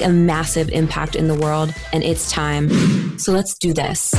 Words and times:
a 0.00 0.08
massive 0.08 0.68
impact 0.70 1.16
in 1.16 1.28
the 1.28 1.34
world, 1.34 1.74
and 1.92 2.02
it's 2.02 2.30
time. 2.30 3.18
So 3.18 3.32
let's 3.32 3.58
do 3.58 3.72
this. 3.72 4.14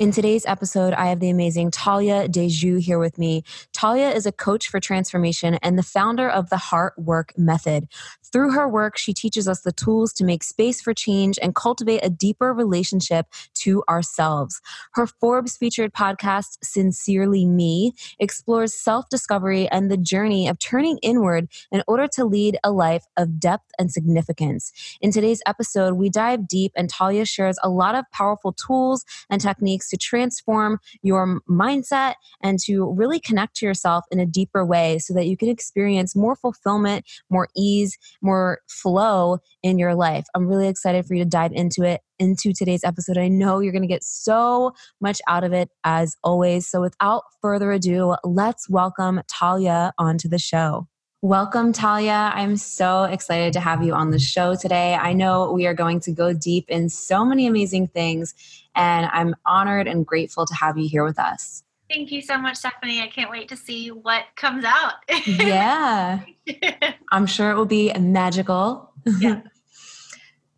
In 0.00 0.12
today's 0.12 0.46
episode, 0.46 0.94
I 0.94 1.06
have 1.06 1.18
the 1.18 1.28
amazing 1.28 1.72
Talia 1.72 2.28
Dejoux 2.28 2.80
here 2.80 3.00
with 3.00 3.18
me. 3.18 3.42
Talia 3.72 4.10
is 4.10 4.26
a 4.26 4.32
coach 4.32 4.68
for 4.68 4.78
transformation 4.78 5.54
and 5.60 5.76
the 5.76 5.82
founder 5.82 6.28
of 6.30 6.50
the 6.50 6.56
Heart 6.56 6.94
Work 6.98 7.36
Method. 7.36 7.88
Through 8.32 8.52
her 8.52 8.68
work, 8.68 8.98
she 8.98 9.14
teaches 9.14 9.48
us 9.48 9.62
the 9.62 9.72
tools 9.72 10.12
to 10.14 10.24
make 10.24 10.42
space 10.42 10.80
for 10.80 10.92
change 10.92 11.38
and 11.40 11.54
cultivate 11.54 12.00
a 12.02 12.10
deeper 12.10 12.52
relationship 12.52 13.26
to 13.54 13.82
ourselves. 13.88 14.60
Her 14.92 15.06
Forbes 15.06 15.56
featured 15.56 15.94
podcast, 15.94 16.58
Sincerely 16.62 17.46
Me, 17.46 17.92
explores 18.18 18.74
self 18.74 19.08
discovery 19.08 19.68
and 19.70 19.90
the 19.90 19.96
journey 19.96 20.46
of 20.48 20.58
turning 20.58 20.98
inward 21.02 21.48
in 21.72 21.82
order 21.86 22.06
to 22.14 22.24
lead 22.24 22.58
a 22.62 22.70
life 22.70 23.04
of 23.16 23.40
depth 23.40 23.70
and 23.78 23.90
significance. 23.90 24.72
In 25.00 25.10
today's 25.10 25.42
episode, 25.46 25.94
we 25.94 26.10
dive 26.10 26.46
deep 26.46 26.72
and 26.76 26.90
Talia 26.90 27.24
shares 27.24 27.58
a 27.62 27.68
lot 27.68 27.94
of 27.94 28.04
powerful 28.12 28.52
tools 28.52 29.04
and 29.30 29.40
techniques 29.40 29.88
to 29.90 29.96
transform 29.96 30.78
your 31.02 31.40
mindset 31.48 32.14
and 32.42 32.58
to 32.60 32.92
really 32.92 33.20
connect 33.20 33.56
to 33.56 33.66
yourself 33.66 34.04
in 34.10 34.20
a 34.20 34.26
deeper 34.26 34.64
way 34.64 34.98
so 34.98 35.14
that 35.14 35.26
you 35.26 35.36
can 35.36 35.48
experience 35.48 36.14
more 36.14 36.36
fulfillment, 36.36 37.04
more 37.30 37.48
ease, 37.56 37.96
more 38.22 38.60
flow 38.68 39.38
in 39.62 39.78
your 39.78 39.94
life. 39.94 40.26
I'm 40.34 40.46
really 40.46 40.68
excited 40.68 41.06
for 41.06 41.14
you 41.14 41.24
to 41.24 41.28
dive 41.28 41.52
into 41.52 41.82
it 41.82 42.00
into 42.18 42.52
today's 42.52 42.84
episode. 42.84 43.16
I 43.16 43.28
know 43.28 43.60
you're 43.60 43.72
going 43.72 43.82
to 43.82 43.88
get 43.88 44.02
so 44.02 44.72
much 45.00 45.20
out 45.28 45.44
of 45.44 45.52
it 45.52 45.70
as 45.84 46.16
always. 46.24 46.68
So 46.68 46.80
without 46.80 47.22
further 47.40 47.72
ado, 47.72 48.16
let's 48.24 48.68
welcome 48.68 49.20
Talia 49.28 49.92
onto 49.98 50.28
the 50.28 50.38
show. 50.38 50.88
Welcome, 51.20 51.72
Talia. 51.72 52.30
I'm 52.32 52.56
so 52.56 53.02
excited 53.02 53.52
to 53.54 53.60
have 53.60 53.82
you 53.82 53.92
on 53.92 54.12
the 54.12 54.20
show 54.20 54.54
today. 54.54 54.94
I 54.94 55.12
know 55.12 55.50
we 55.50 55.66
are 55.66 55.74
going 55.74 55.98
to 56.00 56.12
go 56.12 56.32
deep 56.32 56.66
in 56.68 56.88
so 56.88 57.24
many 57.24 57.48
amazing 57.48 57.88
things, 57.88 58.34
and 58.76 59.06
I'm 59.12 59.34
honored 59.44 59.88
and 59.88 60.06
grateful 60.06 60.46
to 60.46 60.54
have 60.54 60.78
you 60.78 60.88
here 60.88 61.04
with 61.04 61.18
us. 61.18 61.64
Thank 61.90 62.12
you 62.12 62.20
so 62.20 62.38
much, 62.38 62.56
Stephanie. 62.56 63.00
I 63.00 63.06
can't 63.06 63.30
wait 63.30 63.48
to 63.48 63.56
see 63.56 63.90
what 63.90 64.24
comes 64.36 64.64
out. 64.64 64.94
yeah. 65.26 66.20
I'm 67.12 67.26
sure 67.26 67.50
it 67.50 67.56
will 67.56 67.66
be 67.66 67.92
magical. 67.94 68.92
Yeah. 69.18 69.40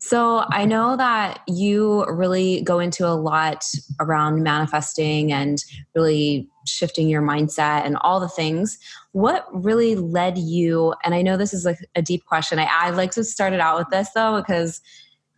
So 0.03 0.45
I 0.49 0.65
know 0.65 0.97
that 0.97 1.43
you 1.47 2.07
really 2.07 2.63
go 2.63 2.79
into 2.79 3.07
a 3.07 3.13
lot 3.13 3.65
around 4.01 4.43
manifesting 4.43 5.31
and 5.31 5.63
really 5.95 6.49
shifting 6.67 7.07
your 7.07 7.21
mindset 7.21 7.85
and 7.85 7.99
all 8.01 8.19
the 8.19 8.29
things. 8.29 8.79
What 9.13 9.47
really 9.53 9.97
led 9.97 10.39
you? 10.39 10.95
And 11.05 11.15
I 11.15 11.21
know 11.21 11.37
this 11.37 11.53
is 11.53 11.67
like 11.67 11.79
a 11.95 12.03
deep 12.03 12.25
question. 12.25 12.59
I, 12.59 12.67
I 12.71 12.91
like 12.91 13.11
to 13.13 13.25
start 13.25 13.53
it 13.53 13.61
out 13.61 13.79
with 13.79 13.89
this 13.91 14.09
though, 14.15 14.41
because 14.41 14.81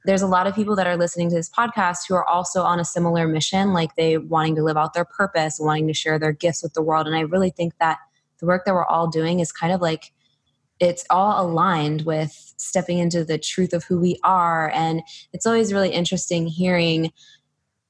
there's 0.04 0.22
a 0.22 0.26
lot 0.26 0.46
of 0.46 0.54
people 0.54 0.74
that 0.76 0.86
are 0.86 0.96
listening 0.96 1.28
to 1.30 1.36
this 1.36 1.50
podcast 1.50 2.08
who 2.08 2.14
are 2.14 2.28
also 2.28 2.62
on 2.62 2.80
a 2.80 2.84
similar 2.84 3.28
mission, 3.28 3.72
like 3.72 3.94
they 3.94 4.18
wanting 4.18 4.56
to 4.56 4.62
live 4.62 4.76
out 4.76 4.94
their 4.94 5.04
purpose, 5.04 5.58
wanting 5.60 5.86
to 5.86 5.94
share 5.94 6.18
their 6.18 6.32
gifts 6.32 6.62
with 6.62 6.74
the 6.74 6.82
world. 6.82 7.06
And 7.06 7.16
I 7.16 7.20
really 7.20 7.50
think 7.50 7.74
that 7.78 7.98
the 8.38 8.46
work 8.46 8.64
that 8.64 8.74
we're 8.74 8.84
all 8.84 9.06
doing 9.06 9.40
is 9.40 9.52
kind 9.52 9.72
of 9.72 9.80
like 9.80 10.12
it's 10.80 11.04
all 11.10 11.46
aligned 11.46 12.02
with 12.02 12.32
stepping 12.56 12.98
into 12.98 13.24
the 13.24 13.38
truth 13.38 13.72
of 13.72 13.84
who 13.84 14.00
we 14.00 14.18
are. 14.24 14.70
And 14.74 15.02
it's 15.32 15.46
always 15.46 15.72
really 15.72 15.90
interesting 15.90 16.46
hearing 16.48 17.12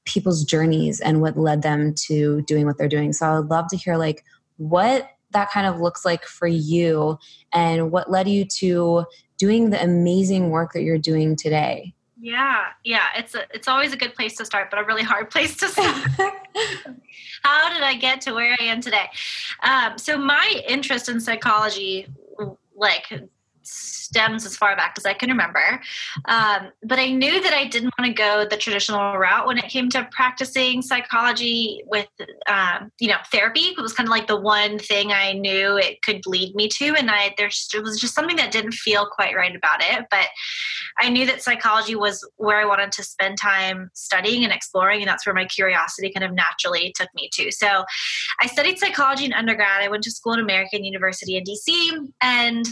people's 0.05 0.43
journeys 0.43 0.99
and 0.99 1.21
what 1.21 1.37
led 1.37 1.63
them 1.63 1.95
to 1.95 2.43
doing 2.43 2.67
what 2.67 2.77
they're 2.77 2.87
doing. 2.87 3.13
So 3.13 3.25
I 3.25 3.39
would 3.39 3.49
love 3.49 3.67
to 3.69 3.77
hear 3.77 3.97
like 3.97 4.23
what 4.57 5.09
that 5.31 5.49
kind 5.49 5.65
of 5.65 5.79
looks 5.79 6.05
like 6.05 6.25
for 6.25 6.47
you 6.47 7.17
and 7.51 7.91
what 7.91 8.11
led 8.11 8.27
you 8.27 8.45
to 8.45 9.05
doing 9.39 9.71
the 9.71 9.81
amazing 9.81 10.51
work 10.51 10.73
that 10.73 10.83
you're 10.83 10.99
doing 10.99 11.35
today. 11.35 11.93
Yeah, 12.23 12.67
yeah, 12.85 13.07
it's 13.17 13.35
a, 13.35 13.41
it's 13.53 13.67
always 13.67 13.91
a 13.91 13.97
good 13.97 14.15
place 14.15 14.37
to 14.37 14.45
start, 14.45 14.69
but 14.71 14.79
a 14.79 14.85
really 14.85 15.03
hard 15.03 15.29
place 15.29 15.57
to 15.57 15.67
start. 15.67 15.93
How 17.43 17.73
did 17.73 17.83
I 17.83 17.95
get 17.99 18.21
to 18.21 18.33
where 18.33 18.55
I 18.57 18.63
am 18.63 18.79
today? 18.79 19.09
Um, 19.61 19.97
so 19.97 20.17
my 20.17 20.61
interest 20.65 21.09
in 21.09 21.19
psychology, 21.19 22.07
like 22.77 23.11
stems 23.63 24.45
as 24.45 24.55
far 24.55 24.75
back 24.75 24.93
as 24.97 25.05
I 25.05 25.13
can 25.13 25.29
remember. 25.29 25.81
Um, 26.25 26.71
but 26.83 26.99
I 26.99 27.11
knew 27.11 27.41
that 27.41 27.53
I 27.53 27.67
didn't 27.67 27.93
want 27.97 28.07
to 28.07 28.13
go 28.13 28.45
the 28.49 28.57
traditional 28.57 29.17
route 29.17 29.47
when 29.47 29.57
it 29.57 29.69
came 29.69 29.89
to 29.89 30.07
practicing 30.11 30.81
psychology 30.81 31.83
with, 31.87 32.07
um, 32.47 32.91
you 32.99 33.07
know, 33.07 33.17
therapy. 33.31 33.61
It 33.61 33.81
was 33.81 33.93
kind 33.93 34.07
of 34.07 34.11
like 34.11 34.27
the 34.27 34.39
one 34.39 34.77
thing 34.77 35.11
I 35.11 35.33
knew 35.33 35.77
it 35.77 36.01
could 36.03 36.21
lead 36.27 36.55
me 36.55 36.67
to. 36.69 36.95
And 36.95 37.09
I, 37.09 37.33
there 37.37 37.49
was 37.81 37.99
just 37.99 38.13
something 38.13 38.35
that 38.35 38.51
didn't 38.51 38.73
feel 38.73 39.07
quite 39.11 39.35
right 39.35 39.55
about 39.55 39.81
it. 39.81 40.05
But 40.11 40.27
I 40.99 41.09
knew 41.09 41.25
that 41.25 41.41
psychology 41.41 41.95
was 41.95 42.27
where 42.37 42.57
I 42.57 42.65
wanted 42.65 42.91
to 42.93 43.03
spend 43.03 43.37
time 43.37 43.89
studying 43.93 44.43
and 44.43 44.53
exploring. 44.53 45.01
And 45.01 45.07
that's 45.07 45.25
where 45.25 45.35
my 45.35 45.45
curiosity 45.45 46.11
kind 46.11 46.23
of 46.23 46.33
naturally 46.33 46.93
took 46.95 47.09
me 47.15 47.29
to. 47.33 47.51
So 47.51 47.83
I 48.39 48.47
studied 48.47 48.77
psychology 48.77 49.25
in 49.25 49.33
undergrad. 49.33 49.81
I 49.81 49.87
went 49.87 50.03
to 50.03 50.11
school 50.11 50.33
at 50.33 50.39
American 50.39 50.83
University 50.83 51.37
in 51.37 51.43
DC. 51.43 52.09
And 52.21 52.65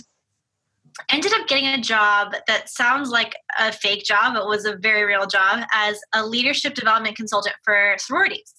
ended 1.09 1.31
up 1.33 1.47
getting 1.47 1.67
a 1.67 1.81
job 1.81 2.33
that 2.47 2.69
sounds 2.69 3.09
like 3.09 3.35
a 3.59 3.71
fake 3.71 4.03
job. 4.03 4.35
It 4.35 4.45
was 4.45 4.65
a 4.65 4.75
very 4.77 5.03
real 5.03 5.27
job 5.27 5.65
as 5.73 5.99
a 6.13 6.25
leadership 6.25 6.73
development 6.73 7.15
consultant 7.15 7.55
for 7.63 7.95
sororities. 7.97 8.53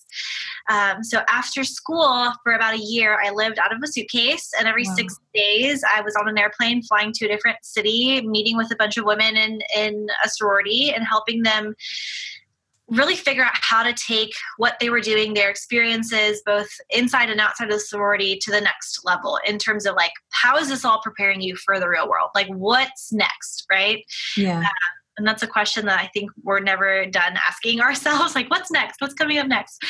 Um, 0.69 1.03
so 1.03 1.23
after 1.29 1.65
school, 1.65 2.33
for 2.45 2.53
about 2.53 2.75
a 2.75 2.79
year, 2.79 3.19
I 3.23 3.31
lived 3.31 3.59
out 3.59 3.75
of 3.75 3.81
a 3.83 3.87
suitcase, 3.87 4.51
and 4.59 4.69
every 4.69 4.85
wow. 4.87 4.95
six 4.95 5.19
days, 5.35 5.83
I 5.91 6.03
was 6.03 6.15
on 6.17 6.29
an 6.29 6.39
airplane 6.39 6.83
flying 6.83 7.13
to 7.15 7.25
a 7.25 7.29
different 7.29 7.59
city, 7.63 8.21
meeting 8.27 8.57
with 8.57 8.71
a 8.71 8.77
bunch 8.77 8.97
of 8.97 9.05
women 9.05 9.37
in 9.37 9.61
in 9.77 10.07
a 10.25 10.29
sorority, 10.29 10.93
and 10.95 11.05
helping 11.07 11.43
them 11.43 11.75
really 12.93 13.17
figure 13.17 13.43
out 13.43 13.53
how 13.55 13.83
to 13.83 13.93
take 13.95 14.33
what 14.59 14.77
they 14.79 14.91
were 14.91 15.01
doing, 15.01 15.35
their 15.35 15.51
experiences, 15.51 16.43
both 16.45 16.69
inside 16.91 17.31
and 17.31 17.41
outside 17.41 17.65
of 17.65 17.73
the 17.73 17.81
sorority, 17.81 18.39
to 18.43 18.51
the 18.51 18.61
next 18.61 19.05
level 19.05 19.39
in 19.47 19.59
terms 19.59 19.87
of 19.87 19.95
like, 19.97 20.13
how 20.31 20.57
is 20.57 20.69
this 20.69 20.85
all 20.85 21.01
preparing 21.03 21.41
you 21.41 21.57
for 21.57 21.81
the 21.81 21.89
real 21.89 22.09
world? 22.09 22.31
Like, 22.35 22.49
what's 22.49 23.13
next, 23.13 23.67
right? 23.71 24.05
Yeah. 24.37 24.59
Um, 24.59 24.67
and 25.23 25.29
that's 25.29 25.45
a 25.45 25.47
question 25.47 25.87
that 25.87 26.01
I 26.01 26.09
think 26.09 26.33
we're 26.43 26.59
never 26.59 27.07
done 27.07 27.39
asking 27.49 27.81
ourselves 27.81 28.35
like, 28.35 28.51
what's 28.51 28.73
next? 28.73 29.01
What's 29.01 29.15
coming 29.15 29.39
up 29.39 29.47
next? 29.47 29.81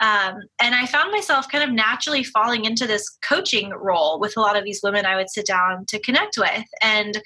Um, 0.00 0.40
and 0.60 0.74
I 0.74 0.84
found 0.86 1.12
myself 1.12 1.48
kind 1.48 1.62
of 1.62 1.70
naturally 1.70 2.24
falling 2.24 2.64
into 2.64 2.88
this 2.88 3.08
coaching 3.22 3.70
role 3.70 4.18
with 4.18 4.36
a 4.36 4.40
lot 4.40 4.56
of 4.56 4.64
these 4.64 4.80
women 4.82 5.06
I 5.06 5.14
would 5.14 5.30
sit 5.30 5.46
down 5.46 5.84
to 5.86 6.00
connect 6.00 6.36
with. 6.38 6.64
And 6.82 7.22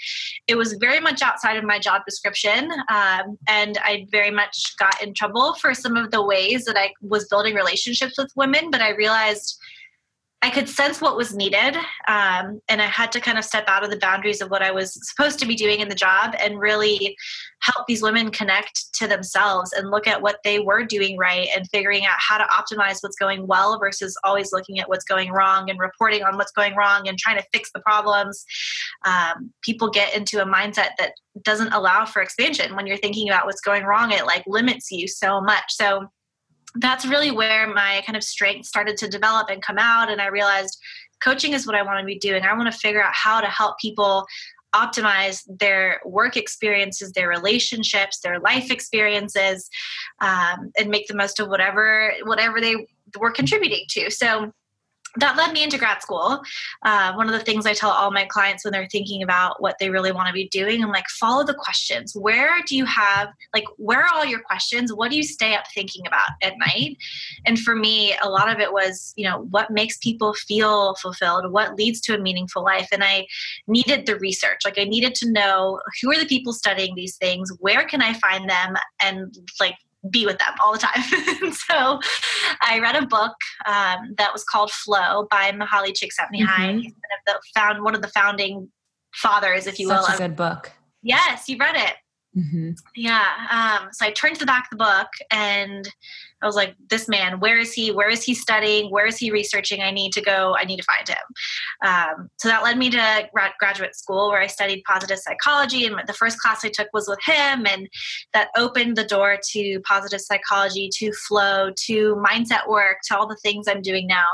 it 0.47 0.57
was 0.57 0.75
very 0.75 1.01
much 1.01 1.23
outside 1.23 1.57
of 1.57 1.65
my 1.65 1.79
job 1.79 2.03
description. 2.07 2.71
Um, 2.91 3.39
and 3.49 3.79
I 3.83 4.07
very 4.11 4.31
much 4.31 4.75
got 4.79 5.03
in 5.03 5.15
trouble 5.15 5.55
for 5.55 5.73
some 5.73 5.97
of 5.97 6.11
the 6.11 6.23
ways 6.23 6.67
that 6.67 6.77
I 6.77 6.93
was 7.01 7.29
building 7.29 7.55
relationships 7.55 8.19
with 8.19 8.31
women, 8.37 8.71
but 8.71 8.83
I 8.83 8.91
realized 8.91 9.59
I 10.45 10.51
could 10.51 10.69
sense 10.69 11.01
what 11.01 11.17
was 11.17 11.35
needed, 11.35 11.75
um, 12.07 12.61
and 12.69 12.83
I 12.83 12.85
had 12.85 13.11
to 13.13 13.21
kind 13.21 13.39
of 13.39 13.47
step 13.47 13.65
out 13.67 13.83
of 13.83 13.89
the 13.89 13.97
boundaries 13.97 14.43
of 14.43 14.51
what 14.51 14.61
I 14.61 14.73
was 14.73 14.93
supposed 15.09 15.39
to 15.39 15.47
be 15.47 15.55
doing 15.55 15.81
in 15.81 15.89
the 15.89 15.95
job 15.95 16.35
and 16.39 16.61
really 16.61 17.17
help 17.63 17.87
these 17.87 18.03
women 18.03 18.31
connect 18.31 18.93
to 18.97 19.09
themselves 19.09 19.73
and 19.73 19.91
look 19.91 20.07
at 20.07 20.21
what 20.21 20.41
they 20.45 20.59
were 20.59 20.85
doing 20.85 21.17
right 21.17 21.49
and 21.57 21.67
figuring 21.71 22.05
out 22.05 22.17
how 22.19 22.37
to 22.37 22.45
optimize 22.45 22.99
what's 23.01 23.17
going 23.17 23.47
well 23.47 23.79
versus 23.79 24.15
always 24.23 24.53
looking 24.53 24.79
at 24.79 24.87
what's 24.87 25.07
going 25.07 25.33
wrong 25.33 25.71
and 25.71 25.79
reporting 25.79 26.23
on 26.23 26.37
what's 26.37 26.53
going 26.53 26.77
wrong 26.77 27.09
and 27.09 27.19
trying 27.19 27.39
to 27.39 27.47
fix 27.51 27.71
the 27.73 27.81
problems. 27.81 28.45
Um, 29.07 29.51
people 29.63 29.89
get 29.89 30.15
into 30.15 30.43
a 30.43 30.47
mindset 30.47 30.91
that 30.99 31.13
doesn't 31.41 31.73
allow 31.73 32.05
for 32.05 32.21
expansion 32.21 32.77
when 32.77 32.87
you're 32.87 32.99
thinking 32.99 33.31
about 33.31 33.47
what's 33.47 33.63
going 33.63 33.85
wrong. 33.85 34.13
It 34.13 34.27
like 34.27 34.45
limits 34.47 34.91
you 34.91 35.09
so 35.09 35.41
much. 35.41 35.65
So 35.71 36.11
that's 36.77 37.07
really 37.07 37.31
where 37.31 37.73
my 37.73 38.03
kind 38.07 38.17
of 38.17 38.25
strength 38.25 38.67
started 38.67 38.97
to 38.99 39.09
develop 39.09 39.49
and 39.51 39.63
come 39.63 39.79
out. 39.79 40.11
And 40.11 40.21
I 40.21 40.27
realized 40.27 40.79
coaching 41.23 41.53
is 41.53 41.67
what 41.67 41.77
I 41.77 41.83
want 41.83 42.01
to 42.01 42.05
be 42.05 42.19
doing. 42.19 42.43
I 42.43 42.55
want 42.55 42.73
to 42.73 42.79
figure 42.79 43.03
out 43.03 43.15
how 43.15 43.41
to 43.41 43.47
help 43.47 43.79
people 43.79 44.27
optimize 44.75 45.43
their 45.49 46.01
work 46.05 46.37
experiences, 46.37 47.13
their 47.13 47.29
relationships, 47.29 48.19
their 48.21 48.41
life 48.41 48.71
experiences, 48.71 49.71
um, 50.21 50.73
and 50.77 50.91
make 50.91 51.07
the 51.07 51.15
most 51.15 51.39
of 51.39 51.49
whatever 51.49 52.13
whatever 52.25 52.61
they 52.61 52.87
were 53.19 53.31
contributing 53.31 53.85
to. 53.91 54.11
So 54.11 54.53
that 55.17 55.37
led 55.37 55.53
me 55.53 55.63
into 55.63 55.79
grad 55.79 56.03
school. 56.03 56.41
Uh, 56.83 57.13
one 57.15 57.27
of 57.27 57.33
the 57.33 57.45
things 57.45 57.67
I 57.67 57.73
tell 57.73 57.91
all 57.91 58.11
my 58.11 58.25
clients 58.25 58.65
when 58.65 58.73
they're 58.73 58.89
thinking 58.91 59.23
about 59.23 59.63
what 59.63 59.77
they 59.79 59.91
really 59.91 60.13
want 60.13 60.27
to 60.29 60.33
be 60.33 60.49
doing, 60.49 60.83
I'm 60.83 60.91
like, 60.91 61.09
follow 61.09 61.45
the 61.45 61.55
questions. 61.55 62.15
Where 62.17 62.51
do 62.67 62.77
you 62.77 62.85
have, 62.85 63.29
like, 63.55 63.65
where 63.77 64.01
are 64.01 64.13
all 64.13 64.25
your 64.25 64.41
questions? 64.41 64.93
What 64.93 65.11
do 65.11 65.17
you 65.17 65.23
stay 65.23 65.55
up 65.55 65.65
thinking 65.75 66.07
about 66.07 66.31
at 66.43 66.55
night? 66.59 66.97
And 67.47 67.59
for 67.59 67.77
me, 67.77 68.17
a 68.23 68.29
lot 68.29 68.53
of 68.53 68.59
it 68.59 68.73
was, 68.73 69.13
you 69.17 69.29
know, 69.29 69.43
what 69.51 69.71
makes 69.71 69.97
people 69.99 70.35
feel 70.35 70.95
fulfilled? 70.97 71.53
What 71.53 71.77
leads 71.77 72.01
to 72.03 72.15
a 72.15 72.19
meaningful 72.19 72.65
life? 72.65 72.89
And 72.93 73.05
I 73.05 73.27
needed 73.67 74.07
the 74.07 74.19
research. 74.19 74.61
Like, 74.65 74.79
I 74.79 74.85
needed 74.85 75.15
to 75.17 75.31
know 75.31 75.81
who 76.03 76.11
are 76.11 76.19
the 76.19 76.27
people 76.27 76.53
studying 76.53 76.95
these 76.95 77.17
things? 77.17 77.51
Where 77.61 77.85
can 77.85 78.03
I 78.03 78.15
find 78.15 78.49
them? 78.49 78.77
And, 79.01 79.37
like, 79.61 79.77
be 80.11 80.27
with 80.27 80.39
them 80.39 80.53
all 80.63 80.73
the 80.73 80.79
time. 80.79 81.53
so 81.53 82.01
I 82.61 82.79
read 82.81 82.97
a 82.97 83.07
book 83.07 83.35
um, 83.67 84.15
that 84.19 84.33
was 84.33 84.45
called 84.45 84.71
Flow 84.71 85.27
by 85.31 85.51
Mihaly 85.53 85.93
Csikszentmihalyi. 85.93 86.47
Mm-hmm. 86.47 86.79
He's 86.79 86.93
one 86.93 87.13
of 87.13 87.25
the 87.27 87.41
found 87.55 87.83
one 87.83 87.95
of 87.95 88.03
the 88.03 88.09
founding 88.09 88.69
fathers, 89.15 89.67
if 89.67 89.79
you 89.79 89.89
Such 89.89 89.97
will. 89.97 90.07
Such 90.07 90.17
a 90.17 90.29
good 90.29 90.37
book. 90.37 90.73
Yes, 91.03 91.49
you 91.49 91.57
read 91.59 91.77
it. 91.77 91.95
Mm-hmm. 92.37 92.71
Yeah. 92.97 93.25
Um, 93.51 93.91
so 93.93 94.07
I 94.07 94.11
turned 94.11 94.35
to 94.35 94.41
the 94.41 94.47
back 94.47 94.69
of 94.73 94.79
the 94.79 94.85
book 94.85 95.09
and 95.31 95.89
I 96.45 96.47
was 96.47 96.57
like, 96.57 96.77
this 96.91 97.09
man, 97.09 97.41
where 97.41 97.59
is 97.59 97.73
he? 97.73 97.91
Where 97.91 98.11
is 98.11 98.23
he 98.23 98.35
studying? 98.35 98.91
Where 98.91 99.07
is 99.07 99.17
he 99.17 99.31
researching? 99.31 99.81
I 99.81 99.91
need 99.91 100.13
to 100.13 100.21
go. 100.21 100.55
I 100.59 100.65
need 100.65 100.77
to 100.77 100.83
find 100.85 101.09
him. 101.09 101.17
Um, 101.83 102.29
so 102.39 102.49
that 102.49 102.63
led 102.63 102.77
me 102.77 102.91
to 102.91 103.29
graduate 103.59 103.97
school 103.97 104.29
where 104.29 104.43
I 104.43 104.47
studied 104.47 104.83
positive 104.85 105.19
psychology. 105.19 105.87
And 105.87 105.97
the 106.07 106.13
first 106.13 106.39
class 106.39 106.63
I 106.63 106.69
took 106.69 106.89
was 106.93 107.09
with 107.09 107.19
him. 107.25 107.67
And 107.67 107.89
that 108.35 108.49
opened 108.59 108.97
the 108.97 109.05
door 109.05 109.39
to 109.53 109.81
positive 109.89 110.21
psychology, 110.21 110.91
to 110.99 111.13
flow, 111.27 111.71
to 111.87 112.17
mindset 112.17 112.69
work, 112.69 112.99
to 113.09 113.17
all 113.17 113.27
the 113.27 113.39
things 113.43 113.67
I'm 113.67 113.81
doing 113.81 114.07
now. 114.07 114.27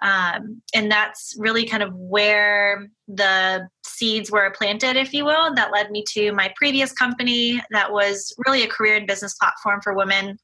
Um, 0.00 0.62
and 0.74 0.90
that's 0.90 1.34
really 1.38 1.66
kind 1.66 1.82
of 1.82 1.92
where 1.94 2.86
the 3.08 3.68
seeds 3.84 4.30
were 4.30 4.54
planted, 4.56 4.96
if 4.96 5.12
you 5.12 5.24
will. 5.24 5.52
That 5.54 5.72
led 5.72 5.90
me 5.90 6.04
to 6.12 6.30
my 6.32 6.52
previous 6.56 6.92
company 6.92 7.60
that 7.72 7.92
was 7.92 8.32
really 8.46 8.62
a 8.62 8.68
career 8.68 8.96
and 8.96 9.08
business 9.08 9.34
platform 9.34 9.80
for 9.82 9.94
women 9.94 10.38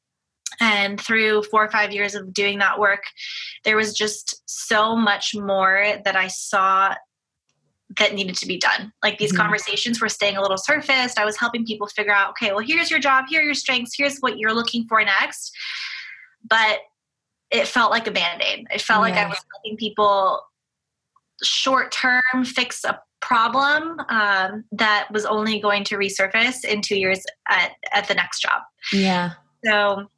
and 0.60 1.00
through 1.00 1.42
four 1.44 1.64
or 1.64 1.70
five 1.70 1.92
years 1.92 2.14
of 2.14 2.32
doing 2.32 2.58
that 2.58 2.78
work, 2.78 3.02
there 3.64 3.76
was 3.76 3.92
just 3.92 4.42
so 4.46 4.96
much 4.96 5.34
more 5.34 6.00
that 6.04 6.16
I 6.16 6.28
saw 6.28 6.94
that 7.96 8.14
needed 8.14 8.36
to 8.36 8.46
be 8.46 8.58
done. 8.58 8.92
Like 9.02 9.18
these 9.18 9.32
mm-hmm. 9.32 9.42
conversations 9.42 10.00
were 10.00 10.08
staying 10.08 10.36
a 10.36 10.42
little 10.42 10.58
surfaced. 10.58 11.18
I 11.18 11.24
was 11.24 11.38
helping 11.38 11.64
people 11.64 11.86
figure 11.86 12.12
out, 12.12 12.30
okay, 12.30 12.52
well, 12.52 12.64
here's 12.64 12.90
your 12.90 13.00
job, 13.00 13.24
here 13.28 13.40
are 13.40 13.44
your 13.44 13.54
strengths, 13.54 13.92
here's 13.96 14.18
what 14.18 14.38
you're 14.38 14.52
looking 14.52 14.86
for 14.88 15.02
next. 15.02 15.52
But 16.48 16.80
it 17.50 17.66
felt 17.66 17.90
like 17.90 18.06
a 18.06 18.10
band 18.10 18.42
aid. 18.42 18.66
It 18.70 18.82
felt 18.82 18.98
yeah. 18.98 19.14
like 19.14 19.24
I 19.24 19.28
was 19.28 19.38
helping 19.52 19.78
people 19.78 20.42
short 21.42 21.92
term 21.92 22.44
fix 22.44 22.84
a 22.84 23.00
problem 23.20 23.98
um, 24.08 24.64
that 24.72 25.08
was 25.10 25.24
only 25.24 25.58
going 25.58 25.84
to 25.84 25.96
resurface 25.96 26.64
in 26.64 26.82
two 26.82 26.96
years 26.96 27.22
at, 27.48 27.72
at 27.92 28.06
the 28.06 28.14
next 28.14 28.40
job. 28.40 28.62
Yeah. 28.92 29.32
So 29.64 30.08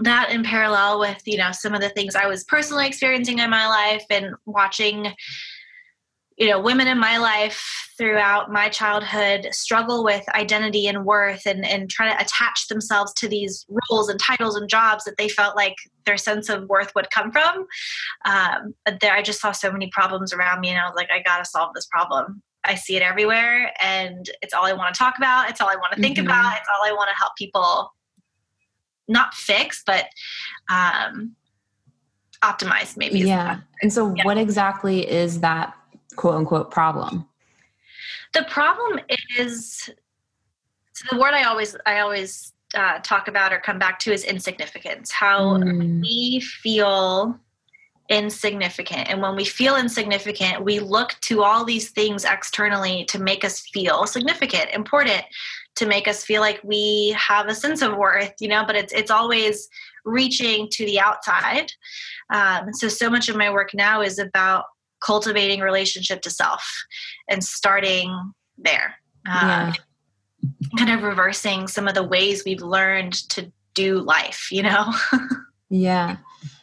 that 0.00 0.30
in 0.30 0.42
parallel 0.42 1.00
with 1.00 1.22
you 1.24 1.38
know 1.38 1.50
some 1.52 1.74
of 1.74 1.80
the 1.80 1.88
things 1.90 2.14
i 2.14 2.26
was 2.26 2.44
personally 2.44 2.86
experiencing 2.86 3.38
in 3.38 3.48
my 3.50 3.66
life 3.66 4.04
and 4.10 4.34
watching 4.44 5.12
you 6.36 6.48
know 6.48 6.60
women 6.60 6.86
in 6.86 6.98
my 6.98 7.16
life 7.16 7.88
throughout 7.96 8.52
my 8.52 8.68
childhood 8.68 9.48
struggle 9.52 10.04
with 10.04 10.22
identity 10.34 10.86
and 10.86 11.04
worth 11.04 11.46
and, 11.46 11.64
and 11.64 11.88
try 11.88 12.12
to 12.12 12.22
attach 12.22 12.68
themselves 12.68 13.12
to 13.14 13.26
these 13.26 13.64
roles 13.90 14.08
and 14.08 14.20
titles 14.20 14.56
and 14.56 14.68
jobs 14.68 15.04
that 15.04 15.16
they 15.16 15.28
felt 15.28 15.56
like 15.56 15.74
their 16.04 16.18
sense 16.18 16.48
of 16.50 16.68
worth 16.68 16.92
would 16.94 17.10
come 17.10 17.32
from. 17.32 17.66
Um, 18.26 18.74
but 18.84 19.00
there 19.00 19.14
i 19.14 19.22
just 19.22 19.40
saw 19.40 19.52
so 19.52 19.72
many 19.72 19.88
problems 19.92 20.32
around 20.32 20.60
me 20.60 20.68
and 20.68 20.78
i 20.78 20.84
was 20.84 20.94
like 20.94 21.08
i 21.10 21.22
gotta 21.22 21.44
solve 21.44 21.72
this 21.74 21.86
problem. 21.86 22.42
I 22.64 22.74
see 22.74 22.96
it 22.96 23.02
everywhere 23.02 23.72
and 23.80 24.28
it's 24.42 24.52
all 24.52 24.64
i 24.66 24.72
want 24.72 24.94
to 24.94 24.98
talk 24.98 25.16
about. 25.16 25.48
It's 25.48 25.60
all 25.60 25.70
i 25.70 25.76
want 25.76 25.94
to 25.94 26.00
think 26.02 26.18
mm-hmm. 26.18 26.26
about. 26.26 26.56
It's 26.58 26.68
all 26.68 26.86
i 26.86 26.92
want 26.92 27.08
to 27.08 27.16
help 27.16 27.32
people 27.38 27.92
not 29.08 29.34
fix, 29.34 29.82
but 29.86 30.06
um, 30.70 31.34
optimize 32.42 32.96
maybe. 32.96 33.20
Yeah. 33.20 33.60
And 33.82 33.92
so, 33.92 34.14
yeah. 34.14 34.24
what 34.24 34.38
exactly 34.38 35.08
is 35.08 35.40
that 35.40 35.74
quote 36.16 36.34
unquote 36.34 36.70
problem? 36.70 37.26
The 38.32 38.44
problem 38.44 39.00
is 39.38 39.88
so 40.92 41.04
the 41.10 41.20
word 41.20 41.34
I 41.34 41.44
always 41.44 41.76
I 41.86 42.00
always 42.00 42.52
uh, 42.74 42.98
talk 43.00 43.28
about 43.28 43.52
or 43.52 43.60
come 43.60 43.78
back 43.78 43.98
to 44.00 44.12
is 44.12 44.24
insignificance. 44.24 45.10
How 45.10 45.56
mm. 45.58 46.00
we 46.00 46.40
feel 46.40 47.38
insignificant. 48.08 49.08
And 49.08 49.20
when 49.20 49.34
we 49.34 49.44
feel 49.44 49.76
insignificant, 49.76 50.64
we 50.64 50.78
look 50.78 51.16
to 51.22 51.42
all 51.42 51.64
these 51.64 51.90
things 51.90 52.24
externally 52.24 53.04
to 53.06 53.18
make 53.18 53.44
us 53.44 53.60
feel 53.60 54.06
significant, 54.06 54.70
important, 54.72 55.22
to 55.76 55.86
make 55.86 56.08
us 56.08 56.24
feel 56.24 56.40
like 56.40 56.60
we 56.64 57.14
have 57.18 57.46
a 57.46 57.54
sense 57.54 57.82
of 57.82 57.96
worth, 57.96 58.32
you 58.40 58.48
know, 58.48 58.64
but 58.66 58.76
it's 58.76 58.92
it's 58.92 59.10
always 59.10 59.68
reaching 60.04 60.68
to 60.72 60.84
the 60.84 60.98
outside. 60.98 61.70
Um, 62.32 62.72
so 62.72 62.88
so 62.88 63.10
much 63.10 63.28
of 63.28 63.36
my 63.36 63.50
work 63.50 63.74
now 63.74 64.00
is 64.00 64.18
about 64.18 64.64
cultivating 65.00 65.60
relationship 65.60 66.22
to 66.22 66.30
self 66.30 66.64
and 67.28 67.42
starting 67.44 68.32
there. 68.58 68.96
Um, 69.28 69.48
yeah. 69.48 69.72
Kind 70.78 70.90
of 70.90 71.02
reversing 71.02 71.68
some 71.68 71.88
of 71.88 71.94
the 71.94 72.02
ways 72.02 72.44
we've 72.44 72.62
learned 72.62 73.14
to 73.30 73.52
do 73.74 74.00
life, 74.00 74.48
you 74.50 74.62
know? 74.62 74.92
yeah. 75.70 76.16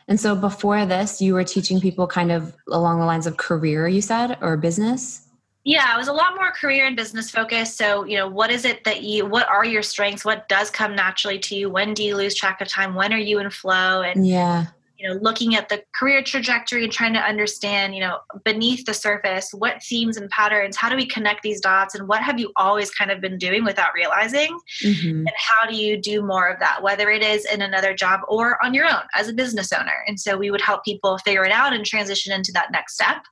And 0.07 0.19
so 0.19 0.35
before 0.35 0.85
this, 0.85 1.21
you 1.21 1.33
were 1.33 1.43
teaching 1.43 1.79
people 1.79 2.07
kind 2.07 2.31
of 2.31 2.55
along 2.69 2.99
the 2.99 3.05
lines 3.05 3.27
of 3.27 3.37
career, 3.37 3.87
you 3.87 4.01
said, 4.01 4.37
or 4.41 4.57
business? 4.57 5.22
Yeah, 5.65 5.85
I 5.87 5.97
was 5.97 6.09
a 6.09 6.13
lot 6.13 6.35
more 6.35 6.51
career 6.51 6.85
and 6.85 6.95
business 6.95 7.31
focused. 7.31 7.77
So, 7.77 8.03
you 8.03 8.17
know, 8.17 8.27
what 8.27 8.51
is 8.51 8.65
it 8.65 8.83
that 8.83 9.03
you, 9.03 9.25
what 9.25 9.47
are 9.47 9.63
your 9.63 9.81
strengths? 9.81 10.25
What 10.25 10.49
does 10.49 10.69
come 10.69 10.95
naturally 10.95 11.39
to 11.39 11.55
you? 11.55 11.69
When 11.69 11.93
do 11.93 12.03
you 12.03 12.17
lose 12.17 12.35
track 12.35 12.59
of 12.59 12.67
time? 12.67 12.95
When 12.95 13.13
are 13.13 13.17
you 13.17 13.39
in 13.39 13.49
flow? 13.49 14.01
And, 14.01 14.27
yeah, 14.27 14.65
you 15.03 15.09
know, 15.09 15.19
looking 15.21 15.55
at 15.55 15.67
the 15.67 15.83
career 15.93 16.23
trajectory 16.23 16.85
and 16.85 16.93
trying 16.93 17.13
to 17.13 17.19
understand, 17.19 17.93
you 17.93 17.99
know, 17.99 18.19
beneath 18.45 18.85
the 18.85 18.93
surface, 18.93 19.53
what 19.53 19.83
themes 19.83 20.15
and 20.15 20.29
patterns, 20.29 20.77
how 20.77 20.87
do 20.87 20.95
we 20.95 21.05
connect 21.05 21.43
these 21.43 21.59
dots? 21.59 21.93
And 21.93 22.07
what 22.07 22.21
have 22.21 22.39
you 22.39 22.53
always 22.55 22.89
kind 22.89 23.11
of 23.11 23.19
been 23.19 23.37
doing 23.37 23.65
without 23.65 23.93
realizing? 23.93 24.57
Mm-hmm. 24.81 25.27
And 25.27 25.33
how 25.35 25.69
do 25.69 25.75
you 25.75 25.97
do 25.97 26.21
more 26.21 26.47
of 26.47 26.57
that, 26.59 26.81
whether 26.81 27.09
it 27.09 27.21
is 27.21 27.43
in 27.45 27.61
another 27.61 27.93
job 27.93 28.21
or 28.29 28.63
on 28.63 28.73
your 28.73 28.85
own 28.85 29.01
as 29.13 29.27
a 29.27 29.33
business 29.33 29.73
owner? 29.73 30.05
And 30.07 30.17
so 30.17 30.37
we 30.37 30.51
would 30.51 30.61
help 30.61 30.85
people 30.85 31.17
figure 31.17 31.43
it 31.43 31.51
out 31.51 31.73
and 31.73 31.85
transition 31.85 32.31
into 32.31 32.53
that 32.53 32.71
next 32.71 32.93
step. 32.93 33.23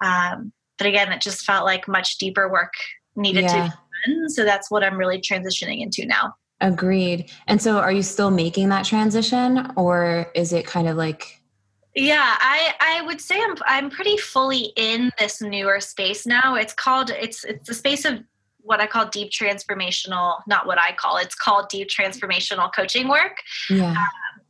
Um, 0.00 0.52
but 0.78 0.86
again, 0.86 1.12
it 1.12 1.20
just 1.20 1.44
felt 1.44 1.64
like 1.64 1.88
much 1.88 2.18
deeper 2.18 2.50
work 2.50 2.72
needed 3.16 3.44
yeah. 3.44 3.48
to 3.48 3.54
be 3.54 4.12
done. 4.14 4.28
So 4.30 4.44
that's 4.44 4.70
what 4.70 4.82
I'm 4.82 4.96
really 4.96 5.20
transitioning 5.20 5.80
into 5.80 6.06
now. 6.06 6.34
Agreed. 6.60 7.30
And 7.46 7.60
so 7.60 7.78
are 7.78 7.92
you 7.92 8.02
still 8.02 8.30
making 8.30 8.68
that 8.68 8.84
transition 8.84 9.72
or 9.76 10.30
is 10.34 10.52
it 10.52 10.66
kind 10.66 10.88
of 10.88 10.96
like 10.96 11.38
yeah, 11.94 12.36
I 12.38 12.72
I 12.80 13.02
would 13.02 13.20
say 13.20 13.38
I'm 13.38 13.54
I'm 13.66 13.90
pretty 13.90 14.16
fully 14.16 14.72
in 14.76 15.10
this 15.18 15.42
newer 15.42 15.78
space 15.78 16.26
now. 16.26 16.54
It's 16.54 16.72
called 16.72 17.10
it's 17.10 17.44
it's 17.44 17.68
the 17.68 17.74
space 17.74 18.06
of 18.06 18.20
what 18.60 18.80
I 18.80 18.86
call 18.86 19.08
deep 19.08 19.30
transformational, 19.30 20.40
not 20.46 20.66
what 20.66 20.78
I 20.80 20.92
call 20.92 21.18
it's 21.18 21.34
called 21.34 21.68
deep 21.68 21.88
transformational 21.88 22.70
coaching 22.74 23.08
work. 23.08 23.36
Yeah. 23.68 23.90
Um, 23.90 24.06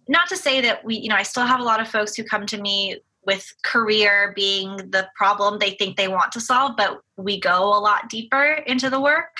not 0.08 0.28
to 0.28 0.36
say 0.36 0.60
that 0.60 0.84
we, 0.84 0.96
you 0.96 1.08
know, 1.08 1.16
I 1.16 1.22
still 1.22 1.46
have 1.46 1.60
a 1.60 1.64
lot 1.64 1.80
of 1.80 1.88
folks 1.88 2.14
who 2.14 2.22
come 2.22 2.46
to 2.46 2.60
me 2.60 3.00
with 3.24 3.52
career 3.62 4.32
being 4.34 4.76
the 4.76 5.08
problem 5.14 5.58
they 5.58 5.72
think 5.72 5.96
they 5.96 6.08
want 6.08 6.32
to 6.32 6.40
solve, 6.40 6.72
but 6.76 7.00
we 7.16 7.38
go 7.38 7.76
a 7.76 7.78
lot 7.78 8.08
deeper 8.08 8.62
into 8.66 8.90
the 8.90 9.00
work. 9.00 9.36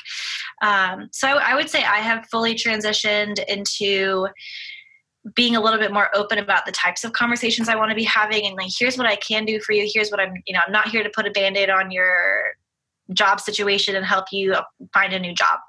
Um, 0.62 1.08
so 1.12 1.28
I, 1.28 1.54
would 1.54 1.68
say 1.68 1.82
I 1.82 1.98
have 1.98 2.26
fully 2.30 2.54
transitioned 2.54 3.42
into 3.48 4.28
being 5.34 5.56
a 5.56 5.60
little 5.60 5.78
bit 5.78 5.92
more 5.92 6.08
open 6.14 6.38
about 6.38 6.66
the 6.66 6.72
types 6.72 7.04
of 7.04 7.12
conversations 7.12 7.68
I 7.68 7.76
want 7.76 7.90
to 7.90 7.94
be 7.94 8.04
having 8.04 8.44
and 8.44 8.56
like 8.56 8.70
here's 8.76 8.98
what 8.98 9.06
I 9.06 9.14
can 9.14 9.44
do 9.44 9.60
for 9.60 9.72
you 9.72 9.88
here's 9.92 10.10
what 10.10 10.18
I'm 10.18 10.34
you 10.46 10.52
know 10.52 10.58
I'm 10.66 10.72
not 10.72 10.88
here 10.88 11.04
to 11.04 11.10
put 11.10 11.28
a 11.28 11.30
band-aid 11.30 11.70
on 11.70 11.92
your 11.92 12.54
job 13.12 13.38
situation 13.38 13.94
and 13.94 14.04
help 14.04 14.24
you 14.32 14.56
find 14.92 15.12
a 15.12 15.20
new 15.20 15.32
job 15.32 15.60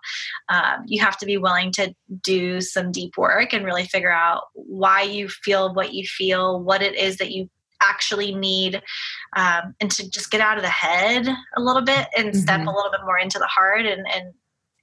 um, 0.49 0.85
you 0.87 0.99
have 1.03 1.17
to 1.17 1.27
be 1.27 1.37
willing 1.37 1.71
to 1.73 1.93
do 2.23 2.61
some 2.61 2.91
deep 2.91 3.15
work 3.15 3.53
and 3.53 3.63
really 3.63 3.85
figure 3.85 4.11
out 4.11 4.45
why 4.53 5.03
you 5.03 5.29
feel 5.29 5.71
what 5.75 5.93
you 5.93 6.03
feel 6.03 6.59
what 6.59 6.81
it 6.81 6.95
is 6.95 7.17
that 7.17 7.29
you 7.29 7.47
actually 7.83 8.33
need 8.33 8.81
um, 9.35 9.75
and 9.79 9.91
to 9.91 10.09
just 10.09 10.31
get 10.31 10.41
out 10.41 10.57
of 10.57 10.63
the 10.63 10.69
head 10.69 11.27
a 11.55 11.61
little 11.61 11.81
bit 11.81 12.07
and 12.17 12.29
mm-hmm. 12.29 12.39
step 12.39 12.61
a 12.61 12.69
little 12.71 12.91
bit 12.91 13.01
more 13.05 13.17
into 13.17 13.39
the 13.39 13.47
heart 13.47 13.85
and, 13.85 14.05
and 14.13 14.33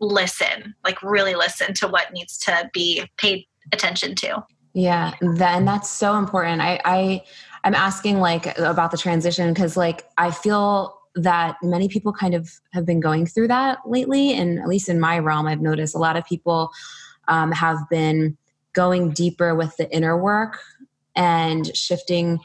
listen 0.00 0.74
like 0.84 1.02
really 1.02 1.34
listen 1.34 1.74
to 1.74 1.86
what 1.86 2.12
needs 2.12 2.38
to 2.38 2.70
be 2.72 3.04
paid 3.18 3.44
attention 3.72 4.14
to 4.14 4.42
yeah 4.72 5.12
that, 5.20 5.58
and 5.58 5.68
that's 5.68 5.90
so 5.90 6.16
important 6.16 6.62
i 6.62 6.80
i 6.86 7.22
i'm 7.64 7.74
asking 7.74 8.18
like 8.18 8.58
about 8.58 8.90
the 8.90 8.96
transition 8.96 9.52
because 9.52 9.76
like 9.76 10.06
i 10.16 10.30
feel 10.30 11.00
that 11.14 11.56
many 11.62 11.88
people 11.88 12.12
kind 12.12 12.34
of 12.34 12.50
have 12.72 12.86
been 12.86 13.00
going 13.00 13.26
through 13.26 13.48
that 13.48 13.78
lately. 13.86 14.32
And 14.32 14.58
at 14.58 14.68
least 14.68 14.88
in 14.88 15.00
my 15.00 15.18
realm, 15.18 15.46
I've 15.46 15.60
noticed 15.60 15.94
a 15.94 15.98
lot 15.98 16.16
of 16.16 16.24
people 16.24 16.70
um, 17.28 17.52
have 17.52 17.78
been 17.90 18.36
going 18.72 19.10
deeper 19.10 19.54
with 19.54 19.76
the 19.76 19.90
inner 19.94 20.16
work 20.16 20.58
and 21.16 21.74
shifting 21.76 22.38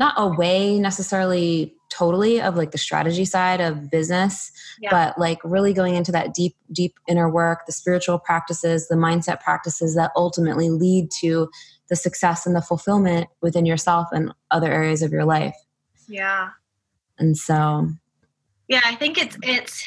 not 0.00 0.14
away 0.16 0.78
necessarily 0.78 1.76
totally 1.90 2.40
of 2.40 2.56
like 2.56 2.70
the 2.72 2.78
strategy 2.78 3.24
side 3.24 3.60
of 3.60 3.90
business 3.90 4.50
yeah. 4.80 4.90
but 4.90 5.18
like 5.18 5.38
really 5.44 5.72
going 5.72 5.94
into 5.94 6.10
that 6.10 6.34
deep 6.34 6.56
deep 6.72 6.98
inner 7.06 7.28
work 7.28 7.66
the 7.66 7.72
spiritual 7.72 8.18
practices 8.18 8.88
the 8.88 8.94
mindset 8.96 9.40
practices 9.40 9.94
that 9.94 10.10
ultimately 10.16 10.70
lead 10.70 11.10
to 11.10 11.48
the 11.88 11.96
success 11.96 12.46
and 12.46 12.56
the 12.56 12.62
fulfillment 12.62 13.26
within 13.42 13.66
yourself 13.66 14.08
and 14.12 14.32
other 14.52 14.72
areas 14.72 15.02
of 15.02 15.10
your 15.10 15.24
life. 15.24 15.56
Yeah. 16.08 16.50
And 17.18 17.36
so 17.36 17.90
yeah 18.70 18.80
i 18.84 18.94
think 18.94 19.18
it's 19.18 19.36
it's 19.42 19.86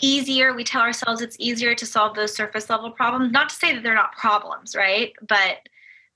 easier 0.00 0.54
we 0.54 0.64
tell 0.64 0.80
ourselves 0.80 1.20
it's 1.20 1.36
easier 1.38 1.74
to 1.74 1.84
solve 1.84 2.14
those 2.14 2.34
surface 2.34 2.70
level 2.70 2.90
problems 2.90 3.30
not 3.30 3.50
to 3.50 3.54
say 3.54 3.74
that 3.74 3.82
they're 3.82 3.94
not 3.94 4.12
problems 4.12 4.74
right? 4.74 5.12
But 5.28 5.58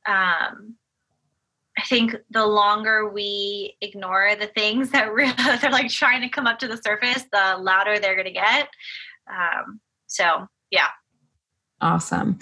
um 0.06 0.76
I 1.78 1.82
think 1.82 2.16
the 2.30 2.46
longer 2.46 3.08
we 3.08 3.76
ignore 3.80 4.34
the 4.38 4.46
things 4.46 4.90
that 4.90 5.12
really, 5.12 5.34
they're 5.60 5.70
like 5.70 5.90
trying 5.90 6.22
to 6.22 6.28
come 6.28 6.46
up 6.46 6.58
to 6.60 6.68
the 6.68 6.78
surface, 6.78 7.24
the 7.32 7.56
louder 7.58 7.98
they're 7.98 8.14
going 8.14 8.26
to 8.26 8.32
get. 8.32 8.68
Um, 9.30 9.80
so, 10.06 10.46
yeah. 10.70 10.88
Awesome. 11.80 12.38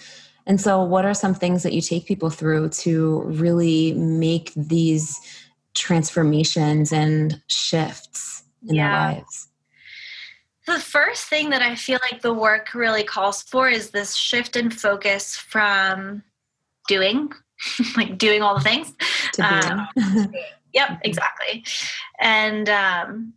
And 0.47 0.61
so, 0.61 0.83
what 0.83 1.05
are 1.05 1.14
some 1.14 1.35
things 1.35 1.62
that 1.62 1.73
you 1.73 1.81
take 1.81 2.07
people 2.07 2.31
through 2.31 2.69
to 2.71 3.23
really 3.23 3.95
make 3.95 4.53
these 4.55 5.19
transformations 5.75 6.93
and 6.93 7.41
shifts 7.49 8.45
in 8.69 8.76
yeah. 8.76 8.88
their 8.88 9.14
lives? 9.17 9.49
The 10.67 10.79
first 10.79 11.25
thing 11.26 11.50
that 11.50 11.62
I 11.62 11.75
feel 11.75 11.99
like 12.11 12.23
the 12.23 12.33
work 12.33 12.75
really 12.75 13.05
calls 13.05 13.43
for 13.43 13.69
is 13.69 13.91
this 13.91 14.14
shift 14.14 14.57
in 14.57 14.71
focus 14.71 15.37
from 15.37 16.23
doing 16.88 17.33
like 17.97 18.18
doing 18.18 18.42
all 18.42 18.54
the 18.54 18.62
things. 18.62 18.92
Um, 19.42 19.88
yep, 20.73 21.00
exactly. 21.04 21.64
And 22.21 22.68
um, 22.68 23.33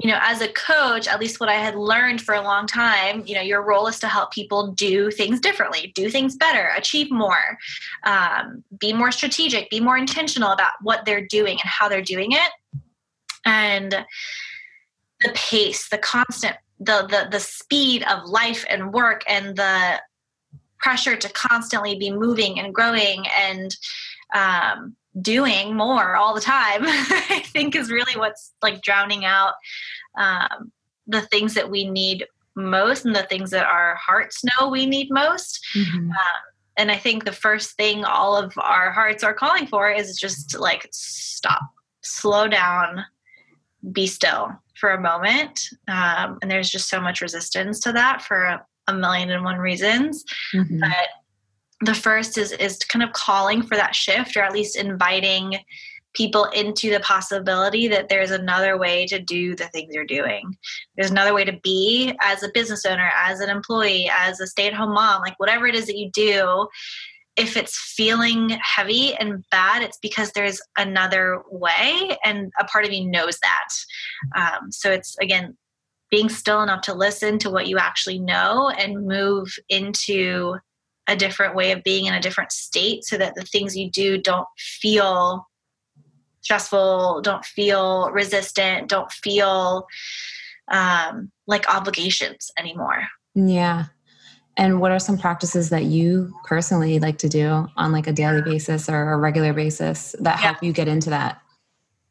you 0.00 0.10
know, 0.10 0.18
as 0.20 0.40
a 0.40 0.48
coach, 0.48 1.06
at 1.06 1.20
least 1.20 1.38
what 1.38 1.48
I 1.48 1.54
had 1.54 1.76
learned 1.76 2.20
for 2.20 2.34
a 2.34 2.42
long 2.42 2.66
time, 2.66 3.22
you 3.24 3.34
know, 3.34 3.40
your 3.40 3.62
role 3.62 3.86
is 3.86 4.00
to 4.00 4.08
help 4.08 4.32
people 4.32 4.72
do 4.72 5.10
things 5.10 5.38
differently, 5.38 5.92
do 5.94 6.10
things 6.10 6.34
better, 6.34 6.72
achieve 6.76 7.10
more, 7.10 7.56
um, 8.02 8.64
be 8.78 8.92
more 8.92 9.12
strategic, 9.12 9.70
be 9.70 9.78
more 9.78 9.96
intentional 9.96 10.50
about 10.50 10.72
what 10.82 11.04
they're 11.04 11.26
doing 11.26 11.52
and 11.52 11.60
how 11.70 11.88
they're 11.88 12.02
doing 12.02 12.32
it. 12.32 12.50
And 13.44 13.92
the 15.20 15.32
pace, 15.34 15.88
the 15.88 15.98
constant, 15.98 16.56
the 16.80 17.06
the 17.08 17.28
the 17.30 17.40
speed 17.40 18.04
of 18.10 18.28
life 18.28 18.64
and 18.68 18.92
work 18.92 19.22
and 19.28 19.56
the 19.56 20.00
pressure 20.82 21.16
to 21.16 21.28
constantly 21.30 21.94
be 21.94 22.10
moving 22.10 22.58
and 22.58 22.74
growing 22.74 23.24
and 23.40 23.76
um, 24.34 24.96
doing 25.20 25.76
more 25.76 26.16
all 26.16 26.34
the 26.34 26.40
time 26.40 26.82
i 26.84 27.42
think 27.46 27.76
is 27.76 27.90
really 27.90 28.18
what's 28.18 28.52
like 28.62 28.82
drowning 28.82 29.24
out 29.24 29.54
um, 30.18 30.72
the 31.06 31.22
things 31.22 31.54
that 31.54 31.70
we 31.70 31.88
need 31.88 32.26
most 32.56 33.04
and 33.04 33.14
the 33.14 33.22
things 33.24 33.50
that 33.50 33.66
our 33.66 33.94
hearts 33.96 34.42
know 34.44 34.68
we 34.68 34.86
need 34.86 35.08
most 35.10 35.64
mm-hmm. 35.74 36.10
um, 36.10 36.42
and 36.76 36.90
i 36.90 36.96
think 36.96 37.24
the 37.24 37.32
first 37.32 37.76
thing 37.76 38.04
all 38.04 38.36
of 38.36 38.52
our 38.58 38.90
hearts 38.90 39.22
are 39.22 39.34
calling 39.34 39.66
for 39.66 39.90
is 39.90 40.18
just 40.18 40.58
like 40.58 40.88
stop 40.92 41.62
slow 42.02 42.48
down 42.48 43.04
be 43.92 44.06
still 44.06 44.50
for 44.78 44.90
a 44.90 45.00
moment 45.00 45.60
um, 45.88 46.38
and 46.40 46.50
there's 46.50 46.70
just 46.70 46.88
so 46.88 47.00
much 47.00 47.20
resistance 47.20 47.80
to 47.80 47.92
that 47.92 48.22
for 48.22 48.60
a 48.88 48.94
million 48.94 49.30
and 49.30 49.44
one 49.44 49.58
reasons. 49.58 50.24
Mm-hmm. 50.54 50.80
But 50.80 51.08
the 51.84 51.94
first 51.94 52.38
is 52.38 52.52
is 52.52 52.78
kind 52.78 53.02
of 53.02 53.12
calling 53.12 53.62
for 53.62 53.76
that 53.76 53.94
shift 53.94 54.36
or 54.36 54.42
at 54.42 54.52
least 54.52 54.76
inviting 54.76 55.58
people 56.14 56.44
into 56.46 56.90
the 56.90 57.00
possibility 57.00 57.88
that 57.88 58.08
there's 58.10 58.30
another 58.30 58.76
way 58.76 59.06
to 59.06 59.18
do 59.18 59.56
the 59.56 59.66
things 59.68 59.94
you're 59.94 60.04
doing. 60.04 60.54
There's 60.96 61.10
another 61.10 61.32
way 61.32 61.44
to 61.44 61.58
be 61.62 62.14
as 62.20 62.42
a 62.42 62.50
business 62.52 62.84
owner, 62.84 63.10
as 63.16 63.40
an 63.40 63.48
employee, 63.48 64.10
as 64.14 64.38
a 64.38 64.46
stay-at-home 64.46 64.92
mom, 64.92 65.22
like 65.22 65.40
whatever 65.40 65.66
it 65.66 65.74
is 65.74 65.86
that 65.86 65.96
you 65.96 66.10
do, 66.12 66.68
if 67.36 67.56
it's 67.56 67.94
feeling 67.96 68.50
heavy 68.60 69.14
and 69.14 69.42
bad, 69.50 69.82
it's 69.82 69.98
because 70.02 70.30
there's 70.32 70.60
another 70.76 71.42
way, 71.50 72.16
and 72.24 72.52
a 72.60 72.64
part 72.64 72.84
of 72.84 72.92
you 72.92 73.10
knows 73.10 73.38
that. 73.40 73.68
Um, 74.36 74.70
so 74.70 74.90
it's 74.90 75.16
again 75.18 75.56
being 76.12 76.28
still 76.28 76.62
enough 76.62 76.82
to 76.82 76.94
listen 76.94 77.38
to 77.38 77.50
what 77.50 77.66
you 77.66 77.78
actually 77.78 78.18
know 78.18 78.68
and 78.68 79.06
move 79.06 79.48
into 79.70 80.54
a 81.08 81.16
different 81.16 81.56
way 81.56 81.72
of 81.72 81.82
being 81.82 82.04
in 82.04 82.12
a 82.12 82.20
different 82.20 82.52
state 82.52 83.02
so 83.02 83.16
that 83.16 83.34
the 83.34 83.42
things 83.42 83.74
you 83.74 83.90
do 83.90 84.18
don't 84.18 84.46
feel 84.58 85.48
stressful, 86.42 87.22
don't 87.22 87.44
feel 87.46 88.10
resistant, 88.12 88.90
don't 88.90 89.10
feel 89.10 89.86
um, 90.70 91.32
like 91.46 91.66
obligations 91.74 92.50
anymore. 92.58 93.08
Yeah. 93.34 93.86
And 94.58 94.82
what 94.82 94.92
are 94.92 94.98
some 94.98 95.16
practices 95.16 95.70
that 95.70 95.84
you 95.84 96.34
personally 96.44 96.98
like 96.98 97.16
to 97.18 97.28
do 97.28 97.66
on 97.76 97.90
like 97.90 98.06
a 98.06 98.12
daily 98.12 98.42
basis 98.42 98.86
or 98.86 99.12
a 99.12 99.16
regular 99.16 99.54
basis 99.54 100.14
that 100.20 100.38
help 100.38 100.62
you 100.62 100.74
get 100.74 100.88
into 100.88 101.08
that 101.08 101.40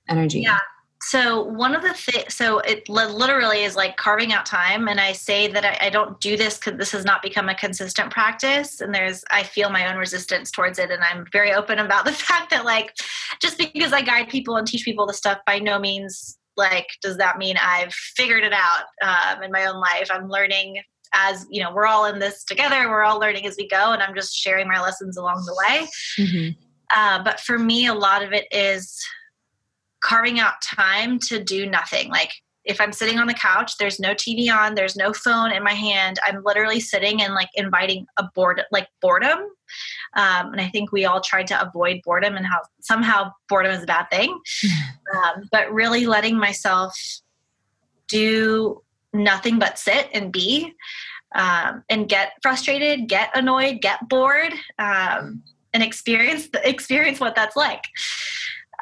energy? 0.10 0.40
Yeah 0.40 0.58
so 1.04 1.44
one 1.44 1.74
of 1.74 1.82
the 1.82 1.94
things 1.94 2.36
so 2.36 2.60
it 2.60 2.88
literally 2.88 3.64
is 3.64 3.76
like 3.76 3.98
carving 3.98 4.34
out 4.34 4.46
time 4.46 4.88
and 4.88 5.00
i 5.00 5.12
say 5.12 5.48
that 5.48 5.66
i, 5.66 5.88
I 5.88 5.90
don't 5.90 6.20
do 6.20 6.38
this 6.38 6.58
because 6.58 6.78
this 6.78 6.92
has 6.92 7.06
not 7.06 7.24
become 7.24 7.50
a 7.50 7.56
consistent 7.56 8.12
practice 8.12 8.82
and 8.82 8.94
there's 8.94 9.24
i 9.32 9.44
feel 9.44 9.70
my 9.70 9.92
own 9.92 9.98
resistance 9.98 10.52
towards 10.52 10.78
it 10.80 10.92
and 10.92 11.04
i'm 11.04 11.26
very 11.32 11.54
open 11.54 11.80
about 11.80 12.06
the 12.12 12.14
fact 12.14 12.52
that 12.52 12.66
like 12.66 12.94
just 13.42 13.58
because 13.58 13.94
i 13.94 14.02
guide 14.02 14.30
people 14.30 14.58
and 14.58 14.68
teach 14.68 14.86
people 14.86 15.08
the 15.08 15.14
stuff 15.14 15.40
by 15.46 15.60
no 15.60 15.80
means 15.80 16.38
like 16.58 16.88
does 17.02 17.18
that 17.18 17.38
mean 17.38 17.56
i've 17.62 17.94
figured 17.94 18.44
it 18.44 18.54
out 18.54 18.84
um, 19.02 19.42
in 19.44 19.52
my 19.52 19.66
own 19.66 19.80
life 19.80 20.08
i'm 20.12 20.30
learning 20.30 20.82
as 21.14 21.46
you 21.50 21.62
know 21.62 21.74
we're 21.74 21.88
all 21.88 22.06
in 22.06 22.20
this 22.20 22.44
together 22.44 22.90
we're 22.90 23.04
all 23.04 23.20
learning 23.20 23.46
as 23.46 23.56
we 23.58 23.68
go 23.68 23.92
and 23.92 24.04
i'm 24.04 24.16
just 24.16 24.36
sharing 24.36 24.68
my 24.68 24.80
lessons 24.80 25.18
along 25.18 25.44
the 25.46 25.56
way 25.66 25.88
mm-hmm. 26.20 26.50
uh, 26.96 27.24
but 27.24 27.40
for 27.40 27.58
me 27.58 27.88
a 27.88 27.94
lot 27.94 28.24
of 28.24 28.34
it 28.34 28.46
is 28.52 29.02
carving 30.02 30.40
out 30.40 30.62
time 30.62 31.20
to 31.20 31.44
do 31.44 31.66
nothing. 31.66 32.10
Like 32.10 32.32
if 32.64 32.80
I'm 32.80 32.94
sitting 32.94 33.18
on 33.18 33.28
the 33.28 33.34
couch, 33.34 33.78
there's 33.78 34.00
no 34.00 34.14
TV 34.14 34.52
on, 34.52 34.76
there's 34.76 34.96
no 34.96 35.14
phone 35.14 35.52
in 35.52 35.64
my 35.64 35.74
hand. 35.74 36.20
I'm 36.26 36.44
literally 36.44 36.80
sitting 36.80 37.22
and 37.22 37.34
like 37.34 37.50
inviting 37.56 38.06
a 38.18 38.26
bored 38.36 38.62
like 38.72 38.88
boredom. 39.02 39.40
Um, 40.16 40.52
and 40.52 40.62
I 40.62 40.68
think 40.68 40.92
we 40.92 41.06
all 41.06 41.22
tried 41.22 41.48
to 41.48 41.62
avoid 41.62 42.02
boredom 42.04 42.36
and 42.36 42.46
how 42.46 42.60
somehow 42.82 43.32
boredom 43.50 43.72
is 43.72 43.84
a 43.84 43.88
bad 43.88 44.10
thing. 44.12 44.40
Um, 45.12 45.50
but 45.52 45.70
really 45.74 46.06
letting 46.06 46.38
myself 46.38 46.98
do 48.08 48.82
nothing 49.12 49.60
but 49.60 49.78
sit 49.78 50.08
and 50.14 50.32
be 50.32 50.74
um, 51.36 51.84
and 51.90 52.10
get 52.10 52.34
frustrated, 52.42 53.08
get 53.08 53.30
annoyed, 53.36 53.82
get 53.82 54.08
bored, 54.08 54.54
um, 54.80 55.44
and 55.74 55.84
experience 55.84 56.50
experience 56.64 57.20
what 57.20 57.36
that's 57.36 57.56
like. 57.56 57.84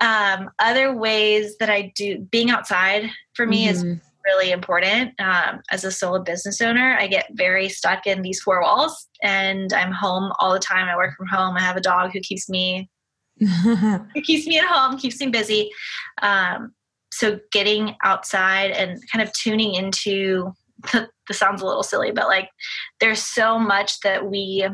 Um, 0.01 0.49
other 0.59 0.95
ways 0.95 1.57
that 1.59 1.69
I 1.69 1.91
do 1.95 2.19
being 2.31 2.49
outside 2.49 3.09
for 3.33 3.45
me 3.45 3.67
mm-hmm. 3.67 3.91
is 3.91 3.99
really 4.25 4.51
important. 4.51 5.19
Um, 5.19 5.61
as 5.71 5.83
a 5.83 5.91
solo 5.91 6.21
business 6.23 6.61
owner, 6.61 6.97
I 6.99 7.07
get 7.07 7.27
very 7.33 7.69
stuck 7.69 8.05
in 8.05 8.21
these 8.21 8.41
four 8.41 8.61
walls 8.61 9.07
and 9.23 9.73
I'm 9.73 9.91
home 9.91 10.31
all 10.39 10.53
the 10.53 10.59
time. 10.59 10.87
I 10.87 10.95
work 10.95 11.15
from 11.17 11.27
home. 11.27 11.57
I 11.57 11.61
have 11.61 11.77
a 11.77 11.81
dog 11.81 12.11
who 12.13 12.19
keeps 12.19 12.49
me 12.49 12.89
who 13.63 14.21
keeps 14.23 14.45
me 14.45 14.59
at 14.59 14.65
home, 14.65 14.97
keeps 14.97 15.19
me 15.21 15.27
busy. 15.27 15.69
Um, 16.21 16.73
so 17.11 17.39
getting 17.51 17.95
outside 18.03 18.71
and 18.71 18.99
kind 19.11 19.25
of 19.25 19.33
tuning 19.33 19.75
into 19.75 20.53
the, 20.91 21.09
the 21.27 21.33
sounds 21.33 21.61
a 21.61 21.65
little 21.65 21.83
silly, 21.83 22.11
but 22.11 22.27
like 22.27 22.49
there's 22.99 23.21
so 23.21 23.57
much 23.57 23.99
that 24.01 24.29
we 24.29 24.67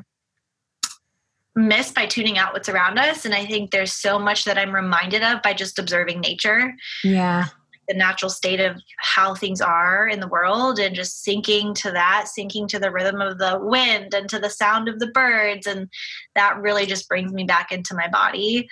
miss 1.56 1.92
by 1.92 2.06
tuning 2.06 2.38
out 2.38 2.54
what's 2.54 2.70
around 2.70 3.00
us. 3.00 3.26
And 3.26 3.34
I 3.34 3.46
think 3.46 3.72
there's 3.72 3.94
so 3.94 4.20
much 4.20 4.44
that 4.46 4.58
I'm 4.58 4.76
reminded 4.76 5.24
of 5.24 5.42
by 5.42 5.54
just 5.54 5.80
observing 5.80 6.20
nature. 6.20 6.74
Yeah. 7.04 7.46
The 7.88 7.94
natural 7.94 8.30
state 8.30 8.60
of 8.60 8.82
how 8.98 9.36
things 9.36 9.62
are 9.62 10.08
in 10.08 10.20
the 10.20 10.28
world 10.28 10.80
and 10.80 10.96
just 10.96 11.26
syncing 11.26 11.76
to 11.76 11.92
that, 11.92 12.28
syncing 12.38 12.68
to 12.70 12.80
the 12.80 12.92
rhythm 12.92 13.22
of 13.22 13.38
the 13.38 13.60
wind 13.62 14.14
and 14.14 14.28
to 14.30 14.40
the 14.40 14.50
sound 14.50 14.90
of 14.90 15.00
the 15.00 15.08
birds. 15.08 15.68
And 15.68 15.88
that 16.34 16.58
really 16.58 16.86
just 16.86 17.08
brings 17.08 17.32
me 17.32 17.44
back 17.44 17.72
into 17.72 17.96
my 17.96 18.08
body. 18.08 18.68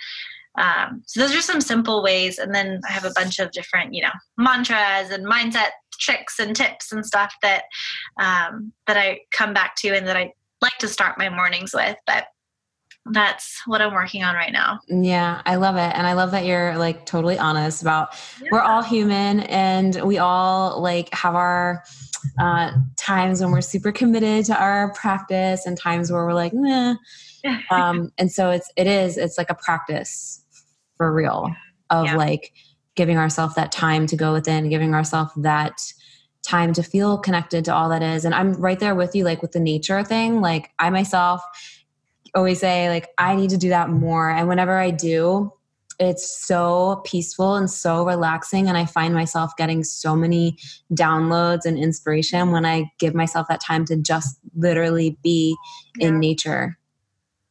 Um, 0.58 1.02
so 1.06 1.20
those 1.20 1.34
are 1.34 1.40
some 1.40 1.60
simple 1.60 2.02
ways. 2.02 2.38
And 2.38 2.54
then 2.54 2.80
I 2.88 2.92
have 2.92 3.04
a 3.04 3.12
bunch 3.14 3.38
of 3.38 3.50
different, 3.52 3.94
you 3.94 4.02
know, 4.02 4.12
mantras 4.36 5.10
and 5.10 5.26
mindset 5.26 5.70
tricks 5.98 6.38
and 6.38 6.54
tips 6.54 6.92
and 6.92 7.06
stuff 7.06 7.34
that 7.42 7.64
um, 8.20 8.72
that 8.86 8.96
I 8.96 9.20
come 9.30 9.54
back 9.54 9.76
to 9.76 9.96
and 9.96 10.06
that 10.06 10.16
I 10.16 10.32
like 10.60 10.78
to 10.78 10.88
start 10.88 11.18
my 11.18 11.28
mornings 11.28 11.72
with. 11.72 11.96
But 12.06 12.26
that's 13.12 13.60
what 13.66 13.82
I'm 13.82 13.92
working 13.92 14.24
on 14.24 14.34
right 14.34 14.52
now. 14.52 14.80
Yeah, 14.88 15.42
I 15.44 15.56
love 15.56 15.76
it. 15.76 15.92
And 15.94 16.06
I 16.06 16.14
love 16.14 16.30
that 16.30 16.46
you're 16.46 16.76
like 16.78 17.04
totally 17.04 17.38
honest 17.38 17.82
about 17.82 18.14
yeah. 18.40 18.48
we're 18.50 18.62
all 18.62 18.82
human 18.82 19.40
and 19.40 20.02
we 20.02 20.18
all 20.18 20.80
like 20.80 21.12
have 21.12 21.34
our 21.34 21.84
uh, 22.38 22.72
times 22.96 23.42
when 23.42 23.50
we're 23.50 23.60
super 23.60 23.92
committed 23.92 24.46
to 24.46 24.58
our 24.58 24.92
practice 24.94 25.66
and 25.66 25.76
times 25.76 26.10
where 26.10 26.24
we're 26.24 26.34
like, 26.34 26.52
nah. 26.54 26.96
um, 27.70 28.10
and 28.16 28.32
so 28.32 28.50
it's 28.50 28.72
it 28.76 28.86
is 28.86 29.18
it's 29.18 29.36
like 29.36 29.50
a 29.50 29.54
practice 29.54 30.42
for 30.96 31.12
real 31.12 31.54
of 31.90 32.06
yeah. 32.06 32.16
like 32.16 32.52
giving 32.94 33.18
ourselves 33.18 33.54
that 33.56 33.70
time 33.70 34.06
to 34.06 34.16
go 34.16 34.32
within, 34.32 34.70
giving 34.70 34.94
ourselves 34.94 35.32
that 35.36 35.78
time 36.42 36.72
to 36.72 36.82
feel 36.82 37.18
connected 37.18 37.64
to 37.64 37.74
all 37.74 37.88
that 37.88 38.02
is. 38.02 38.24
And 38.24 38.34
I'm 38.34 38.52
right 38.54 38.78
there 38.78 38.94
with 38.94 39.14
you, 39.14 39.24
like 39.24 39.42
with 39.42 39.52
the 39.52 39.60
nature 39.60 40.02
thing. 40.04 40.40
Like 40.40 40.70
I 40.78 40.90
myself 40.90 41.42
always 42.34 42.60
say, 42.60 42.88
like, 42.88 43.08
I 43.18 43.36
need 43.36 43.50
to 43.50 43.56
do 43.56 43.68
that 43.70 43.90
more. 43.90 44.30
And 44.30 44.48
whenever 44.48 44.76
I 44.78 44.90
do, 44.90 45.52
it's 45.98 46.44
so 46.44 47.02
peaceful 47.04 47.54
and 47.54 47.70
so 47.70 48.04
relaxing 48.04 48.68
and 48.68 48.76
i 48.76 48.84
find 48.84 49.14
myself 49.14 49.52
getting 49.56 49.84
so 49.84 50.16
many 50.16 50.58
downloads 50.92 51.64
and 51.64 51.78
inspiration 51.78 52.50
when 52.50 52.66
i 52.66 52.90
give 52.98 53.14
myself 53.14 53.46
that 53.48 53.60
time 53.60 53.84
to 53.84 53.96
just 53.96 54.38
literally 54.56 55.16
be 55.22 55.56
yeah. 55.98 56.08
in 56.08 56.18
nature. 56.18 56.76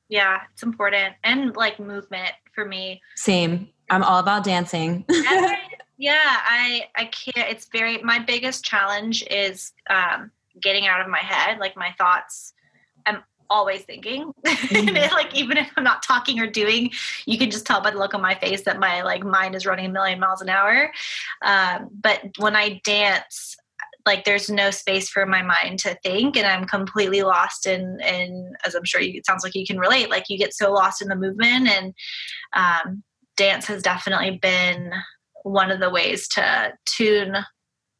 Yeah 0.09 0.41
it's 0.51 0.63
important. 0.63 1.15
And 1.23 1.55
like 1.55 1.79
movement 1.79 2.31
for 2.53 2.65
me. 2.65 3.01
Same. 3.15 3.69
I'm 3.89 4.03
all 4.03 4.19
about 4.19 4.43
dancing. 4.43 5.05
Yeah 5.95 6.19
i 6.43 6.85
i 6.95 7.05
can't 7.05 7.49
it's 7.49 7.67
very 7.71 7.99
my 7.99 8.19
biggest 8.19 8.65
challenge 8.65 9.23
is 9.29 9.71
um 9.89 10.31
getting 10.59 10.87
out 10.87 10.99
of 10.99 11.07
my 11.07 11.19
head 11.19 11.59
like 11.59 11.77
my 11.77 11.93
thoughts. 11.97 12.53
I'm 13.05 13.23
always 13.53 13.83
thinking. 13.83 14.33
Mm-hmm. 14.74 15.13
like 15.13 15.36
even 15.36 15.57
if 15.57 15.69
i'm 15.77 15.83
not 15.83 16.01
talking 16.01 16.39
or 16.39 16.48
doing 16.48 16.89
you 17.25 17.38
can 17.38 17.51
just 17.51 17.65
tell 17.65 17.81
by 17.81 17.91
the 17.91 17.98
look 17.98 18.13
on 18.13 18.22
my 18.22 18.33
face 18.33 18.63
that 18.63 18.79
my 18.79 19.01
like 19.03 19.24
mind 19.24 19.55
is 19.55 19.65
running 19.65 19.86
a 19.86 19.89
million 19.89 20.19
miles 20.19 20.41
an 20.41 20.50
hour. 20.50 20.91
Um, 21.43 21.89
but 22.01 22.22
when 22.39 22.55
i 22.55 22.81
dance 22.83 23.55
like 24.05 24.25
there's 24.25 24.50
no 24.50 24.72
space 24.72 25.10
for 25.10 25.25
my 25.25 25.41
mind 25.41 25.79
to 25.79 25.98
think 26.03 26.36
and 26.36 26.45
i'm 26.48 26.65
completely 26.65 27.22
lost 27.22 27.65
in 27.65 28.00
in 28.01 28.53
as 28.65 28.75
i'm 28.75 28.83
sure 28.83 29.01
you, 29.01 29.17
it 29.17 29.25
sounds 29.25 29.43
like 29.43 29.55
you 29.55 29.65
can 29.65 29.77
relate 29.77 30.10
like 30.10 30.25
you 30.29 30.38
get 30.38 30.53
so 30.53 30.72
lost 30.72 31.01
in 31.01 31.07
the 31.07 31.15
movement. 31.15 31.67
And 31.67 31.93
um, 32.53 33.03
dance 33.38 33.65
has 33.67 33.81
definitely 33.81 34.39
been 34.41 34.91
one 35.43 35.72
of 35.72 35.79
the 35.79 35.89
ways 35.89 36.27
to 36.29 36.74
tune 36.86 37.38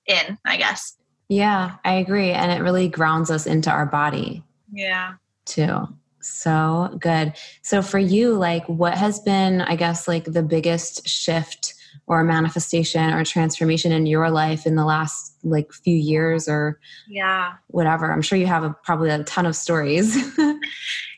in 0.08 0.38
i 0.46 0.58
guess. 0.58 0.98
Yeah 1.30 1.76
i 1.86 1.94
agree. 1.94 2.32
And 2.32 2.52
it 2.52 2.64
really 2.64 2.88
grounds 2.88 3.30
us 3.30 3.46
into 3.46 3.70
our 3.70 3.86
body. 3.86 4.44
Yeah 4.72 5.14
too. 5.46 5.88
So 6.22 6.96
good. 7.00 7.34
So 7.62 7.82
for 7.82 8.00
you, 8.00 8.34
like 8.34 8.68
what 8.68 8.98
has 8.98 9.20
been, 9.20 9.62
I 9.62 9.76
guess, 9.76 10.08
like 10.08 10.26
the 10.26 10.44
biggest 10.44 11.08
shift 11.08 11.74
or 12.08 12.24
manifestation 12.24 13.14
or 13.14 13.24
transformation 13.24 13.92
in 13.92 14.06
your 14.06 14.30
life 14.30 14.66
in 14.66 14.76
the 14.76 14.86
last 14.86 15.36
like 15.44 15.72
few 15.72 15.96
years 15.96 16.48
or 16.48 16.80
yeah. 17.08 17.54
whatever? 17.68 18.12
I'm 18.12 18.22
sure 18.22 18.38
you 18.38 18.48
have 18.48 18.64
a, 18.64 18.76
probably 18.84 19.10
a 19.10 19.24
ton 19.24 19.46
of 19.46 19.56
stories. 19.56 20.18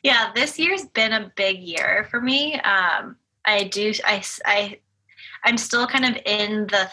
Yeah 0.05 0.29
this 0.35 0.59
year's 0.59 0.85
been 0.85 1.13
a 1.13 1.31
big 1.35 1.57
year 1.63 2.07
for 2.11 2.21
me. 2.21 2.53
Um 2.61 3.15
i 3.43 3.63
do 3.63 3.91
i 4.05 4.23
i 4.45 4.79
i'm 5.43 5.57
still 5.57 5.87
kind 5.87 6.05
of 6.05 6.21
in 6.27 6.67
the 6.67 6.87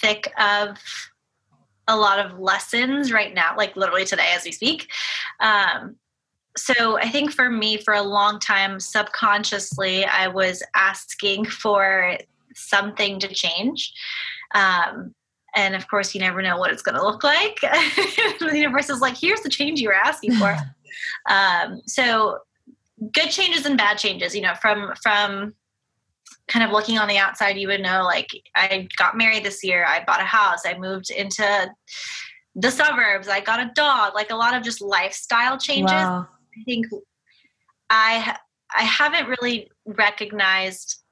thick 0.00 0.32
of 0.36 0.76
a 1.86 1.96
lot 1.96 2.18
of 2.18 2.40
lessons 2.40 3.12
right 3.12 3.32
now 3.32 3.54
like 3.56 3.76
literally 3.76 4.04
today 4.04 4.32
as 4.34 4.44
we 4.44 4.50
speak. 4.50 4.90
Um 5.38 5.94
so 6.56 6.98
I 6.98 7.08
think 7.08 7.32
for 7.32 7.50
me, 7.50 7.76
for 7.76 7.94
a 7.94 8.02
long 8.02 8.40
time, 8.40 8.80
subconsciously, 8.80 10.04
I 10.04 10.28
was 10.28 10.62
asking 10.74 11.46
for 11.46 12.16
something 12.54 13.20
to 13.20 13.28
change. 13.28 13.92
Um, 14.54 15.14
and 15.54 15.74
of 15.74 15.88
course, 15.88 16.14
you 16.14 16.20
never 16.20 16.42
know 16.42 16.58
what 16.58 16.72
it's 16.72 16.82
going 16.82 16.96
to 16.96 17.02
look 17.02 17.22
like. 17.22 17.60
the 17.60 18.50
universe 18.54 18.90
is 18.90 19.00
like, 19.00 19.16
here's 19.16 19.40
the 19.40 19.48
change 19.48 19.80
you 19.80 19.88
were 19.88 19.94
asking 19.94 20.34
for. 20.34 20.56
um, 21.30 21.80
so 21.86 22.38
good 23.12 23.30
changes 23.30 23.66
and 23.66 23.76
bad 23.76 23.98
changes, 23.98 24.34
you 24.34 24.42
know, 24.42 24.54
from, 24.60 24.92
from, 25.02 25.54
kind 26.48 26.64
of 26.64 26.70
looking 26.70 26.96
on 26.96 27.08
the 27.08 27.18
outside 27.18 27.56
you 27.56 27.66
would 27.66 27.80
know 27.80 28.04
like 28.04 28.28
i 28.54 28.86
got 28.96 29.16
married 29.16 29.44
this 29.44 29.64
year 29.64 29.84
i 29.84 30.02
bought 30.04 30.20
a 30.20 30.24
house 30.24 30.60
i 30.64 30.78
moved 30.78 31.10
into 31.10 31.68
the 32.54 32.70
suburbs 32.70 33.26
i 33.26 33.40
got 33.40 33.58
a 33.58 33.70
dog 33.74 34.14
like 34.14 34.30
a 34.30 34.34
lot 34.34 34.54
of 34.54 34.62
just 34.62 34.80
lifestyle 34.80 35.58
changes 35.58 35.90
wow. 35.90 36.28
I 36.58 36.62
think 36.64 36.86
I 37.90 38.36
I 38.76 38.82
haven't 38.82 39.28
really 39.28 39.70
recognized 39.84 41.02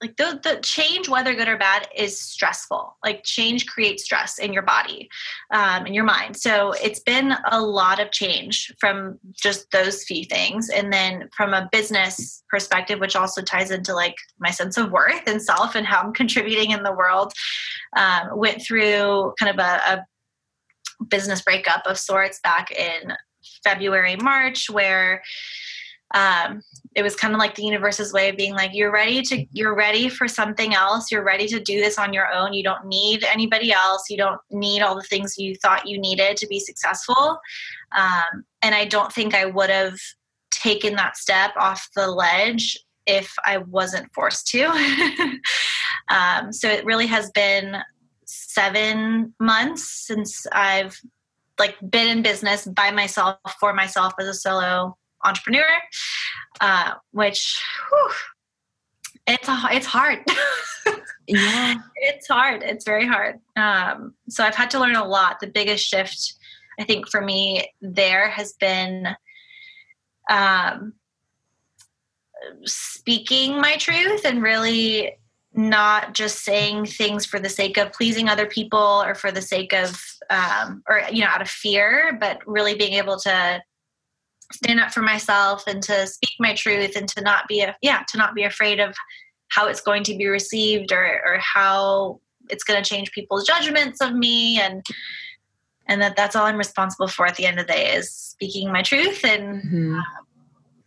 like 0.00 0.16
the, 0.16 0.40
the 0.42 0.60
change 0.62 1.08
whether 1.08 1.32
good 1.32 1.48
or 1.48 1.56
bad 1.56 1.86
is 1.94 2.20
stressful. 2.20 2.96
Like 3.04 3.22
change 3.22 3.66
creates 3.66 4.02
stress 4.02 4.38
in 4.40 4.52
your 4.52 4.64
body 4.64 5.08
um, 5.52 5.86
in 5.86 5.94
your 5.94 6.02
mind. 6.04 6.36
So 6.36 6.72
it's 6.82 6.98
been 6.98 7.34
a 7.52 7.60
lot 7.60 8.00
of 8.00 8.10
change 8.10 8.74
from 8.80 9.20
just 9.32 9.70
those 9.70 10.02
few 10.02 10.24
things. 10.24 10.70
And 10.70 10.92
then 10.92 11.28
from 11.36 11.54
a 11.54 11.68
business 11.70 12.42
perspective 12.52 13.00
which 13.00 13.16
also 13.16 13.42
ties 13.42 13.70
into 13.70 13.94
like 13.94 14.16
my 14.38 14.50
sense 14.50 14.76
of 14.76 14.92
worth 14.92 15.22
and 15.26 15.40
self 15.40 15.74
and 15.74 15.86
how 15.86 16.02
i'm 16.02 16.12
contributing 16.12 16.70
in 16.70 16.82
the 16.82 16.92
world 16.92 17.32
um, 17.96 18.28
went 18.36 18.60
through 18.60 19.32
kind 19.40 19.50
of 19.50 19.58
a, 19.58 19.80
a 19.90 20.06
business 21.06 21.40
breakup 21.40 21.82
of 21.86 21.98
sorts 21.98 22.38
back 22.44 22.70
in 22.70 23.14
February, 23.64 24.16
March, 24.16 24.68
where 24.70 25.22
um, 26.14 26.62
it 26.94 27.02
was 27.02 27.16
kind 27.16 27.32
of 27.32 27.38
like 27.38 27.54
the 27.54 27.64
universe's 27.64 28.12
way 28.12 28.28
of 28.28 28.36
being 28.36 28.54
like, 28.54 28.72
you're 28.74 28.92
ready 28.92 29.22
to, 29.22 29.46
you're 29.52 29.74
ready 29.74 30.08
for 30.08 30.28
something 30.28 30.74
else. 30.74 31.10
You're 31.10 31.24
ready 31.24 31.46
to 31.48 31.58
do 31.58 31.80
this 31.80 31.98
on 31.98 32.12
your 32.12 32.30
own. 32.32 32.52
You 32.52 32.62
don't 32.62 32.86
need 32.86 33.24
anybody 33.24 33.72
else. 33.72 34.10
You 34.10 34.18
don't 34.18 34.40
need 34.50 34.82
all 34.82 34.94
the 34.94 35.02
things 35.02 35.38
you 35.38 35.54
thought 35.56 35.88
you 35.88 35.98
needed 35.98 36.36
to 36.36 36.46
be 36.46 36.60
successful. 36.60 37.38
Um, 37.96 38.44
and 38.60 38.74
I 38.74 38.84
don't 38.84 39.12
think 39.12 39.34
I 39.34 39.46
would 39.46 39.70
have 39.70 39.98
taken 40.50 40.94
that 40.96 41.16
step 41.16 41.52
off 41.56 41.88
the 41.96 42.08
ledge 42.08 42.78
if 43.06 43.32
I 43.44 43.58
wasn't 43.58 44.12
forced 44.14 44.46
to. 44.48 44.64
um, 46.08 46.52
so 46.52 46.68
it 46.68 46.84
really 46.84 47.06
has 47.06 47.30
been 47.30 47.78
seven 48.26 49.34
months 49.40 50.06
since 50.06 50.46
I've 50.52 51.00
like 51.62 51.76
been 51.88 52.08
in 52.08 52.22
business 52.22 52.66
by 52.66 52.90
myself 52.90 53.36
for 53.60 53.72
myself 53.72 54.12
as 54.18 54.26
a 54.26 54.34
solo 54.34 54.96
entrepreneur, 55.24 55.68
uh, 56.60 56.94
which 57.12 57.62
whew, 57.88 58.10
it's 59.28 59.48
a, 59.48 59.60
it's 59.70 59.86
hard. 59.86 60.18
yeah, 61.28 61.76
it's 61.94 62.26
hard. 62.26 62.64
It's 62.64 62.84
very 62.84 63.06
hard. 63.06 63.38
Um, 63.54 64.14
so 64.28 64.42
I've 64.42 64.56
had 64.56 64.72
to 64.72 64.80
learn 64.80 64.96
a 64.96 65.06
lot. 65.06 65.38
The 65.38 65.46
biggest 65.46 65.86
shift, 65.86 66.34
I 66.80 66.84
think, 66.84 67.08
for 67.08 67.20
me 67.20 67.70
there 67.80 68.28
has 68.28 68.54
been 68.54 69.06
um, 70.28 70.94
speaking 72.64 73.60
my 73.60 73.76
truth 73.76 74.24
and 74.24 74.42
really 74.42 75.12
not 75.54 76.14
just 76.14 76.44
saying 76.44 76.86
things 76.86 77.26
for 77.26 77.38
the 77.38 77.48
sake 77.48 77.76
of 77.76 77.92
pleasing 77.92 78.28
other 78.28 78.46
people 78.46 79.02
or 79.04 79.14
for 79.14 79.30
the 79.30 79.42
sake 79.42 79.72
of 79.72 80.00
um, 80.30 80.82
or 80.88 81.02
you 81.10 81.20
know 81.20 81.28
out 81.28 81.42
of 81.42 81.48
fear 81.48 82.16
but 82.18 82.38
really 82.46 82.74
being 82.74 82.94
able 82.94 83.18
to 83.18 83.60
stand 84.52 84.80
up 84.80 84.92
for 84.92 85.02
myself 85.02 85.66
and 85.66 85.82
to 85.82 86.06
speak 86.06 86.30
my 86.38 86.54
truth 86.54 86.96
and 86.96 87.08
to 87.08 87.20
not 87.20 87.46
be 87.48 87.60
a 87.60 87.76
yeah 87.82 88.02
to 88.08 88.16
not 88.16 88.34
be 88.34 88.44
afraid 88.44 88.80
of 88.80 88.94
how 89.48 89.68
it's 89.68 89.80
going 89.80 90.02
to 90.02 90.16
be 90.16 90.26
received 90.26 90.92
or 90.92 91.20
or 91.24 91.38
how 91.38 92.18
it's 92.48 92.64
going 92.64 92.82
to 92.82 92.88
change 92.88 93.12
people's 93.12 93.46
judgments 93.46 94.00
of 94.00 94.14
me 94.14 94.58
and 94.58 94.82
and 95.86 96.00
that 96.00 96.16
that's 96.16 96.34
all 96.34 96.46
i'm 96.46 96.56
responsible 96.56 97.08
for 97.08 97.26
at 97.26 97.36
the 97.36 97.44
end 97.46 97.58
of 97.58 97.66
the 97.66 97.72
day 97.72 97.92
is 97.94 98.10
speaking 98.10 98.72
my 98.72 98.82
truth 98.82 99.22
and 99.24 99.62
mm-hmm. 99.62 99.94
um, 99.96 100.04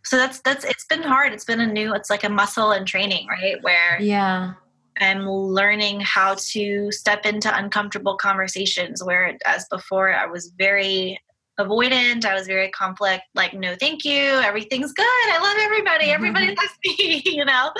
so 0.06 0.16
that's 0.16 0.40
that's 0.40 0.64
it's 0.64 0.86
been 0.86 1.02
hard. 1.02 1.32
It's 1.32 1.44
been 1.44 1.60
a 1.60 1.66
new 1.66 1.94
it's 1.94 2.10
like 2.10 2.24
a 2.24 2.28
muscle 2.28 2.70
and 2.70 2.86
training 2.86 3.26
right? 3.26 3.56
Where 3.62 4.00
yeah. 4.00 4.54
I'm 4.98 5.28
learning 5.28 6.00
how 6.00 6.36
to 6.52 6.90
step 6.92 7.26
into 7.26 7.54
uncomfortable 7.54 8.16
conversations 8.16 9.04
where 9.04 9.36
as 9.44 9.66
before 9.68 10.14
i 10.14 10.24
was 10.24 10.52
very 10.56 11.20
avoidant 11.60 12.24
i 12.24 12.34
was 12.34 12.46
very 12.46 12.70
conflict 12.70 13.24
like 13.34 13.52
no 13.52 13.74
thank 13.78 14.06
you 14.06 14.22
everything's 14.22 14.92
good 14.94 15.04
i 15.04 15.38
love 15.42 15.56
everybody 15.60 16.04
mm-hmm. 16.04 16.14
everybody 16.14 16.46
loves 16.48 16.72
me 16.84 17.22
you 17.26 17.44
know? 17.44 17.72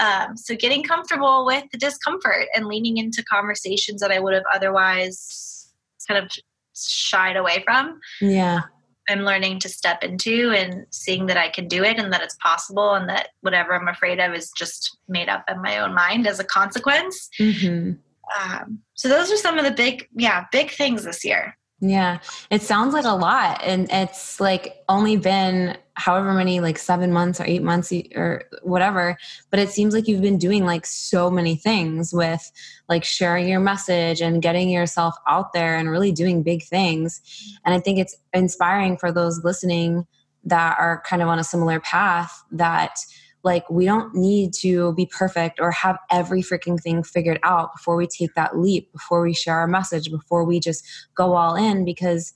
Um, 0.00 0.36
so 0.36 0.56
getting 0.56 0.82
comfortable 0.82 1.44
with 1.46 1.64
the 1.70 1.78
discomfort 1.78 2.46
and 2.56 2.66
leaning 2.66 2.96
into 2.96 3.22
conversations 3.22 4.00
that 4.00 4.10
i 4.10 4.18
would 4.18 4.34
have 4.34 4.44
otherwise 4.52 5.72
kind 6.08 6.24
of 6.24 6.30
shied 6.74 7.36
away 7.36 7.62
from. 7.64 8.00
Yeah 8.20 8.62
I'm 9.08 9.20
learning 9.20 9.60
to 9.60 9.68
step 9.68 10.02
into 10.02 10.52
and 10.52 10.86
seeing 10.90 11.26
that 11.26 11.36
I 11.36 11.48
can 11.48 11.68
do 11.68 11.82
it 11.84 11.98
and 11.98 12.12
that 12.12 12.22
it's 12.22 12.36
possible 12.36 12.94
and 12.94 13.08
that 13.08 13.28
whatever 13.40 13.74
I'm 13.74 13.88
afraid 13.88 14.20
of 14.20 14.34
is 14.34 14.50
just 14.56 14.96
made 15.08 15.28
up 15.28 15.44
in 15.48 15.60
my 15.60 15.78
own 15.78 15.94
mind 15.94 16.26
as 16.26 16.38
a 16.38 16.44
consequence. 16.44 17.28
Mm-hmm. 17.40 17.92
Um, 18.40 18.78
so 18.94 19.08
those 19.08 19.30
are 19.32 19.36
some 19.36 19.58
of 19.58 19.64
the 19.64 19.72
big, 19.72 20.08
yeah, 20.14 20.46
big 20.52 20.70
things 20.70 21.04
this 21.04 21.24
year. 21.24 21.56
Yeah, 21.84 22.20
it 22.48 22.62
sounds 22.62 22.94
like 22.94 23.04
a 23.04 23.16
lot. 23.16 23.60
And 23.64 23.88
it's 23.90 24.38
like 24.38 24.84
only 24.88 25.16
been 25.16 25.76
however 25.94 26.32
many, 26.32 26.60
like 26.60 26.78
seven 26.78 27.12
months 27.12 27.40
or 27.40 27.44
eight 27.44 27.62
months 27.64 27.92
or 28.14 28.44
whatever. 28.62 29.18
But 29.50 29.58
it 29.58 29.68
seems 29.68 29.92
like 29.92 30.06
you've 30.06 30.22
been 30.22 30.38
doing 30.38 30.64
like 30.64 30.86
so 30.86 31.28
many 31.28 31.56
things 31.56 32.12
with 32.12 32.52
like 32.88 33.02
sharing 33.02 33.48
your 33.48 33.58
message 33.58 34.20
and 34.20 34.40
getting 34.40 34.70
yourself 34.70 35.16
out 35.26 35.52
there 35.52 35.76
and 35.76 35.90
really 35.90 36.12
doing 36.12 36.44
big 36.44 36.62
things. 36.62 37.20
And 37.66 37.74
I 37.74 37.80
think 37.80 37.98
it's 37.98 38.16
inspiring 38.32 38.96
for 38.96 39.10
those 39.10 39.42
listening 39.42 40.06
that 40.44 40.76
are 40.78 41.02
kind 41.04 41.20
of 41.20 41.26
on 41.26 41.40
a 41.40 41.44
similar 41.44 41.80
path 41.80 42.44
that 42.52 42.94
like, 43.44 43.68
we 43.68 43.84
don't 43.84 44.14
need 44.14 44.52
to 44.54 44.92
be 44.94 45.06
perfect 45.06 45.60
or 45.60 45.70
have 45.72 45.98
every 46.10 46.42
freaking 46.42 46.80
thing 46.80 47.02
figured 47.02 47.40
out 47.42 47.72
before 47.74 47.96
we 47.96 48.06
take 48.06 48.34
that 48.34 48.58
leap, 48.58 48.92
before 48.92 49.22
we 49.22 49.34
share 49.34 49.56
our 49.56 49.66
message, 49.66 50.10
before 50.10 50.44
we 50.44 50.60
just 50.60 50.84
go 51.14 51.34
all 51.34 51.56
in. 51.56 51.84
Because, 51.84 52.32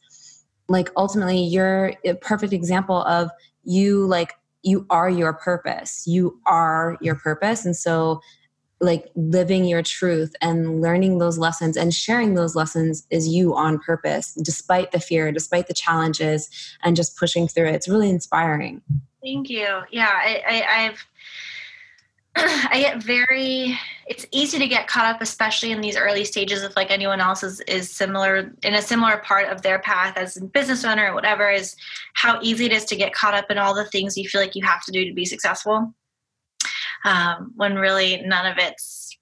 like, 0.69 0.91
ultimately, 0.97 1.43
you're 1.43 1.95
a 2.05 2.15
perfect 2.15 2.53
example 2.53 3.03
of 3.03 3.31
you, 3.65 4.07
like, 4.07 4.35
you 4.63 4.85
are 4.91 5.09
your 5.09 5.33
purpose. 5.33 6.05
You 6.07 6.41
are 6.45 6.99
your 7.01 7.15
purpose. 7.15 7.65
And 7.65 7.77
so, 7.77 8.21
like 8.81 9.11
living 9.15 9.65
your 9.65 9.83
truth 9.83 10.35
and 10.43 10.83
learning 10.83 11.19
those 11.19 11.39
lessons 11.39 11.77
and 11.77 11.95
sharing 11.95 12.35
those 12.35 12.55
lessons 12.55 13.07
is 13.11 13.27
you 13.27 13.55
on 13.55 13.79
purpose 13.79 14.35
despite 14.35 14.93
the 14.93 15.01
fear 15.01 15.33
despite 15.33 15.67
the 15.67 15.75
challenges 15.75 16.51
and 16.83 16.95
just 16.95 17.17
pushing 17.17 17.49
through 17.49 17.67
it 17.67 17.75
it's 17.75 17.89
really 17.89 18.11
inspiring 18.11 18.83
Thank 19.27 19.51
you. 19.51 19.81
Yeah, 19.91 20.13
I, 20.13 20.43
I, 20.47 20.85
I've 20.85 21.07
I 22.71 22.79
get 22.81 23.03
very 23.03 23.77
it's 24.07 24.25
easy 24.31 24.57
to 24.61 24.69
get 24.69 24.87
caught 24.87 25.07
up 25.07 25.21
especially 25.21 25.73
in 25.73 25.81
these 25.81 25.97
early 25.97 26.25
stages 26.25 26.63
if 26.63 26.77
like 26.77 26.93
anyone 26.93 27.21
else 27.21 27.43
is, 27.43 27.59
is 27.63 27.91
similar 27.91 28.53
in 28.63 28.75
a 28.75 28.83
similar 28.83 29.17
part 29.17 29.49
of 29.49 29.63
their 29.63 29.81
path 29.81 30.17
as 30.17 30.37
a 30.37 30.45
business 30.45 30.85
owner 30.85 31.11
or 31.11 31.15
whatever 31.15 31.51
is 31.51 31.75
how 32.15 32.39
easy 32.41 32.67
it 32.67 32.73
is 32.73 32.85
to 32.85 32.95
get 32.95 33.13
caught 33.15 33.35
up 33.35 33.51
in 33.51 33.59
all 33.59 33.75
the 33.75 33.87
things 33.87 34.17
you 34.17 34.29
feel 34.29 34.41
like 34.41 34.55
you 34.55 34.65
have 34.65 34.85
to 34.85 34.93
do 34.93 35.05
to 35.05 35.15
be 35.15 35.25
successful 35.25 35.93
um, 37.05 37.53
when 37.57 37.75
really 37.75 38.23
none 38.27 38.47
of 38.47 38.59
it's 38.59 39.17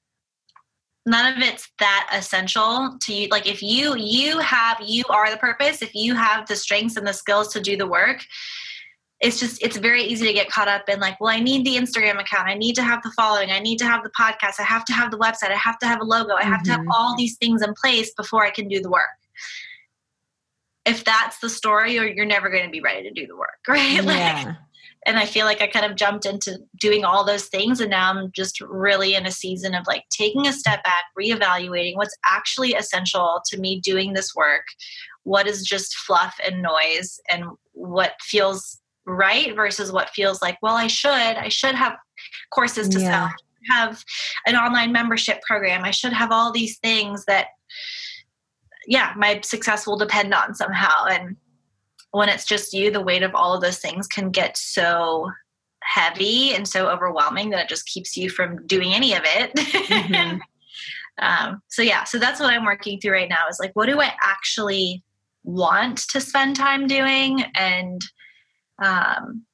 none 1.07 1.35
of 1.35 1.41
it's 1.41 1.71
that 1.79 2.11
essential 2.13 2.99
to 3.01 3.15
you 3.15 3.29
like 3.29 3.47
if 3.47 3.63
you 3.63 3.97
you 3.97 4.39
have 4.41 4.79
you 4.85 5.05
are 5.09 5.31
the 5.31 5.37
purpose 5.39 5.81
if 5.81 5.95
you 5.95 6.15
have 6.15 6.47
the 6.47 6.57
strengths 6.57 6.97
and 6.97 7.07
the 7.07 7.13
skills 7.13 7.49
to 7.49 7.61
do 7.61 7.77
the 7.77 7.87
work 7.87 8.21
it's 9.25 9.41
just 9.41 9.61
it's 9.63 9.79
very 9.79 10.03
easy 10.03 10.27
to 10.27 10.35
get 10.35 10.51
caught 10.51 10.69
up 10.69 10.87
in 10.89 11.01
like 11.01 11.19
well 11.19 11.35
i 11.35 11.41
need 11.41 11.65
the 11.65 11.77
instagram 11.77 12.21
account 12.21 12.47
i 12.47 12.55
need 12.55 12.75
to 12.75 12.83
have 12.83 13.03
the 13.03 13.11
following 13.17 13.51
i 13.51 13.59
need 13.59 13.79
to 13.79 13.87
have 13.87 14.03
the 14.05 14.11
podcast 14.11 14.61
i 14.61 14.63
have 14.63 14.85
to 14.85 14.93
have 14.93 15.11
the 15.11 15.19
website 15.19 15.51
i 15.51 15.57
have 15.57 15.79
to 15.79 15.87
have 15.87 16.01
a 16.01 16.05
logo 16.05 16.35
i 16.35 16.43
have 16.43 16.57
mm-hmm. 16.59 16.65
to 16.65 16.71
have 16.73 16.81
mm-hmm. 16.81 16.93
all 16.93 17.17
these 17.17 17.37
things 17.39 17.63
in 17.63 17.73
place 17.75 18.13
before 18.15 18.45
i 18.45 18.51
can 18.51 18.69
do 18.69 18.81
the 18.81 18.91
work 18.91 19.09
if 20.85 21.03
that's 21.05 21.39
the 21.39 21.49
story 21.49 21.99
or 21.99 22.07
you're 22.07 22.27
never 22.27 22.51
going 22.51 22.65
to 22.65 22.71
be 22.71 22.83
ready 22.83 23.03
to 23.03 23.11
do 23.13 23.27
the 23.27 23.37
work 23.37 23.59
right 23.69 24.05
yeah. 24.05 24.45
like 24.45 24.57
and 25.07 25.17
i 25.17 25.25
feel 25.25 25.47
like 25.47 25.63
i 25.63 25.67
kind 25.67 25.91
of 25.91 25.97
jumped 25.97 26.27
into 26.27 26.59
doing 26.79 27.03
all 27.03 27.25
those 27.25 27.47
things 27.47 27.81
and 27.81 27.91
now 27.91 28.11
i'm 28.11 28.31
just 28.33 28.61
really 28.61 29.15
in 29.15 29.27
a 29.27 29.31
season 29.31 29.75
of 29.75 29.87
like 29.87 30.05
taking 30.11 30.47
a 30.47 30.53
step 30.53 30.85
back 30.85 31.05
reevaluating 31.19 31.97
what's 31.97 32.17
actually 32.27 32.75
essential 32.75 33.41
to 33.47 33.59
me 33.59 33.81
doing 33.81 34.13
this 34.13 34.35
work 34.35 34.67
what 35.23 35.47
is 35.47 35.65
just 35.65 35.97
fluff 35.97 36.39
and 36.47 36.61
noise 36.61 37.19
and 37.31 37.45
what 37.73 38.13
feels 38.21 38.83
right 39.07 39.55
versus 39.55 39.93
what 39.93 40.11
feels 40.11 40.41
like 40.41 40.57
well 40.63 40.75
i 40.75 40.87
should 40.87 41.11
i 41.11 41.49
should 41.49 41.75
have 41.75 41.97
courses 42.51 42.89
to 42.89 43.01
yeah. 43.01 43.29
sell 43.29 43.35
have 43.71 44.05
an 44.47 44.57
online 44.57 44.93
membership 44.93 45.43
program. 45.43 45.85
I 45.85 45.91
should 45.91 46.13
have 46.13 46.33
all 46.33 46.53
these 46.53 46.79
things 46.79 47.25
that 47.27 47.49
yeah 48.87 49.15
my 49.17 49.41
success 49.41 49.87
will 49.87 49.97
depend 49.97 50.35
on 50.35 50.55
somehow. 50.55 51.07
And 51.07 51.37
when 52.11 52.29
it's 52.29 52.45
just 52.45 52.73
you 52.73 52.91
the 52.91 53.01
weight 53.01 53.23
of 53.23 53.35
all 53.35 53.55
of 53.55 53.63
those 53.63 53.79
things 53.79 54.07
can 54.07 54.31
get 54.31 54.57
so 54.57 55.31
heavy 55.83 56.55
and 56.55 56.67
so 56.67 56.89
overwhelming 56.89 57.51
that 57.51 57.61
it 57.61 57.69
just 57.69 57.87
keeps 57.87 58.17
you 58.17 58.31
from 58.31 58.67
doing 58.67 58.95
any 58.95 59.15
of 59.15 59.23
it. 59.25 59.53
Mm-hmm. 59.55 60.39
um, 61.25 61.63
so 61.69 61.81
yeah 61.81 62.03
so 62.03 62.19
that's 62.19 62.41
what 62.41 62.53
i'm 62.53 62.65
working 62.65 62.99
through 62.99 63.13
right 63.13 63.29
now 63.29 63.47
is 63.49 63.61
like 63.61 63.71
what 63.75 63.87
do 63.87 64.01
i 64.01 64.13
actually 64.21 65.05
want 65.45 65.99
to 66.09 66.21
spend 66.21 66.57
time 66.57 66.87
doing? 66.87 67.45
And 67.55 68.01
um, 68.83 69.45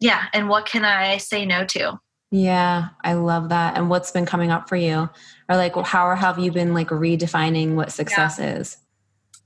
yeah 0.00 0.24
and 0.32 0.48
what 0.48 0.66
can 0.66 0.84
i 0.84 1.16
say 1.16 1.46
no 1.46 1.64
to? 1.64 1.98
Yeah 2.30 2.88
i 3.02 3.14
love 3.14 3.48
that. 3.50 3.76
And 3.76 3.88
what's 3.88 4.10
been 4.10 4.26
coming 4.26 4.50
up 4.50 4.68
for 4.68 4.76
you? 4.76 5.08
Or 5.48 5.56
like 5.56 5.74
how 5.76 6.14
have 6.14 6.38
you 6.38 6.50
been 6.52 6.74
like 6.74 6.88
redefining 6.88 7.74
what 7.74 7.92
success 7.92 8.38
yeah. 8.38 8.56
is? 8.56 8.76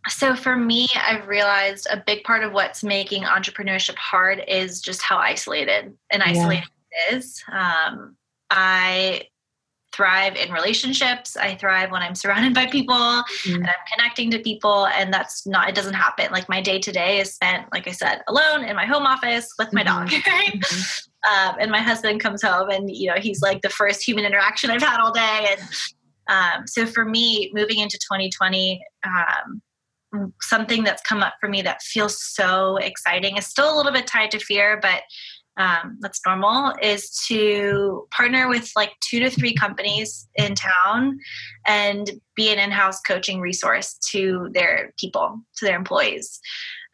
So 0.08 0.34
for 0.34 0.56
me 0.56 0.86
i've 0.96 1.28
realized 1.28 1.86
a 1.90 2.02
big 2.06 2.24
part 2.24 2.42
of 2.42 2.52
what's 2.52 2.82
making 2.82 3.24
entrepreneurship 3.24 3.96
hard 3.96 4.42
is 4.48 4.80
just 4.80 5.02
how 5.02 5.18
isolated 5.18 5.92
and 6.10 6.22
isolated 6.22 6.68
yeah. 6.92 7.14
it 7.14 7.16
is. 7.16 7.44
Um, 7.52 8.16
i 8.50 9.22
thrive 10.00 10.34
in 10.34 10.50
relationships. 10.50 11.36
I 11.36 11.56
thrive 11.56 11.90
when 11.90 12.00
I'm 12.00 12.14
surrounded 12.14 12.54
by 12.54 12.66
people 12.66 12.94
mm-hmm. 12.94 13.54
and 13.56 13.66
I'm 13.66 13.74
connecting 13.92 14.30
to 14.30 14.38
people. 14.38 14.86
And 14.86 15.12
that's 15.12 15.46
not, 15.46 15.68
it 15.68 15.74
doesn't 15.74 15.92
happen. 15.92 16.32
Like 16.32 16.48
my 16.48 16.62
day 16.62 16.78
to 16.78 16.90
day 16.90 17.20
is 17.20 17.34
spent, 17.34 17.66
like 17.70 17.86
I 17.86 17.90
said, 17.90 18.22
alone 18.26 18.64
in 18.64 18.74
my 18.74 18.86
home 18.86 19.04
office 19.04 19.52
with 19.58 19.74
my 19.74 19.82
mm-hmm. 19.84 19.98
dog. 19.98 20.08
Mm-hmm. 20.08 21.50
um, 21.50 21.56
and 21.60 21.70
my 21.70 21.82
husband 21.82 22.20
comes 22.20 22.42
home 22.42 22.70
and, 22.70 22.90
you 22.90 23.08
know, 23.08 23.20
he's 23.20 23.42
like 23.42 23.60
the 23.60 23.68
first 23.68 24.02
human 24.06 24.24
interaction 24.24 24.70
I've 24.70 24.80
had 24.80 25.00
all 25.00 25.12
day. 25.12 25.48
And 25.50 25.60
um, 26.30 26.66
so 26.66 26.86
for 26.86 27.04
me, 27.04 27.50
moving 27.52 27.78
into 27.78 27.98
2020, 27.98 28.82
um, 29.04 30.32
something 30.40 30.82
that's 30.82 31.02
come 31.02 31.22
up 31.22 31.34
for 31.40 31.48
me 31.48 31.60
that 31.60 31.82
feels 31.82 32.22
so 32.22 32.78
exciting 32.78 33.36
is 33.36 33.46
still 33.46 33.72
a 33.72 33.76
little 33.76 33.92
bit 33.92 34.06
tied 34.06 34.30
to 34.30 34.38
fear, 34.38 34.78
but 34.80 35.02
um, 35.60 35.98
that's 36.00 36.20
normal 36.24 36.72
is 36.80 37.10
to 37.28 38.06
partner 38.10 38.48
with 38.48 38.70
like 38.74 38.92
two 39.00 39.20
to 39.20 39.28
three 39.28 39.54
companies 39.54 40.26
in 40.36 40.54
town 40.54 41.18
and 41.66 42.10
be 42.34 42.50
an 42.50 42.58
in-house 42.58 43.00
coaching 43.02 43.40
resource 43.40 43.98
to 44.10 44.48
their 44.52 44.94
people 44.98 45.38
to 45.56 45.66
their 45.66 45.76
employees 45.76 46.40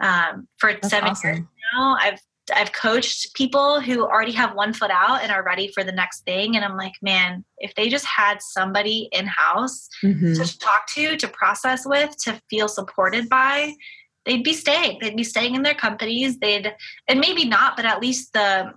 um, 0.00 0.48
for 0.58 0.72
that's 0.72 0.88
seven 0.88 1.10
awesome. 1.10 1.30
years 1.30 1.40
now 1.74 1.96
i've 2.00 2.20
I've 2.54 2.72
coached 2.72 3.34
people 3.34 3.80
who 3.80 4.04
already 4.04 4.30
have 4.30 4.54
one 4.54 4.72
foot 4.72 4.92
out 4.92 5.20
and 5.22 5.32
are 5.32 5.42
ready 5.42 5.68
for 5.74 5.82
the 5.82 5.90
next 5.90 6.20
thing. 6.20 6.54
And 6.54 6.64
I'm 6.64 6.76
like, 6.76 6.92
man, 7.02 7.44
if 7.58 7.74
they 7.74 7.88
just 7.88 8.06
had 8.06 8.40
somebody 8.40 9.08
in 9.10 9.26
house 9.26 9.88
mm-hmm. 10.00 10.34
to 10.34 10.58
talk 10.60 10.86
to, 10.94 11.16
to 11.16 11.26
process 11.26 11.84
with, 11.84 12.16
to 12.18 12.40
feel 12.48 12.68
supported 12.68 13.28
by, 13.28 13.72
they'd 14.26 14.44
be 14.44 14.52
staying. 14.52 14.98
They'd 15.00 15.16
be 15.16 15.24
staying 15.24 15.54
in 15.54 15.62
their 15.62 15.74
companies. 15.74 16.38
They'd, 16.38 16.74
and 17.08 17.20
maybe 17.20 17.46
not, 17.46 17.76
but 17.76 17.86
at 17.86 18.02
least 18.02 18.32
the, 18.32 18.74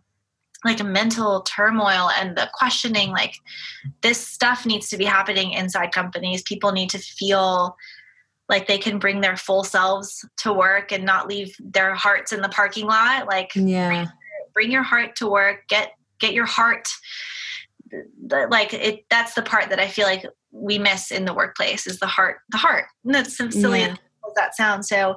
like 0.65 0.83
mental 0.83 1.41
turmoil 1.41 2.09
and 2.17 2.37
the 2.37 2.49
questioning, 2.53 3.11
like 3.11 3.33
this 4.01 4.25
stuff 4.25 4.65
needs 4.65 4.89
to 4.89 4.97
be 4.97 5.05
happening 5.05 5.51
inside 5.51 5.91
companies. 5.91 6.43
People 6.43 6.71
need 6.71 6.89
to 6.89 6.99
feel 6.99 7.75
like 8.49 8.67
they 8.67 8.77
can 8.77 8.99
bring 8.99 9.21
their 9.21 9.37
full 9.37 9.63
selves 9.63 10.25
to 10.37 10.51
work 10.51 10.91
and 10.91 11.05
not 11.05 11.27
leave 11.27 11.55
their 11.59 11.93
hearts 11.95 12.33
in 12.33 12.41
the 12.41 12.49
parking 12.49 12.87
lot. 12.87 13.27
Like, 13.27 13.51
yeah, 13.55 14.07
bring, 14.53 14.71
your 14.71 14.83
heart 14.83 15.15
to 15.17 15.27
work. 15.27 15.61
Get 15.69 15.91
get 16.19 16.33
your 16.33 16.45
heart. 16.45 16.89
Like 18.49 18.73
it. 18.73 19.05
That's 19.09 19.35
the 19.35 19.43
part 19.43 19.69
that 19.69 19.79
I 19.79 19.87
feel 19.87 20.07
like 20.07 20.25
we 20.51 20.77
miss 20.77 21.11
in 21.11 21.23
the 21.23 21.33
workplace 21.33 21.87
is 21.87 21.99
the 21.99 22.07
heart. 22.07 22.39
The 22.49 22.57
heart. 22.57 22.85
And 23.05 23.15
that's 23.15 23.37
silly. 23.37 23.79
Yeah 23.79 23.95
that 24.35 24.55
sound. 24.55 24.85
So 24.85 25.15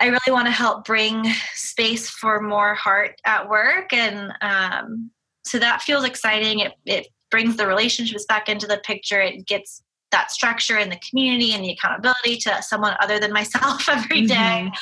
I 0.00 0.06
really 0.06 0.30
want 0.30 0.46
to 0.46 0.52
help 0.52 0.84
bring 0.84 1.24
space 1.54 2.08
for 2.08 2.40
more 2.40 2.74
heart 2.74 3.20
at 3.24 3.48
work. 3.48 3.92
And 3.92 4.32
um, 4.40 5.10
so 5.44 5.58
that 5.58 5.82
feels 5.82 6.04
exciting. 6.04 6.60
It, 6.60 6.72
it 6.84 7.08
brings 7.30 7.56
the 7.56 7.66
relationships 7.66 8.24
back 8.26 8.48
into 8.48 8.66
the 8.66 8.78
picture. 8.78 9.20
It 9.20 9.46
gets 9.46 9.82
that 10.10 10.30
structure 10.30 10.78
and 10.78 10.90
the 10.90 11.00
community 11.08 11.52
and 11.52 11.62
the 11.62 11.70
accountability 11.70 12.36
to 12.38 12.62
someone 12.62 12.96
other 13.00 13.18
than 13.18 13.32
myself 13.32 13.88
every 13.88 14.26
day. 14.26 14.34
Mm-hmm. 14.34 14.72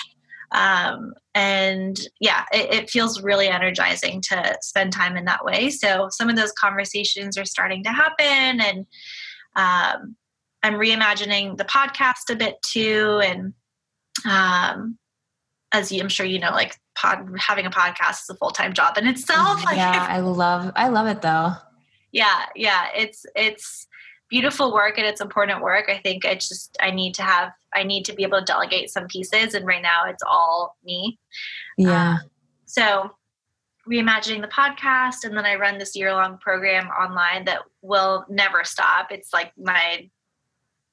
Um, 0.53 1.15
and 1.35 1.99
yeah, 2.21 2.45
it, 2.53 2.73
it, 2.73 2.91
feels 2.91 3.21
really 3.21 3.49
energizing 3.49 4.21
to 4.29 4.57
spend 4.63 4.93
time 4.93 5.17
in 5.17 5.25
that 5.25 5.45
way. 5.45 5.71
So 5.71 6.09
some 6.11 6.31
of 6.31 6.37
those 6.37 6.53
conversations 6.53 7.37
are 7.37 7.45
starting 7.45 7.83
to 7.83 7.91
happen, 7.91 8.61
and 8.61 8.87
um, 9.57 10.17
I'm 10.67 10.75
reimagining 10.75 11.57
the 11.57 11.65
podcast 11.65 12.29
a 12.29 12.35
bit 12.35 12.61
too, 12.63 13.21
and 13.23 13.55
um, 14.29 14.99
as 15.73 15.93
you, 15.93 16.03
I'm 16.03 16.09
sure 16.09 16.27
you 16.27 16.41
know, 16.41 16.51
like 16.51 16.77
pod, 16.97 17.25
having 17.39 17.67
a 17.67 17.71
podcast 17.71 18.23
is 18.23 18.31
a 18.31 18.35
full 18.35 18.51
time 18.51 18.73
job 18.73 18.99
in 18.99 19.07
itself. 19.07 19.63
yeah, 19.73 20.07
I 20.11 20.19
love 20.19 20.73
I 20.75 20.89
love 20.89 21.07
it 21.07 21.23
though. 21.23 21.53
Yeah, 22.11 22.47
yeah, 22.57 22.87
it's 22.97 23.25
it's 23.37 23.87
beautiful 24.29 24.75
work 24.75 24.99
and 24.99 25.07
it's 25.07 25.21
important 25.21 25.63
work. 25.63 25.89
I 25.89 25.99
think 25.99 26.25
it's 26.25 26.49
just 26.49 26.77
I 26.81 26.91
need 26.91 27.15
to 27.15 27.23
have 27.23 27.53
I 27.73 27.85
need 27.85 28.05
to 28.07 28.13
be 28.13 28.25
able 28.25 28.41
to 28.41 28.45
delegate 28.45 28.91
some 28.91 29.07
pieces, 29.07 29.55
and 29.55 29.65
right 29.65 29.83
now 29.83 30.07
it's 30.07 30.25
all 30.27 30.77
me. 30.85 31.17
Yeah. 31.79 32.15
Um, 32.15 32.19
so 32.65 33.11
reimagining 33.89 34.41
the 34.41 34.49
podcast 34.49 35.23
and 35.23 35.37
then 35.37 35.47
i 35.47 35.55
run 35.55 35.79
this 35.79 35.95
year 35.95 36.13
long 36.13 36.37
program 36.39 36.89
online 36.89 37.45
that 37.45 37.61
will 37.83 38.25
never 38.29 38.65
stop 38.65 39.13
it's 39.13 39.33
like 39.33 39.53
my 39.57 40.11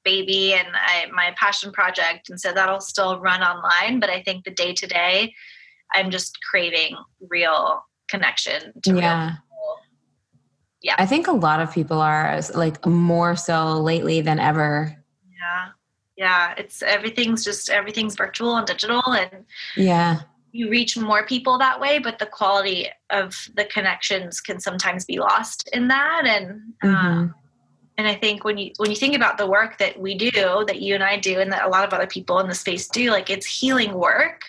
baby 0.04 0.54
and 0.54 0.68
I, 0.74 1.06
my 1.12 1.34
passion 1.36 1.72
project, 1.72 2.30
and 2.30 2.40
so 2.40 2.52
that'll 2.52 2.80
still 2.80 3.20
run 3.20 3.42
online. 3.42 4.00
But 4.00 4.10
I 4.10 4.22
think 4.22 4.44
the 4.44 4.50
day 4.50 4.72
to 4.74 4.86
day, 4.86 5.34
I'm 5.94 6.10
just 6.10 6.38
craving 6.50 6.96
real 7.28 7.82
connection 8.08 8.72
to 8.82 8.94
yeah. 8.94 9.26
real 9.26 9.36
Yeah. 10.82 10.96
I 10.98 11.06
think 11.06 11.26
a 11.26 11.32
lot 11.32 11.60
of 11.60 11.72
people 11.72 12.00
are 12.00 12.40
like 12.54 12.84
more 12.86 13.36
so 13.36 13.80
lately 13.80 14.20
than 14.20 14.38
ever. 14.38 14.94
Yeah. 15.32 15.68
Yeah. 16.16 16.54
It's 16.58 16.82
everything's 16.82 17.44
just 17.44 17.70
everything's 17.70 18.16
virtual 18.16 18.56
and 18.56 18.66
digital 18.66 19.02
and 19.12 19.44
yeah. 19.76 20.20
You 20.52 20.70
reach 20.70 20.96
more 20.96 21.26
people 21.26 21.58
that 21.58 21.80
way, 21.80 21.98
but 21.98 22.20
the 22.20 22.26
quality 22.26 22.88
of 23.10 23.34
the 23.56 23.64
connections 23.64 24.40
can 24.40 24.60
sometimes 24.60 25.04
be 25.04 25.18
lost 25.18 25.68
in 25.72 25.88
that. 25.88 26.22
And 26.26 26.60
um, 26.82 26.94
mm-hmm 26.94 27.38
and 27.96 28.06
i 28.06 28.14
think 28.14 28.44
when 28.44 28.58
you 28.58 28.70
when 28.76 28.90
you 28.90 28.96
think 28.96 29.14
about 29.14 29.38
the 29.38 29.46
work 29.46 29.78
that 29.78 29.98
we 29.98 30.14
do 30.14 30.30
that 30.66 30.80
you 30.80 30.94
and 30.94 31.04
i 31.04 31.18
do 31.18 31.40
and 31.40 31.52
that 31.52 31.64
a 31.64 31.68
lot 31.68 31.84
of 31.84 31.92
other 31.92 32.06
people 32.06 32.38
in 32.40 32.48
the 32.48 32.54
space 32.54 32.88
do 32.88 33.10
like 33.10 33.30
it's 33.30 33.46
healing 33.46 33.94
work. 33.94 34.42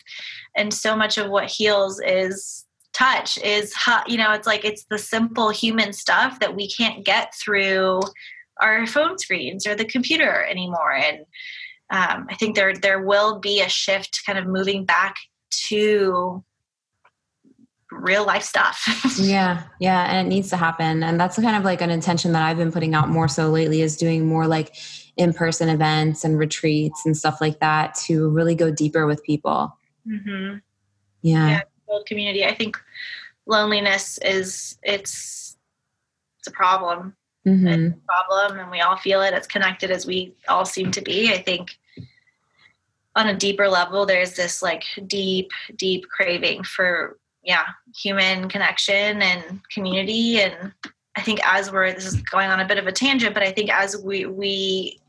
And 0.57 0.73
so 0.73 0.95
much 0.95 1.17
of 1.17 1.29
what 1.29 1.45
heals 1.45 1.99
is 1.99 2.65
touch 2.93 3.37
is 3.39 3.73
you 4.07 4.17
know 4.17 4.31
it's 4.31 4.47
like 4.47 4.63
it's 4.63 4.85
the 4.89 4.97
simple 4.97 5.49
human 5.49 5.91
stuff 5.91 6.39
that 6.39 6.55
we 6.55 6.69
can't 6.69 7.05
get 7.05 7.33
through 7.35 8.01
our 8.61 8.87
phone 8.87 9.17
screens 9.17 9.67
or 9.67 9.75
the 9.75 9.85
computer 9.85 10.45
anymore. 10.45 10.93
And 10.93 11.19
um, 11.91 12.27
i 12.29 12.35
think 12.35 12.55
there 12.55 12.73
there 12.75 13.03
will 13.03 13.39
be 13.39 13.61
a 13.61 13.69
shift 13.69 14.21
kind 14.25 14.39
of 14.39 14.47
moving 14.47 14.85
back 14.85 15.15
to 15.67 16.43
real 17.91 18.25
life 18.25 18.43
stuff. 18.43 18.83
yeah, 19.19 19.63
yeah, 19.79 20.05
and 20.11 20.27
it 20.27 20.29
needs 20.29 20.49
to 20.49 20.57
happen. 20.57 21.03
And 21.03 21.19
that's 21.19 21.35
kind 21.35 21.55
of 21.55 21.63
like 21.63 21.81
an 21.81 21.89
intention 21.89 22.31
that 22.33 22.43
I've 22.43 22.57
been 22.57 22.71
putting 22.71 22.93
out 22.93 23.09
more 23.09 23.27
so 23.27 23.49
lately 23.49 23.81
is 23.81 23.95
doing 23.95 24.25
more 24.25 24.47
like 24.47 24.75
in-person 25.17 25.69
events 25.69 26.23
and 26.23 26.37
retreats 26.37 27.05
and 27.05 27.15
stuff 27.15 27.39
like 27.39 27.59
that 27.59 27.95
to 28.05 28.29
really 28.29 28.55
go 28.55 28.71
deeper 28.71 29.05
with 29.05 29.23
people. 29.23 29.77
Mm-hmm. 30.07 30.57
Yeah. 31.21 31.49
yeah, 31.49 31.61
build 31.87 32.05
community. 32.05 32.45
I 32.45 32.53
think 32.53 32.77
loneliness 33.45 34.19
is 34.19 34.77
it's 34.83 35.57
it's 36.39 36.47
a 36.47 36.51
problem. 36.51 37.15
Mm-hmm. 37.47 37.67
It's 37.67 37.95
a 37.95 37.99
problem, 38.07 38.59
and 38.59 38.71
we 38.71 38.81
all 38.81 38.97
feel 38.97 39.21
it. 39.21 39.33
As 39.33 39.47
connected 39.47 39.91
as 39.91 40.05
we 40.05 40.35
all 40.47 40.65
seem 40.65 40.91
to 40.91 41.01
be, 41.01 41.31
I 41.31 41.41
think 41.41 41.77
on 43.15 43.27
a 43.27 43.35
deeper 43.35 43.67
level, 43.67 44.05
there's 44.05 44.33
this 44.33 44.61
like 44.61 44.83
deep, 45.07 45.51
deep 45.77 46.07
craving 46.09 46.63
for 46.63 47.17
yeah 47.45 47.65
human 47.95 48.49
connection 48.49 49.21
and 49.21 49.61
community. 49.71 50.39
And 50.39 50.73
i 51.15 51.21
think 51.21 51.39
as 51.47 51.71
we're 51.71 51.93
this 51.93 52.05
is 52.05 52.15
going 52.23 52.49
on 52.49 52.59
a 52.59 52.67
bit 52.67 52.77
of 52.77 52.87
a 52.87 52.91
tangent 52.91 53.33
but 53.33 53.41
i 53.41 53.51
think 53.51 53.71
as 53.71 53.95
we 54.03 54.25
we 54.25 54.99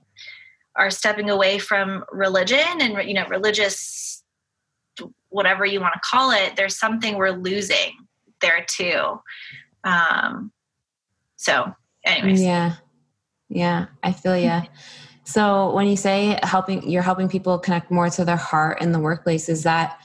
are 0.77 0.91
stepping 0.91 1.31
away 1.31 1.59
from 1.59 2.05
religion 2.13 2.81
and 2.81 3.09
you 3.09 3.15
know 3.15 3.27
religious 3.27 4.23
whatever 5.31 5.67
you 5.67 5.81
want 5.81 5.95
to 5.95 6.01
call 6.09 6.31
it 6.31 6.55
there's 6.57 6.79
something 6.79 7.17
we're 7.17 7.31
losing 7.31 7.93
there 8.41 8.65
too. 8.69 9.21
Um 9.85 10.53
so 11.37 11.75
anyways. 12.05 12.43
Yeah. 12.43 12.75
Yeah 13.49 13.87
i 14.03 14.13
feel 14.13 14.37
yeah 14.37 14.65
so 15.25 15.73
when 15.73 15.87
you 15.87 15.97
say 15.97 16.39
helping 16.43 16.89
you're 16.89 17.03
helping 17.03 17.29
people 17.29 17.59
connect 17.59 17.91
more 17.91 18.11
to 18.11 18.25
their 18.25 18.37
heart 18.37 18.81
in 18.81 18.93
the 18.93 18.99
workplace 18.99 19.49
is 19.49 19.63
that 19.65 19.99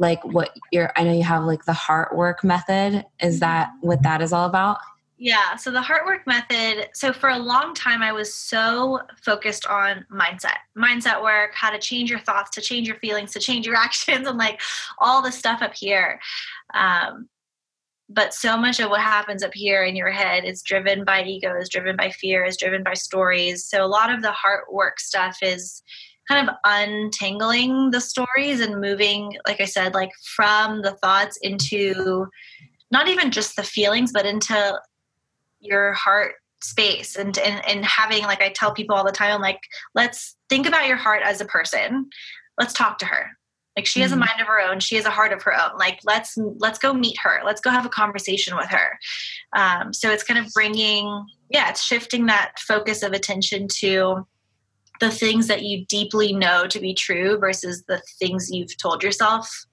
like 0.00 0.24
what 0.24 0.56
you're 0.72 0.90
i 0.96 1.04
know 1.04 1.12
you 1.12 1.22
have 1.22 1.44
like 1.44 1.64
the 1.66 1.72
heart 1.72 2.16
work 2.16 2.42
method. 2.42 3.04
Is 3.22 3.38
that 3.40 3.70
what 3.82 4.02
that 4.02 4.20
is 4.20 4.32
all 4.32 4.46
about? 4.46 4.78
Yeah 5.18 5.54
so 5.56 5.70
the 5.70 5.82
heart 5.82 6.06
work 6.06 6.26
method 6.26 6.88
so 6.94 7.12
for 7.12 7.28
a 7.28 7.38
long 7.38 7.74
time 7.74 8.02
i 8.02 8.10
was 8.10 8.34
so 8.34 9.00
focused 9.22 9.66
on 9.66 10.04
mindset 10.10 10.56
mindset 10.76 11.22
work 11.22 11.50
how 11.54 11.70
to 11.70 11.78
change 11.78 12.10
your 12.10 12.20
thoughts 12.20 12.50
to 12.52 12.62
change 12.62 12.88
your 12.88 12.96
feelings 12.96 13.32
to 13.32 13.38
change 13.38 13.66
your 13.66 13.76
actions 13.86 14.26
and 14.26 14.38
like 14.38 14.60
all 14.98 15.22
the 15.22 15.30
stuff 15.30 15.62
up 15.62 15.74
here. 15.74 16.18
Um, 16.74 17.28
but 18.12 18.34
so 18.34 18.56
much 18.56 18.80
of 18.80 18.90
what 18.90 19.00
happens 19.02 19.44
up 19.44 19.54
here 19.54 19.84
in 19.84 19.94
your 19.94 20.10
head 20.10 20.44
is 20.44 20.62
driven 20.62 21.04
by 21.04 21.22
ego 21.22 21.56
is 21.56 21.68
driven 21.68 21.94
by 21.94 22.10
fear 22.10 22.44
is 22.44 22.56
driven 22.56 22.82
by 22.82 22.94
stories. 22.94 23.64
So 23.64 23.84
a 23.84 23.86
lot 23.86 24.12
of 24.12 24.20
the 24.20 24.32
heart 24.32 24.72
work 24.72 24.98
stuff 24.98 25.36
is 25.42 25.82
kind 26.30 26.48
of 26.48 26.54
untangling 26.64 27.90
the 27.90 28.00
stories 28.00 28.60
and 28.60 28.80
moving 28.80 29.36
like 29.46 29.60
i 29.60 29.64
said 29.64 29.94
like 29.94 30.10
from 30.36 30.82
the 30.82 30.92
thoughts 31.02 31.36
into 31.42 32.26
not 32.90 33.08
even 33.08 33.30
just 33.30 33.56
the 33.56 33.62
feelings 33.62 34.12
but 34.12 34.26
into 34.26 34.78
your 35.60 35.92
heart 35.92 36.34
space 36.62 37.16
and, 37.16 37.38
and 37.38 37.66
and 37.66 37.84
having 37.84 38.22
like 38.24 38.42
i 38.42 38.50
tell 38.50 38.72
people 38.72 38.94
all 38.94 39.04
the 39.04 39.10
time 39.10 39.34
I'm 39.34 39.40
like 39.40 39.60
let's 39.94 40.36
think 40.50 40.66
about 40.66 40.88
your 40.88 40.98
heart 40.98 41.22
as 41.24 41.40
a 41.40 41.46
person. 41.46 42.10
Let's 42.58 42.74
talk 42.74 42.98
to 42.98 43.06
her. 43.06 43.30
Like 43.76 43.86
she 43.86 44.00
has 44.00 44.10
a 44.10 44.14
mm-hmm. 44.14 44.26
mind 44.26 44.40
of 44.40 44.48
her 44.48 44.60
own. 44.60 44.80
She 44.80 44.96
has 44.96 45.06
a 45.06 45.10
heart 45.10 45.32
of 45.32 45.42
her 45.44 45.54
own. 45.54 45.78
Like 45.78 46.00
let's 46.04 46.36
let's 46.58 46.78
go 46.78 46.92
meet 46.92 47.16
her. 47.22 47.40
Let's 47.46 47.62
go 47.62 47.70
have 47.70 47.86
a 47.86 47.90
conversation 47.90 48.56
with 48.56 48.68
her. 48.68 48.98
Um, 49.56 49.94
so 49.94 50.10
it's 50.10 50.24
kind 50.24 50.44
of 50.44 50.52
bringing 50.52 51.24
yeah 51.48 51.70
it's 51.70 51.82
shifting 51.82 52.26
that 52.26 52.52
focus 52.58 53.02
of 53.02 53.12
attention 53.12 53.68
to 53.78 54.26
the 55.00 55.10
things 55.10 55.46
that 55.46 55.62
you 55.62 55.84
deeply 55.86 56.32
know 56.32 56.66
to 56.66 56.78
be 56.78 56.94
true 56.94 57.38
versus 57.38 57.84
the 57.88 58.02
things 58.18 58.50
you've 58.50 58.76
told 58.76 59.02
yourself 59.02 59.66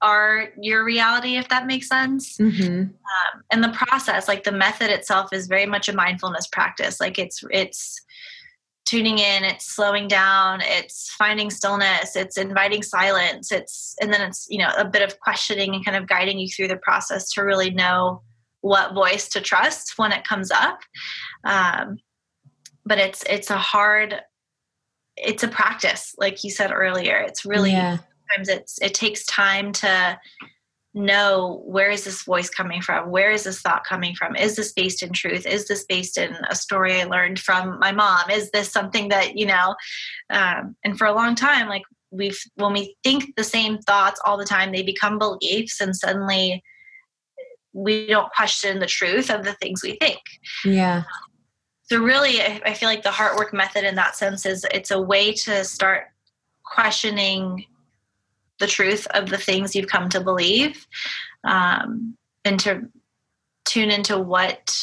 are 0.00 0.50
your 0.60 0.84
reality 0.84 1.36
if 1.36 1.48
that 1.48 1.66
makes 1.66 1.88
sense. 1.88 2.36
Mm-hmm. 2.38 2.82
um, 2.82 3.42
and 3.50 3.64
the 3.64 3.72
process 3.72 4.28
like 4.28 4.44
the 4.44 4.52
method 4.52 4.90
itself 4.90 5.32
is 5.32 5.48
very 5.48 5.66
much 5.66 5.88
a 5.88 5.94
mindfulness 5.94 6.46
practice. 6.46 7.00
Like 7.00 7.18
it's 7.18 7.42
it's 7.50 8.00
tuning 8.86 9.18
in 9.18 9.44
it's 9.44 9.66
slowing 9.66 10.08
down 10.08 10.60
it's 10.62 11.14
finding 11.18 11.50
stillness 11.50 12.16
it's 12.16 12.38
inviting 12.38 12.82
silence 12.82 13.52
it's 13.52 13.94
and 14.00 14.10
then 14.10 14.22
it's 14.22 14.46
you 14.48 14.56
know 14.56 14.70
a 14.78 14.84
bit 14.84 15.02
of 15.02 15.20
questioning 15.20 15.74
and 15.74 15.84
kind 15.84 15.94
of 15.94 16.08
guiding 16.08 16.38
you 16.38 16.48
through 16.48 16.68
the 16.68 16.78
process 16.78 17.30
to 17.30 17.42
really 17.42 17.68
know 17.70 18.22
what 18.60 18.94
voice 18.94 19.28
to 19.28 19.40
trust 19.40 19.94
when 19.96 20.12
it 20.12 20.24
comes 20.24 20.50
up. 20.50 20.80
Um, 21.44 21.98
but 22.84 22.98
it's 22.98 23.22
it's 23.28 23.50
a 23.50 23.58
hard 23.58 24.20
it's 25.24 25.42
a 25.42 25.48
practice 25.48 26.14
like 26.18 26.44
you 26.44 26.50
said 26.50 26.72
earlier. 26.72 27.18
It's 27.18 27.44
really 27.44 27.72
yeah. 27.72 27.98
sometimes 28.28 28.48
it's 28.48 28.78
it 28.80 28.94
takes 28.94 29.24
time 29.26 29.72
to 29.72 30.18
know 30.94 31.62
where 31.66 31.90
is 31.90 32.04
this 32.04 32.24
voice 32.24 32.50
coming 32.50 32.80
from? 32.80 33.10
Where 33.10 33.30
is 33.30 33.44
this 33.44 33.60
thought 33.60 33.84
coming 33.84 34.14
from? 34.14 34.36
Is 34.36 34.56
this 34.56 34.72
based 34.72 35.02
in 35.02 35.12
truth? 35.12 35.46
Is 35.46 35.68
this 35.68 35.84
based 35.84 36.18
in 36.18 36.34
a 36.50 36.54
story 36.54 37.00
i 37.00 37.04
learned 37.04 37.38
from 37.38 37.78
my 37.78 37.92
mom? 37.92 38.30
Is 38.30 38.50
this 38.50 38.70
something 38.70 39.08
that 39.08 39.36
you 39.36 39.46
know 39.46 39.74
um, 40.30 40.76
and 40.84 40.96
for 40.96 41.06
a 41.06 41.14
long 41.14 41.34
time 41.34 41.68
like 41.68 41.82
we've 42.10 42.38
when 42.54 42.72
we 42.72 42.96
think 43.04 43.34
the 43.36 43.44
same 43.44 43.78
thoughts 43.78 44.20
all 44.24 44.38
the 44.38 44.44
time 44.44 44.72
they 44.72 44.82
become 44.82 45.18
beliefs 45.18 45.80
and 45.80 45.94
suddenly 45.94 46.62
we 47.74 48.06
don't 48.08 48.32
question 48.32 48.78
the 48.78 48.86
truth 48.86 49.30
of 49.30 49.44
the 49.44 49.52
things 49.54 49.82
we 49.82 49.96
think. 50.00 50.20
Yeah 50.64 51.04
so 51.90 52.02
really 52.02 52.40
i 52.42 52.74
feel 52.74 52.88
like 52.88 53.02
the 53.02 53.10
heart 53.10 53.36
work 53.36 53.52
method 53.52 53.84
in 53.84 53.94
that 53.94 54.16
sense 54.16 54.46
is 54.46 54.66
it's 54.72 54.90
a 54.90 55.00
way 55.00 55.32
to 55.32 55.64
start 55.64 56.04
questioning 56.64 57.64
the 58.58 58.66
truth 58.66 59.06
of 59.14 59.28
the 59.28 59.38
things 59.38 59.74
you've 59.74 59.88
come 59.88 60.08
to 60.08 60.20
believe 60.20 60.86
um, 61.44 62.16
and 62.44 62.58
to 62.60 62.88
tune 63.64 63.90
into 63.90 64.18
what 64.18 64.76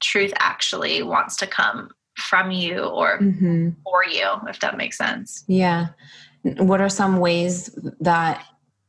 truth 0.00 0.32
actually 0.38 1.02
wants 1.02 1.36
to 1.36 1.46
come 1.46 1.90
from 2.16 2.50
you 2.50 2.80
or 2.80 3.18
mm-hmm. 3.18 3.70
for 3.84 4.04
you 4.06 4.26
if 4.48 4.60
that 4.60 4.76
makes 4.76 4.96
sense 4.96 5.44
yeah 5.48 5.88
what 6.58 6.80
are 6.80 6.88
some 6.88 7.18
ways 7.18 7.76
that 8.00 8.44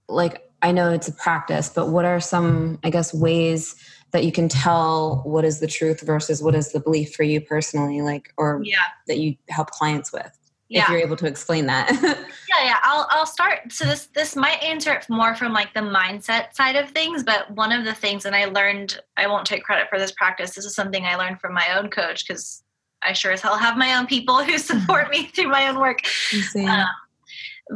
like 0.07 0.49
i 0.61 0.71
know 0.71 0.91
it's 0.91 1.07
a 1.07 1.13
practice 1.13 1.69
but 1.69 1.89
what 1.89 2.05
are 2.05 2.19
some 2.19 2.79
i 2.83 2.89
guess 2.89 3.13
ways 3.13 3.75
that 4.17 4.25
you 4.25 4.31
can 4.31 4.49
tell 4.49 5.21
what 5.25 5.45
is 5.45 5.59
the 5.59 5.67
truth 5.67 6.01
versus 6.01 6.41
what 6.41 6.55
is 6.55 6.71
the 6.71 6.79
belief 6.79 7.13
for 7.13 7.21
you 7.21 7.39
personally 7.39 8.01
like 8.01 8.33
or 8.35 8.59
yeah. 8.63 8.77
that 9.05 9.19
you 9.19 9.35
help 9.47 9.69
clients 9.69 10.11
with 10.11 10.35
yeah. 10.69 10.81
if 10.81 10.89
you're 10.89 10.97
able 10.97 11.15
to 11.15 11.27
explain 11.27 11.67
that 11.67 11.91
yeah 12.49 12.65
yeah 12.65 12.77
i'll 12.81 13.05
i'll 13.11 13.27
start 13.27 13.71
so 13.71 13.85
this 13.85 14.07
this 14.15 14.35
might 14.35 14.59
answer 14.63 14.91
it 14.91 15.05
more 15.07 15.35
from 15.35 15.53
like 15.53 15.71
the 15.75 15.79
mindset 15.79 16.51
side 16.55 16.75
of 16.75 16.89
things 16.89 17.21
but 17.21 17.51
one 17.51 17.71
of 17.71 17.85
the 17.85 17.93
things 17.93 18.25
and 18.25 18.35
i 18.35 18.45
learned 18.45 18.99
i 19.17 19.27
won't 19.27 19.45
take 19.45 19.63
credit 19.63 19.87
for 19.87 19.99
this 19.99 20.11
practice 20.13 20.55
this 20.55 20.65
is 20.65 20.73
something 20.73 21.05
i 21.05 21.15
learned 21.15 21.39
from 21.39 21.53
my 21.53 21.67
own 21.77 21.87
coach 21.87 22.27
because 22.27 22.63
i 23.03 23.13
sure 23.13 23.31
as 23.31 23.41
hell 23.41 23.55
have 23.55 23.77
my 23.77 23.93
own 23.93 24.07
people 24.07 24.43
who 24.43 24.57
support 24.57 25.09
me 25.11 25.27
through 25.27 25.49
my 25.49 25.67
own 25.67 25.79
work 25.79 25.99
um, 26.57 26.87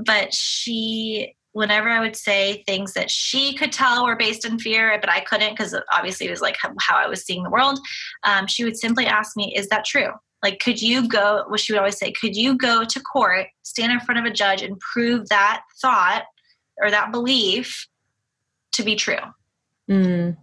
but 0.03 0.33
she 0.33 1.35
whenever 1.53 1.89
I 1.89 1.99
would 1.99 2.15
say 2.15 2.63
things 2.65 2.93
that 2.93 3.11
she 3.11 3.53
could 3.53 3.71
tell 3.71 4.05
were 4.05 4.15
based 4.15 4.45
in 4.45 4.57
fear, 4.57 4.97
but 4.99 5.09
I 5.09 5.19
couldn't 5.19 5.51
because 5.51 5.75
obviously 5.91 6.27
it 6.27 6.31
was 6.31 6.41
like 6.41 6.57
how 6.79 6.95
I 6.95 7.07
was 7.07 7.25
seeing 7.25 7.43
the 7.43 7.49
world, 7.49 7.79
um, 8.23 8.47
she 8.47 8.63
would 8.63 8.77
simply 8.77 9.05
ask 9.05 9.35
me, 9.35 9.53
Is 9.55 9.67
that 9.69 9.85
true? 9.85 10.11
Like, 10.43 10.59
could 10.59 10.81
you 10.81 11.07
go, 11.07 11.45
what 11.47 11.59
she 11.59 11.71
would 11.71 11.79
always 11.79 11.99
say, 11.99 12.11
could 12.11 12.35
you 12.35 12.57
go 12.57 12.83
to 12.83 12.99
court, 12.99 13.47
stand 13.61 13.91
in 13.91 13.99
front 13.99 14.19
of 14.19 14.25
a 14.25 14.33
judge, 14.33 14.63
and 14.63 14.79
prove 14.79 15.29
that 15.29 15.61
thought 15.81 16.23
or 16.81 16.89
that 16.89 17.11
belief 17.11 17.87
to 18.71 18.83
be 18.83 18.95
true? 18.95 19.19
Mm. 19.89 20.37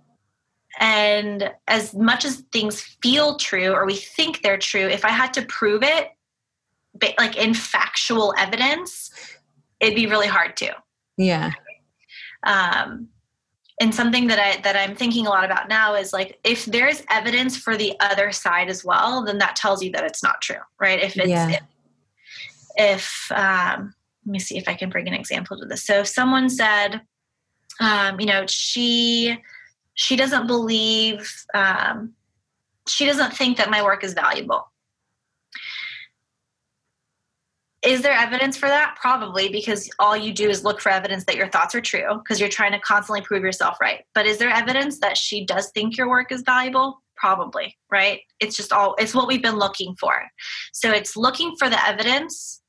And 0.78 1.50
as 1.66 1.94
much 1.94 2.24
as 2.24 2.44
things 2.52 2.80
feel 3.02 3.36
true 3.36 3.72
or 3.72 3.86
we 3.86 3.96
think 3.96 4.42
they're 4.42 4.58
true, 4.58 4.86
if 4.86 5.04
I 5.04 5.10
had 5.10 5.34
to 5.34 5.42
prove 5.42 5.82
it, 5.82 6.10
like 7.18 7.36
in 7.36 7.54
factual 7.54 8.34
evidence, 8.38 9.10
it'd 9.80 9.96
be 9.96 10.06
really 10.06 10.26
hard 10.28 10.56
to. 10.58 10.72
Yeah. 11.18 11.52
Um, 12.44 13.08
and 13.80 13.94
something 13.94 14.26
that 14.28 14.38
I 14.38 14.60
that 14.62 14.76
I'm 14.76 14.96
thinking 14.96 15.26
a 15.26 15.30
lot 15.30 15.44
about 15.44 15.68
now 15.68 15.94
is 15.94 16.12
like 16.12 16.38
if 16.42 16.64
there's 16.64 17.02
evidence 17.10 17.56
for 17.56 17.76
the 17.76 17.94
other 18.00 18.32
side 18.32 18.68
as 18.68 18.84
well, 18.84 19.24
then 19.24 19.38
that 19.38 19.56
tells 19.56 19.82
you 19.82 19.92
that 19.92 20.04
it's 20.04 20.22
not 20.22 20.40
true, 20.40 20.56
right? 20.80 21.00
If 21.00 21.16
it's 21.16 21.28
yeah. 21.28 21.50
if, 21.50 21.62
if 22.76 23.32
um, 23.32 23.94
let 24.24 24.32
me 24.32 24.38
see 24.38 24.56
if 24.56 24.68
I 24.68 24.74
can 24.74 24.90
bring 24.90 25.06
an 25.06 25.14
example 25.14 25.58
to 25.58 25.66
this. 25.66 25.84
So 25.84 26.00
if 26.00 26.08
someone 26.08 26.48
said, 26.48 27.02
um, 27.80 28.18
you 28.18 28.26
know, 28.26 28.46
she 28.46 29.38
she 29.94 30.16
doesn't 30.16 30.46
believe 30.46 31.30
um, 31.54 32.14
she 32.88 33.06
doesn't 33.06 33.32
think 33.32 33.58
that 33.58 33.70
my 33.70 33.82
work 33.82 34.02
is 34.02 34.14
valuable 34.14 34.70
is 37.82 38.02
there 38.02 38.12
evidence 38.12 38.56
for 38.56 38.68
that? 38.68 38.96
Probably 39.00 39.48
because 39.48 39.88
all 39.98 40.16
you 40.16 40.32
do 40.32 40.48
is 40.48 40.64
look 40.64 40.80
for 40.80 40.90
evidence 40.90 41.24
that 41.24 41.36
your 41.36 41.48
thoughts 41.48 41.74
are 41.74 41.80
true 41.80 42.18
because 42.18 42.40
you're 42.40 42.48
trying 42.48 42.72
to 42.72 42.80
constantly 42.80 43.22
prove 43.22 43.44
yourself 43.44 43.76
right. 43.80 44.04
But 44.14 44.26
is 44.26 44.38
there 44.38 44.50
evidence 44.50 44.98
that 45.00 45.16
she 45.16 45.44
does 45.44 45.70
think 45.70 45.96
your 45.96 46.08
work 46.08 46.32
is 46.32 46.42
valuable? 46.42 47.02
Probably 47.16 47.76
right? 47.90 48.20
It's 48.40 48.56
just 48.56 48.72
all 48.72 48.94
it's 48.98 49.14
what 49.14 49.28
we've 49.28 49.42
been 49.42 49.58
looking 49.58 49.94
for. 49.96 50.22
So 50.72 50.90
it's 50.90 51.16
looking 51.16 51.54
for 51.56 51.68
the 51.68 51.84
evidence 51.86 52.62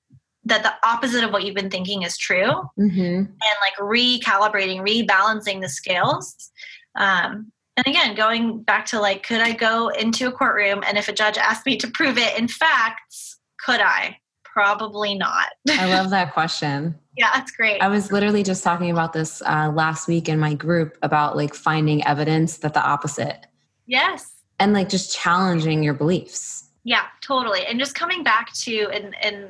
that 0.45 0.63
the 0.63 0.73
opposite 0.87 1.23
of 1.23 1.31
what 1.31 1.43
you've 1.43 1.55
been 1.55 1.69
thinking 1.69 2.03
is 2.03 2.17
true 2.17 2.51
mm-hmm. 2.79 2.99
and 2.99 3.29
like 3.61 3.75
recalibrating 3.79 4.81
rebalancing 4.87 5.61
the 5.61 5.69
scales. 5.69 6.51
Um, 6.95 7.51
and 7.77 7.87
again 7.87 8.13
going 8.13 8.61
back 8.63 8.85
to 8.85 8.99
like 8.99 9.23
could 9.23 9.39
i 9.39 9.53
go 9.53 9.87
into 9.87 10.27
a 10.27 10.31
courtroom 10.31 10.83
and 10.85 10.97
if 10.97 11.07
a 11.07 11.13
judge 11.13 11.37
asked 11.37 11.65
me 11.65 11.77
to 11.77 11.89
prove 11.91 12.17
it 12.17 12.37
in 12.37 12.47
facts 12.47 13.39
could 13.65 13.79
i 13.79 14.17
probably 14.53 15.15
not. 15.15 15.47
I 15.69 15.85
love 15.93 16.09
that 16.11 16.33
question. 16.33 16.97
Yeah 17.17 17.29
that's 17.33 17.51
great. 17.51 17.81
I 17.81 17.87
was 17.87 18.11
literally 18.11 18.43
just 18.43 18.63
talking 18.63 18.91
about 18.91 19.13
this 19.13 19.41
uh, 19.41 19.71
last 19.73 20.07
week 20.07 20.29
in 20.29 20.39
my 20.39 20.53
group 20.53 20.97
about 21.01 21.35
like 21.35 21.53
finding 21.53 22.05
evidence 22.05 22.57
that 22.57 22.73
the 22.73 22.83
opposite. 22.83 23.45
Yes. 23.87 24.43
And 24.59 24.73
like 24.73 24.89
just 24.89 25.15
challenging 25.15 25.83
your 25.83 25.93
beliefs. 25.93 26.69
Yeah 26.83 27.05
totally. 27.21 27.65
And 27.65 27.79
just 27.79 27.95
coming 27.95 28.23
back 28.23 28.53
to 28.53 28.89
and 28.93 29.15
and 29.21 29.49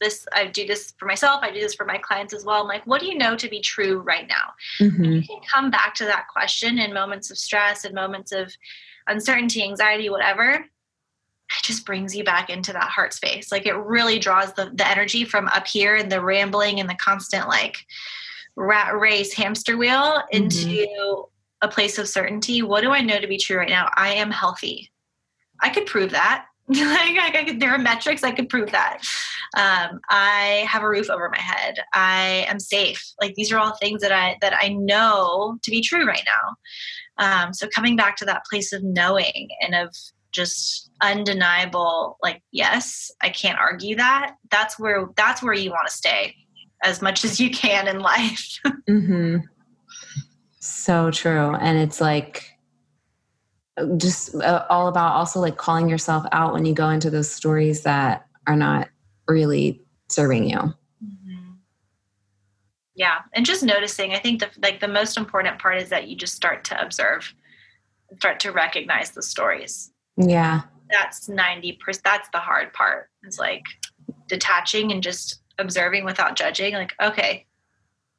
this 0.00 0.26
i 0.32 0.46
do 0.46 0.66
this 0.66 0.94
for 0.98 1.04
myself 1.04 1.40
i 1.42 1.50
do 1.50 1.60
this 1.60 1.74
for 1.74 1.84
my 1.84 1.98
clients 1.98 2.32
as 2.32 2.44
well 2.44 2.62
i'm 2.62 2.66
like 2.66 2.86
what 2.86 3.00
do 3.00 3.06
you 3.06 3.18
know 3.18 3.36
to 3.36 3.48
be 3.48 3.60
true 3.60 4.00
right 4.00 4.26
now? 4.28 4.54
Mm-hmm. 4.80 5.04
you 5.04 5.22
can 5.22 5.40
come 5.52 5.70
back 5.70 5.94
to 5.96 6.04
that 6.06 6.26
question 6.32 6.78
in 6.78 6.92
moments 6.92 7.30
of 7.30 7.38
stress 7.38 7.84
and 7.84 7.94
moments 7.94 8.32
of 8.32 8.50
uncertainty 9.08 9.62
anxiety 9.62 10.08
whatever 10.08 10.64
it 11.58 11.64
just 11.64 11.84
brings 11.84 12.14
you 12.14 12.24
back 12.24 12.50
into 12.50 12.72
that 12.72 12.88
heart 12.88 13.12
space 13.12 13.50
like 13.50 13.66
it 13.66 13.76
really 13.76 14.18
draws 14.18 14.52
the, 14.54 14.70
the 14.74 14.88
energy 14.88 15.24
from 15.24 15.48
up 15.48 15.66
here 15.66 15.96
and 15.96 16.10
the 16.10 16.22
rambling 16.22 16.80
and 16.80 16.88
the 16.88 16.94
constant 16.94 17.48
like 17.48 17.78
rat 18.56 18.98
race 18.98 19.32
hamster 19.32 19.76
wheel 19.76 20.22
into 20.30 20.66
mm-hmm. 20.66 21.22
a 21.62 21.68
place 21.68 21.98
of 21.98 22.08
certainty 22.08 22.62
what 22.62 22.82
do 22.82 22.90
i 22.90 23.00
know 23.00 23.18
to 23.18 23.26
be 23.26 23.38
true 23.38 23.56
right 23.56 23.68
now 23.68 23.88
i 23.94 24.12
am 24.12 24.30
healthy 24.30 24.90
i 25.60 25.68
could 25.68 25.86
prove 25.86 26.10
that 26.10 26.46
like, 26.70 27.18
I 27.18 27.44
could, 27.44 27.58
there 27.58 27.72
are 27.72 27.78
metrics 27.78 28.22
I 28.22 28.30
could 28.30 28.48
prove 28.48 28.70
that. 28.70 28.98
Um, 29.56 30.00
I 30.08 30.64
have 30.68 30.84
a 30.84 30.88
roof 30.88 31.10
over 31.10 31.28
my 31.28 31.40
head. 31.40 31.74
I 31.92 32.46
am 32.48 32.60
safe. 32.60 33.04
Like 33.20 33.34
these 33.34 33.50
are 33.50 33.58
all 33.58 33.74
things 33.74 34.02
that 34.02 34.12
I 34.12 34.36
that 34.40 34.54
I 34.54 34.68
know 34.68 35.58
to 35.64 35.70
be 35.72 35.80
true 35.82 36.06
right 36.06 36.22
now. 36.24 37.44
Um, 37.44 37.52
so 37.52 37.66
coming 37.66 37.96
back 37.96 38.14
to 38.18 38.24
that 38.26 38.44
place 38.48 38.72
of 38.72 38.84
knowing 38.84 39.48
and 39.60 39.74
of 39.74 39.96
just 40.32 40.90
undeniable, 41.02 42.18
like 42.22 42.42
yes, 42.52 43.10
I 43.22 43.30
can't 43.30 43.58
argue 43.58 43.96
that. 43.96 44.36
That's 44.50 44.78
where 44.78 45.08
that's 45.16 45.42
where 45.42 45.54
you 45.54 45.70
want 45.70 45.88
to 45.88 45.94
stay 45.94 46.34
as 46.82 47.02
much 47.02 47.24
as 47.24 47.40
you 47.40 47.50
can 47.50 47.88
in 47.88 48.00
life. 48.00 48.58
mm-hmm. 48.88 49.38
So 50.60 51.10
true, 51.10 51.54
and 51.54 51.78
it's 51.78 52.00
like 52.00 52.58
just 53.96 54.34
uh, 54.36 54.64
all 54.68 54.88
about 54.88 55.14
also 55.14 55.40
like 55.40 55.56
calling 55.56 55.88
yourself 55.88 56.24
out 56.32 56.52
when 56.52 56.64
you 56.64 56.74
go 56.74 56.88
into 56.90 57.10
those 57.10 57.30
stories 57.30 57.82
that 57.82 58.26
are 58.46 58.56
not 58.56 58.88
really 59.28 59.80
serving 60.08 60.48
you 60.48 60.58
mm-hmm. 60.58 61.52
yeah 62.94 63.18
and 63.34 63.46
just 63.46 63.62
noticing 63.62 64.12
i 64.12 64.18
think 64.18 64.40
the 64.40 64.48
like 64.62 64.80
the 64.80 64.88
most 64.88 65.16
important 65.16 65.58
part 65.58 65.80
is 65.80 65.88
that 65.88 66.08
you 66.08 66.16
just 66.16 66.34
start 66.34 66.64
to 66.64 66.80
observe 66.80 67.32
start 68.16 68.40
to 68.40 68.50
recognize 68.50 69.12
the 69.12 69.22
stories 69.22 69.92
yeah. 70.28 70.62
That's 70.90 71.28
90% 71.28 71.78
that's 72.02 72.28
the 72.32 72.38
hard 72.38 72.72
part. 72.72 73.08
Is 73.24 73.38
like 73.38 73.64
detaching 74.28 74.92
and 74.92 75.02
just 75.02 75.40
observing 75.58 76.04
without 76.06 76.36
judging 76.36 76.72
like 76.72 76.94
okay 77.02 77.44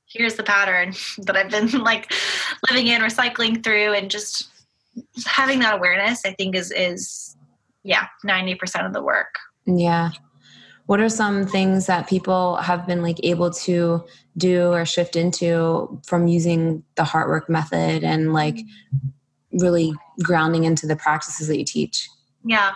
here's 0.05 0.35
the 0.35 0.43
pattern 0.43 0.93
that 1.17 1.35
i've 1.35 1.49
been 1.49 1.69
like 1.81 2.13
living 2.69 2.85
in 2.85 3.01
recycling 3.01 3.63
through 3.63 3.93
and 3.93 4.11
just 4.11 4.49
having 5.25 5.57
that 5.57 5.73
awareness 5.73 6.21
i 6.23 6.33
think 6.33 6.55
is 6.55 6.71
is 6.71 7.35
yeah 7.83 8.07
90% 8.25 8.85
of 8.85 8.93
the 8.93 9.01
work. 9.01 9.35
Yeah. 9.65 10.11
What 10.85 10.99
are 10.99 11.09
some 11.09 11.45
things 11.47 11.85
that 11.85 12.09
people 12.09 12.57
have 12.57 12.85
been 12.85 13.01
like 13.01 13.19
able 13.23 13.51
to 13.51 14.03
do 14.37 14.71
or 14.71 14.85
shift 14.85 15.15
into 15.15 16.01
from 16.05 16.27
using 16.27 16.83
the 16.95 17.03
heart 17.03 17.29
work 17.29 17.49
method 17.49 18.03
and 18.03 18.33
like 18.33 18.55
mm. 18.55 19.11
really 19.53 19.93
grounding 20.21 20.63
into 20.63 20.87
the 20.87 20.95
practices 20.95 21.47
that 21.47 21.57
you 21.57 21.65
teach 21.65 22.09
yeah 22.45 22.73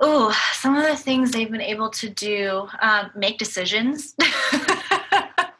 oh 0.00 0.36
some 0.52 0.76
of 0.76 0.84
the 0.84 0.96
things 0.96 1.30
they've 1.30 1.50
been 1.50 1.60
able 1.60 1.90
to 1.90 2.08
do 2.08 2.68
um, 2.80 3.10
make 3.14 3.38
decisions 3.38 4.14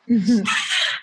mm-hmm. 0.09 0.43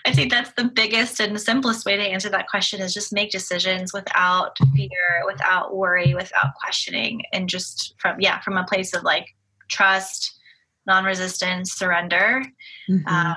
I 0.06 0.12
think 0.12 0.30
that's 0.30 0.52
the 0.54 0.64
biggest 0.64 1.20
and 1.20 1.34
the 1.34 1.40
simplest 1.40 1.84
way 1.84 1.96
to 1.96 2.02
answer 2.02 2.28
that 2.30 2.48
question 2.48 2.80
is 2.80 2.94
just 2.94 3.12
make 3.12 3.30
decisions 3.30 3.92
without 3.92 4.56
fear, 4.74 5.22
without 5.26 5.76
worry, 5.76 6.14
without 6.14 6.54
questioning, 6.58 7.22
and 7.32 7.48
just 7.48 7.94
from 7.98 8.18
yeah, 8.18 8.40
from 8.40 8.56
a 8.56 8.64
place 8.64 8.94
of 8.94 9.02
like 9.02 9.26
trust, 9.68 10.38
non-resistance, 10.86 11.72
surrender. 11.72 12.42
Mm-hmm. 12.88 13.06
Uh, 13.06 13.34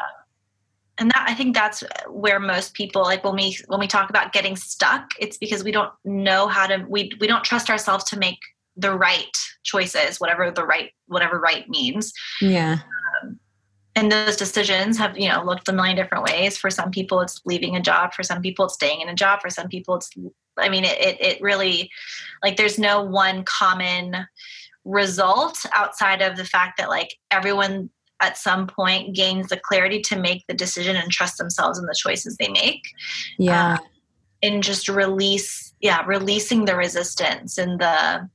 and 1.03 1.11
that 1.11 1.25
I 1.27 1.33
think 1.33 1.53
that's 1.53 1.83
where 2.07 2.39
most 2.39 2.73
people 2.75 3.01
like 3.01 3.25
when 3.25 3.35
we 3.35 3.57
when 3.67 3.81
we 3.81 3.87
talk 3.87 4.09
about 4.09 4.31
getting 4.31 4.55
stuck, 4.55 5.09
it's 5.19 5.37
because 5.37 5.61
we 5.61 5.73
don't 5.73 5.91
know 6.05 6.47
how 6.47 6.65
to 6.65 6.85
we 6.87 7.11
we 7.19 7.27
don't 7.27 7.43
trust 7.43 7.69
ourselves 7.69 8.05
to 8.05 8.17
make 8.17 8.39
the 8.77 8.97
right 8.97 9.35
choices, 9.63 10.21
whatever 10.21 10.49
the 10.49 10.65
right 10.65 10.91
whatever 11.07 11.41
right 11.41 11.67
means. 11.67 12.13
Yeah. 12.39 12.77
Um, 13.21 13.37
and 13.97 14.09
those 14.09 14.37
decisions 14.37 14.97
have 14.97 15.17
you 15.17 15.27
know 15.27 15.43
looked 15.43 15.67
a 15.67 15.73
million 15.73 15.97
different 15.97 16.23
ways. 16.23 16.55
For 16.55 16.69
some 16.69 16.89
people 16.89 17.19
it's 17.19 17.41
leaving 17.43 17.75
a 17.75 17.81
job. 17.81 18.13
For 18.13 18.23
some 18.23 18.41
people 18.41 18.63
it's 18.63 18.75
staying 18.75 19.01
in 19.01 19.09
a 19.09 19.13
job. 19.13 19.41
For 19.41 19.49
some 19.49 19.67
people 19.67 19.95
it's 19.95 20.09
i 20.57 20.69
mean 20.69 20.85
it, 20.85 20.97
it, 21.01 21.19
it 21.19 21.41
really 21.41 21.91
like 22.41 22.55
there's 22.55 22.79
no 22.79 23.01
one 23.01 23.43
common 23.43 24.25
result 24.85 25.57
outside 25.73 26.21
of 26.21 26.37
the 26.37 26.45
fact 26.45 26.77
that 26.77 26.87
like 26.87 27.17
everyone 27.29 27.89
at 28.23 28.37
some 28.37 28.65
point 28.67 29.15
gains 29.15 29.49
the 29.49 29.57
clarity 29.57 29.99
to 30.01 30.17
make 30.17 30.43
the 30.47 30.53
decision 30.53 30.95
and 30.95 31.11
trust 31.11 31.37
themselves 31.37 31.77
in 31.77 31.85
the 31.85 31.95
choices 31.97 32.37
they 32.37 32.49
make 32.49 32.81
yeah 33.37 33.73
um, 33.73 33.79
and 34.41 34.63
just 34.63 34.87
release 34.89 35.73
yeah 35.81 36.03
releasing 36.05 36.65
the 36.65 36.75
resistance 36.75 37.57
and 37.57 37.79
the 37.79 38.29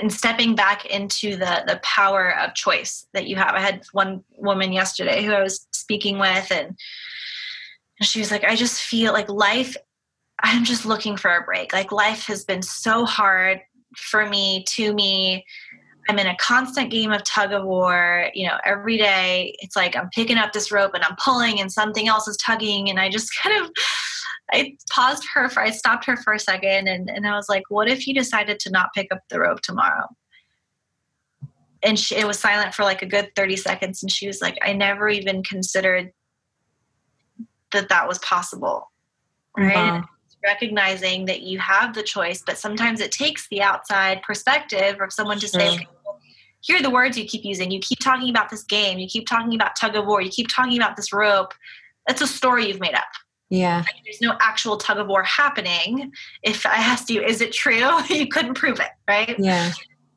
and 0.00 0.12
stepping 0.12 0.54
back 0.54 0.86
into 0.86 1.36
the 1.36 1.62
the 1.66 1.80
power 1.82 2.36
of 2.38 2.54
choice 2.54 3.06
that 3.12 3.26
you 3.26 3.36
have. 3.36 3.54
I 3.54 3.60
had 3.60 3.84
one 3.92 4.24
woman 4.36 4.72
yesterday 4.72 5.22
who 5.22 5.32
I 5.32 5.42
was 5.42 5.66
speaking 5.72 6.18
with, 6.18 6.50
and 6.50 6.76
she 8.02 8.18
was 8.18 8.30
like, 8.30 8.44
"I 8.44 8.56
just 8.56 8.82
feel 8.82 9.12
like 9.12 9.28
life. 9.28 9.76
I'm 10.42 10.64
just 10.64 10.84
looking 10.84 11.16
for 11.16 11.30
a 11.30 11.44
break. 11.44 11.72
Like 11.72 11.92
life 11.92 12.26
has 12.26 12.44
been 12.44 12.62
so 12.62 13.04
hard 13.04 13.60
for 13.96 14.26
me, 14.26 14.64
to 14.70 14.94
me." 14.94 15.44
I'm 16.08 16.18
in 16.18 16.26
a 16.26 16.36
constant 16.36 16.90
game 16.90 17.12
of 17.12 17.24
tug 17.24 17.52
of 17.52 17.64
war. 17.64 18.30
You 18.34 18.46
know, 18.46 18.58
every 18.64 18.98
day 18.98 19.56
it's 19.60 19.76
like 19.76 19.96
I'm 19.96 20.10
picking 20.10 20.36
up 20.36 20.52
this 20.52 20.70
rope 20.70 20.92
and 20.94 21.04
I'm 21.04 21.16
pulling 21.22 21.60
and 21.60 21.72
something 21.72 22.08
else 22.08 22.28
is 22.28 22.36
tugging. 22.36 22.90
And 22.90 23.00
I 23.00 23.08
just 23.08 23.30
kind 23.42 23.64
of 23.64 23.70
I 24.52 24.76
paused 24.90 25.26
her 25.34 25.48
for 25.48 25.60
I 25.60 25.70
stopped 25.70 26.04
her 26.04 26.16
for 26.16 26.34
a 26.34 26.38
second 26.38 26.88
and, 26.88 27.08
and 27.08 27.26
I 27.26 27.34
was 27.34 27.48
like, 27.48 27.64
what 27.70 27.88
if 27.88 28.06
you 28.06 28.14
decided 28.14 28.60
to 28.60 28.70
not 28.70 28.92
pick 28.94 29.08
up 29.10 29.20
the 29.30 29.40
rope 29.40 29.62
tomorrow? 29.62 30.06
And 31.82 31.98
she, 31.98 32.16
it 32.16 32.26
was 32.26 32.38
silent 32.38 32.74
for 32.74 32.82
like 32.82 33.02
a 33.02 33.06
good 33.06 33.30
30 33.36 33.56
seconds 33.56 34.02
and 34.02 34.10
she 34.10 34.26
was 34.26 34.40
like, 34.40 34.58
I 34.62 34.72
never 34.72 35.08
even 35.08 35.42
considered 35.42 36.12
that 37.72 37.88
that 37.88 38.06
was 38.06 38.18
possible. 38.18 38.90
Right? 39.56 39.74
Wow. 39.74 40.04
Recognizing 40.44 41.24
that 41.24 41.42
you 41.42 41.58
have 41.58 41.94
the 41.94 42.02
choice, 42.02 42.42
but 42.46 42.58
sometimes 42.58 43.00
it 43.00 43.10
takes 43.10 43.48
the 43.48 43.62
outside 43.62 44.22
perspective 44.22 45.00
of 45.00 45.12
someone 45.12 45.38
to 45.38 45.48
say, 45.48 45.74
okay, 45.74 45.86
here 46.60 46.78
are 46.78 46.82
the 46.82 46.90
words 46.90 47.16
you 47.16 47.24
keep 47.24 47.44
using. 47.44 47.70
You 47.70 47.80
keep 47.80 47.98
talking 47.98 48.30
about 48.30 48.50
this 48.50 48.62
game. 48.64 48.98
You 48.98 49.06
keep 49.06 49.26
talking 49.26 49.54
about 49.54 49.76
tug 49.76 49.96
of 49.96 50.06
war. 50.06 50.20
You 50.22 50.30
keep 50.30 50.48
talking 50.48 50.76
about 50.76 50.96
this 50.96 51.12
rope. 51.12 51.52
It's 52.08 52.22
a 52.22 52.26
story 52.26 52.66
you've 52.68 52.80
made 52.80 52.94
up. 52.94 53.04
Yeah. 53.50 53.78
Like, 53.78 54.02
there's 54.04 54.20
no 54.20 54.36
actual 54.40 54.78
tug 54.78 54.98
of 54.98 55.06
war 55.06 55.22
happening. 55.24 56.10
If 56.42 56.64
I 56.64 56.76
asked 56.76 57.10
you, 57.10 57.22
is 57.22 57.40
it 57.40 57.52
true? 57.52 58.02
you 58.08 58.28
couldn't 58.28 58.54
prove 58.54 58.80
it, 58.80 58.90
right? 59.08 59.36
Yeah. 59.38 59.72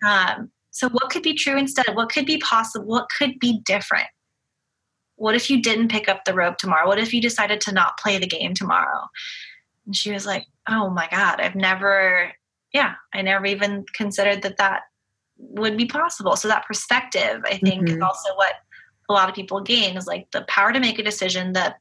Um, 0.05 0.51
So, 0.71 0.89
what 0.89 1.09
could 1.09 1.23
be 1.23 1.33
true 1.33 1.57
instead? 1.57 1.95
What 1.95 2.11
could 2.11 2.25
be 2.25 2.37
possible? 2.37 2.85
What 2.85 3.07
could 3.17 3.39
be 3.39 3.59
different? 3.65 4.07
What 5.15 5.35
if 5.35 5.49
you 5.49 5.61
didn't 5.61 5.89
pick 5.89 6.07
up 6.07 6.23
the 6.25 6.33
rope 6.33 6.57
tomorrow? 6.57 6.87
What 6.87 6.99
if 6.99 7.13
you 7.13 7.19
decided 7.19 7.59
to 7.61 7.71
not 7.71 7.97
play 7.97 8.19
the 8.19 8.27
game 8.27 8.53
tomorrow? 8.53 9.01
And 9.87 9.95
she 9.95 10.11
was 10.11 10.25
like, 10.25 10.45
Oh 10.69 10.89
my 10.89 11.07
God, 11.09 11.41
I've 11.41 11.55
never, 11.55 12.31
yeah, 12.73 12.93
I 13.13 13.23
never 13.23 13.45
even 13.45 13.85
considered 13.95 14.43
that 14.43 14.57
that 14.57 14.81
would 15.37 15.77
be 15.77 15.85
possible. 15.85 16.35
So, 16.35 16.47
that 16.47 16.67
perspective, 16.67 17.41
I 17.45 17.57
think, 17.57 17.85
mm-hmm. 17.85 17.97
is 17.97 18.01
also 18.01 18.35
what 18.35 18.53
a 19.09 19.13
lot 19.13 19.29
of 19.29 19.35
people 19.35 19.61
gain 19.61 19.97
is 19.97 20.05
like 20.05 20.27
the 20.31 20.41
power 20.43 20.71
to 20.73 20.79
make 20.79 20.99
a 20.99 21.03
decision, 21.03 21.53
that 21.53 21.77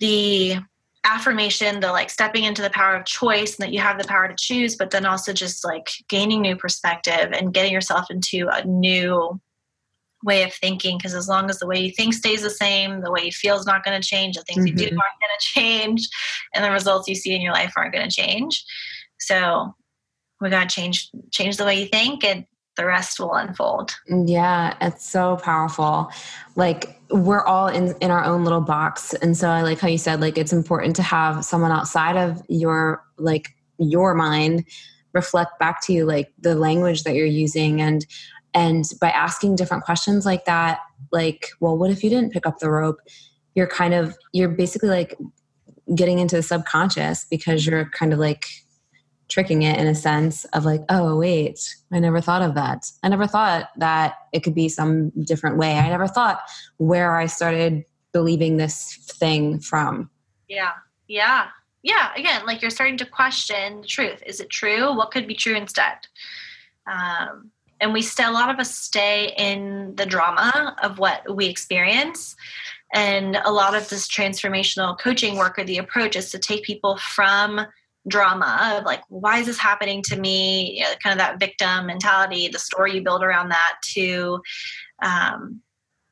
the 0.00 0.56
affirmation 1.04 1.80
the 1.80 1.92
like 1.92 2.08
stepping 2.08 2.44
into 2.44 2.62
the 2.62 2.70
power 2.70 2.96
of 2.96 3.04
choice 3.04 3.56
and 3.56 3.66
that 3.66 3.74
you 3.74 3.78
have 3.78 3.98
the 3.98 4.08
power 4.08 4.26
to 4.26 4.34
choose 4.38 4.74
but 4.74 4.90
then 4.90 5.04
also 5.04 5.34
just 5.34 5.62
like 5.62 5.90
gaining 6.08 6.40
new 6.40 6.56
perspective 6.56 7.30
and 7.32 7.52
getting 7.52 7.72
yourself 7.72 8.10
into 8.10 8.48
a 8.50 8.64
new 8.64 9.38
way 10.24 10.42
of 10.42 10.52
thinking 10.54 10.96
because 10.98 11.14
as 11.14 11.28
long 11.28 11.48
as 11.50 11.58
the 11.58 11.66
way 11.66 11.78
you 11.78 11.92
think 11.92 12.14
stays 12.14 12.42
the 12.42 12.50
same 12.50 13.02
the 13.02 13.10
way 13.10 13.22
you 13.24 13.32
feel 13.32 13.56
is 13.56 13.66
not 13.66 13.84
going 13.84 14.00
to 14.00 14.06
change 14.06 14.36
the 14.36 14.42
things 14.42 14.58
mm-hmm. 14.58 14.68
you 14.68 14.74
do 14.74 14.86
mm-hmm. 14.86 14.98
aren't 14.98 15.20
going 15.20 15.30
to 15.38 15.46
change 15.46 16.08
and 16.54 16.64
the 16.64 16.70
results 16.70 17.08
you 17.08 17.14
see 17.14 17.34
in 17.34 17.42
your 17.42 17.52
life 17.52 17.72
aren't 17.76 17.92
going 17.92 18.08
to 18.08 18.14
change 18.14 18.64
so 19.20 19.74
we 20.40 20.50
got 20.50 20.68
to 20.68 20.74
change 20.74 21.10
change 21.30 21.56
the 21.56 21.64
way 21.64 21.80
you 21.80 21.86
think 21.86 22.24
and 22.24 22.44
the 22.76 22.84
rest 22.84 23.20
will 23.20 23.34
unfold. 23.34 23.94
Yeah, 24.08 24.76
it's 24.80 25.08
so 25.08 25.36
powerful. 25.36 26.10
Like 26.56 27.00
we're 27.10 27.44
all 27.44 27.68
in 27.68 27.94
in 28.00 28.10
our 28.10 28.24
own 28.24 28.44
little 28.44 28.60
box, 28.60 29.14
and 29.14 29.36
so 29.36 29.48
I 29.48 29.62
like 29.62 29.78
how 29.78 29.88
you 29.88 29.98
said 29.98 30.20
like 30.20 30.38
it's 30.38 30.52
important 30.52 30.96
to 30.96 31.02
have 31.02 31.44
someone 31.44 31.70
outside 31.70 32.16
of 32.16 32.42
your 32.48 33.04
like 33.16 33.54
your 33.78 34.14
mind 34.14 34.64
reflect 35.12 35.58
back 35.60 35.80
to 35.82 35.92
you 35.92 36.04
like 36.04 36.32
the 36.40 36.56
language 36.56 37.04
that 37.04 37.14
you're 37.14 37.24
using 37.24 37.80
and 37.80 38.04
and 38.54 38.84
by 39.00 39.10
asking 39.10 39.56
different 39.56 39.84
questions 39.84 40.24
like 40.24 40.44
that 40.44 40.78
like 41.12 41.48
well 41.60 41.76
what 41.76 41.90
if 41.90 42.02
you 42.02 42.10
didn't 42.10 42.32
pick 42.32 42.46
up 42.46 42.58
the 42.58 42.70
rope 42.70 43.00
you're 43.54 43.66
kind 43.66 43.94
of 43.94 44.16
you're 44.32 44.48
basically 44.48 44.88
like 44.88 45.16
getting 45.94 46.18
into 46.18 46.36
the 46.36 46.42
subconscious 46.42 47.26
because 47.30 47.66
you're 47.66 47.90
kind 47.90 48.12
of 48.12 48.18
like 48.18 48.46
tricking 49.28 49.62
it 49.62 49.78
in 49.78 49.86
a 49.86 49.94
sense 49.94 50.44
of 50.46 50.64
like, 50.64 50.82
oh, 50.88 51.16
wait, 51.16 51.58
I 51.92 51.98
never 51.98 52.20
thought 52.20 52.42
of 52.42 52.54
that. 52.54 52.86
I 53.02 53.08
never 53.08 53.26
thought 53.26 53.70
that 53.78 54.14
it 54.32 54.40
could 54.40 54.54
be 54.54 54.68
some 54.68 55.10
different 55.24 55.56
way. 55.56 55.78
I 55.78 55.88
never 55.88 56.06
thought 56.06 56.42
where 56.76 57.16
I 57.16 57.26
started 57.26 57.84
believing 58.12 58.56
this 58.56 58.96
thing 59.18 59.60
from. 59.60 60.10
Yeah. 60.48 60.72
Yeah. 61.08 61.46
Yeah. 61.82 62.12
Again, 62.16 62.46
like 62.46 62.62
you're 62.62 62.70
starting 62.70 62.96
to 62.98 63.06
question 63.06 63.80
the 63.80 63.86
truth. 63.86 64.22
Is 64.26 64.40
it 64.40 64.50
true? 64.50 64.94
What 64.94 65.10
could 65.10 65.26
be 65.26 65.34
true 65.34 65.56
instead? 65.56 66.06
Um, 66.86 67.50
and 67.80 67.92
we 67.92 68.02
still, 68.02 68.30
a 68.30 68.32
lot 68.32 68.50
of 68.50 68.58
us 68.58 68.76
stay 68.76 69.34
in 69.36 69.94
the 69.96 70.06
drama 70.06 70.76
of 70.82 70.98
what 70.98 71.22
we 71.34 71.46
experience. 71.46 72.36
And 72.94 73.36
a 73.44 73.50
lot 73.50 73.74
of 73.74 73.88
this 73.88 74.06
transformational 74.06 74.98
coaching 74.98 75.36
work 75.36 75.58
or 75.58 75.64
the 75.64 75.78
approach 75.78 76.16
is 76.16 76.30
to 76.30 76.38
take 76.38 76.64
people 76.64 76.96
from 76.98 77.66
drama 78.06 78.76
of 78.76 78.84
like 78.84 79.00
why 79.08 79.38
is 79.38 79.46
this 79.46 79.58
happening 79.58 80.02
to 80.02 80.16
me? 80.18 80.78
You 80.78 80.82
know, 80.82 80.90
kind 81.02 81.12
of 81.12 81.18
that 81.18 81.40
victim 81.40 81.86
mentality 81.86 82.48
the 82.48 82.58
story 82.58 82.94
you 82.94 83.02
build 83.02 83.22
around 83.22 83.48
that 83.48 83.76
to 83.94 84.40
um, 85.02 85.60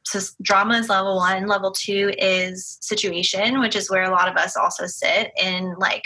so 0.05 0.19
drama 0.43 0.79
is 0.79 0.89
level 0.89 1.17
one. 1.17 1.47
Level 1.47 1.71
two 1.71 2.13
is 2.19 2.79
situation 2.81 3.61
which 3.61 3.77
is 3.77 3.91
where 3.91 4.03
a 4.03 4.11
lot 4.11 4.29
of 4.29 4.37
us 4.37 4.57
also 4.57 4.87
sit 4.87 5.31
in 5.41 5.75
like 5.79 6.03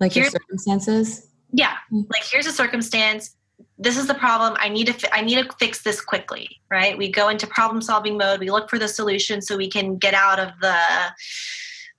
like 0.00 0.16
your 0.16 0.26
circumstances? 0.26 1.28
Yeah. 1.52 1.74
Mm-hmm. 1.92 2.10
like 2.10 2.24
here's 2.24 2.46
a 2.46 2.52
circumstance 2.52 3.36
this 3.78 3.96
is 3.96 4.06
the 4.06 4.14
problem 4.14 4.56
i 4.60 4.68
need 4.68 4.86
to 4.86 5.14
i 5.14 5.20
need 5.20 5.42
to 5.42 5.56
fix 5.58 5.82
this 5.82 6.00
quickly 6.00 6.48
right 6.70 6.98
we 6.98 7.10
go 7.10 7.28
into 7.28 7.46
problem 7.46 7.80
solving 7.80 8.16
mode 8.18 8.40
we 8.40 8.50
look 8.50 8.68
for 8.68 8.78
the 8.78 8.88
solution 8.88 9.40
so 9.40 9.56
we 9.56 9.68
can 9.68 9.96
get 9.96 10.14
out 10.14 10.38
of 10.38 10.50
the 10.60 10.76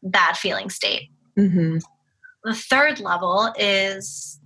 bad 0.03 0.35
feeling 0.37 0.69
state 0.69 1.09
mm-hmm. 1.37 1.77
The 2.43 2.53
third 2.53 2.99
level 2.99 3.53
is 3.57 4.39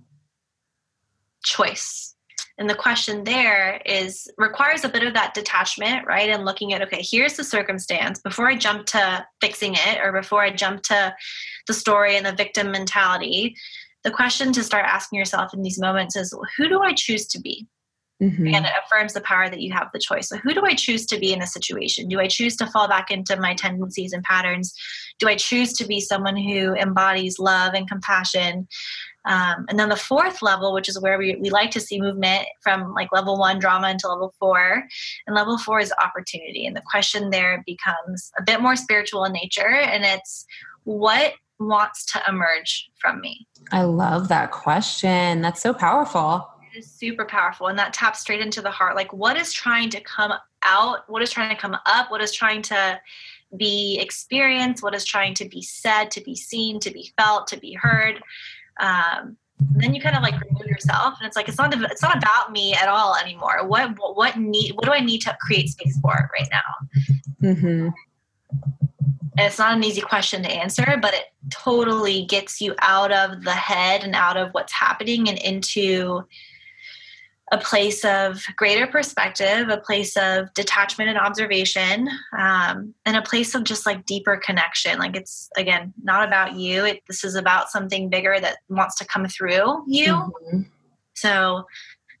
choice. 1.44 2.14
And 2.56 2.70
the 2.70 2.74
question 2.74 3.24
there 3.24 3.80
is 3.84 4.28
requires 4.38 4.84
a 4.84 4.88
bit 4.88 5.02
of 5.02 5.14
that 5.14 5.34
detachment, 5.34 6.06
right? 6.06 6.30
And 6.30 6.44
looking 6.44 6.72
at, 6.72 6.82
okay, 6.82 7.02
here's 7.02 7.34
the 7.36 7.42
circumstance 7.42 8.20
before 8.20 8.48
I 8.48 8.56
jump 8.56 8.86
to 8.86 9.26
fixing 9.40 9.74
it 9.74 10.00
or 10.00 10.12
before 10.12 10.42
I 10.42 10.50
jump 10.50 10.82
to 10.84 11.14
the 11.66 11.74
story 11.74 12.16
and 12.16 12.24
the 12.24 12.32
victim 12.32 12.70
mentality. 12.70 13.56
The 14.04 14.10
question 14.10 14.52
to 14.52 14.62
start 14.62 14.84
asking 14.86 15.18
yourself 15.18 15.54
in 15.54 15.62
these 15.62 15.80
moments 15.80 16.14
is 16.16 16.34
who 16.56 16.68
do 16.68 16.82
I 16.82 16.92
choose 16.92 17.26
to 17.28 17.40
be? 17.40 17.66
Mm-hmm. 18.22 18.54
And 18.54 18.64
it 18.64 18.72
affirms 18.84 19.12
the 19.12 19.20
power 19.22 19.50
that 19.50 19.60
you 19.60 19.72
have 19.72 19.88
the 19.92 19.98
choice. 19.98 20.28
So, 20.28 20.36
who 20.36 20.54
do 20.54 20.64
I 20.64 20.74
choose 20.74 21.04
to 21.06 21.18
be 21.18 21.32
in 21.32 21.42
a 21.42 21.46
situation? 21.46 22.08
Do 22.08 22.20
I 22.20 22.28
choose 22.28 22.56
to 22.56 22.66
fall 22.66 22.86
back 22.86 23.10
into 23.10 23.38
my 23.40 23.54
tendencies 23.54 24.12
and 24.12 24.22
patterns? 24.22 24.72
Do 25.18 25.28
I 25.28 25.34
choose 25.34 25.72
to 25.74 25.86
be 25.86 26.00
someone 26.00 26.36
who 26.36 26.74
embodies 26.74 27.40
love 27.40 27.74
and 27.74 27.88
compassion? 27.88 28.68
Um, 29.24 29.66
and 29.68 29.78
then 29.78 29.88
the 29.88 29.96
fourth 29.96 30.42
level, 30.42 30.72
which 30.72 30.88
is 30.88 31.00
where 31.00 31.18
we, 31.18 31.36
we 31.36 31.50
like 31.50 31.70
to 31.72 31.80
see 31.80 32.00
movement 32.00 32.46
from 32.62 32.92
like 32.94 33.10
level 33.12 33.38
one 33.38 33.58
drama 33.58 33.90
into 33.90 34.08
level 34.08 34.34
four. 34.38 34.84
And 35.26 35.34
level 35.34 35.58
four 35.58 35.80
is 35.80 35.92
opportunity. 36.00 36.66
And 36.66 36.76
the 36.76 36.82
question 36.88 37.30
there 37.30 37.64
becomes 37.66 38.30
a 38.38 38.42
bit 38.42 38.60
more 38.60 38.76
spiritual 38.76 39.24
in 39.24 39.32
nature. 39.32 39.74
And 39.74 40.04
it's 40.04 40.46
what 40.84 41.34
wants 41.58 42.04
to 42.12 42.22
emerge 42.28 42.90
from 42.98 43.20
me? 43.20 43.46
I 43.72 43.82
love 43.82 44.28
that 44.28 44.50
question. 44.50 45.40
That's 45.40 45.62
so 45.62 45.72
powerful. 45.72 46.48
It 46.74 46.78
is 46.78 46.90
super 46.90 47.24
powerful 47.24 47.68
and 47.68 47.78
that 47.78 47.92
taps 47.92 48.20
straight 48.20 48.40
into 48.40 48.60
the 48.60 48.70
heart. 48.70 48.96
Like 48.96 49.12
what 49.12 49.36
is 49.36 49.52
trying 49.52 49.90
to 49.90 50.00
come 50.00 50.32
out? 50.62 51.08
What 51.08 51.22
is 51.22 51.30
trying 51.30 51.54
to 51.54 51.60
come 51.60 51.76
up? 51.86 52.10
What 52.10 52.20
is 52.20 52.32
trying 52.32 52.62
to 52.62 53.00
be 53.56 53.98
experienced? 54.00 54.82
What 54.82 54.94
is 54.94 55.04
trying 55.04 55.34
to 55.34 55.48
be 55.48 55.62
said 55.62 56.10
to 56.12 56.20
be 56.20 56.34
seen 56.34 56.80
to 56.80 56.90
be 56.90 57.12
felt 57.16 57.46
to 57.48 57.58
be 57.58 57.74
heard? 57.74 58.20
Um, 58.80 59.36
then 59.76 59.94
you 59.94 60.00
kind 60.00 60.16
of 60.16 60.22
like 60.22 60.34
remove 60.40 60.66
yourself 60.66 61.14
and 61.20 61.26
it's 61.26 61.36
like 61.36 61.48
it's 61.48 61.58
not 61.58 61.72
it's 61.90 62.02
not 62.02 62.16
about 62.16 62.50
me 62.50 62.74
at 62.74 62.88
all 62.88 63.16
anymore. 63.16 63.66
What 63.66 63.98
what, 63.98 64.16
what 64.16 64.36
need 64.36 64.72
what 64.72 64.84
do 64.84 64.92
i 64.92 65.00
need 65.00 65.20
to 65.20 65.36
create 65.40 65.68
space 65.68 65.98
for 66.00 66.30
right 66.38 66.48
now? 66.50 67.50
Mm-hmm. 67.50 67.88
It's 69.36 69.58
not 69.58 69.76
an 69.76 69.84
easy 69.84 70.00
question 70.00 70.42
to 70.42 70.50
answer, 70.50 70.98
but 71.00 71.14
it 71.14 71.24
totally 71.50 72.24
gets 72.24 72.60
you 72.60 72.74
out 72.78 73.12
of 73.12 73.42
the 73.42 73.52
head 73.52 74.04
and 74.04 74.14
out 74.14 74.36
of 74.36 74.50
what's 74.52 74.72
happening 74.72 75.28
and 75.28 75.38
into 75.38 76.24
a 77.52 77.58
place 77.58 78.04
of 78.04 78.42
greater 78.56 78.86
perspective, 78.86 79.68
a 79.68 79.76
place 79.76 80.16
of 80.16 80.52
detachment 80.54 81.10
and 81.10 81.18
observation, 81.18 82.08
um, 82.36 82.94
and 83.04 83.16
a 83.16 83.22
place 83.22 83.54
of 83.54 83.64
just 83.64 83.86
like 83.86 84.06
deeper 84.06 84.36
connection. 84.36 84.98
Like 84.98 85.14
it's 85.14 85.50
again 85.56 85.92
not 86.02 86.26
about 86.26 86.54
you. 86.54 86.84
It, 86.84 87.02
this 87.06 87.22
is 87.22 87.34
about 87.34 87.70
something 87.70 88.08
bigger 88.08 88.38
that 88.40 88.58
wants 88.68 88.96
to 88.96 89.04
come 89.04 89.26
through 89.26 89.84
you. 89.86 90.12
Mm-hmm. 90.14 90.60
So 91.14 91.64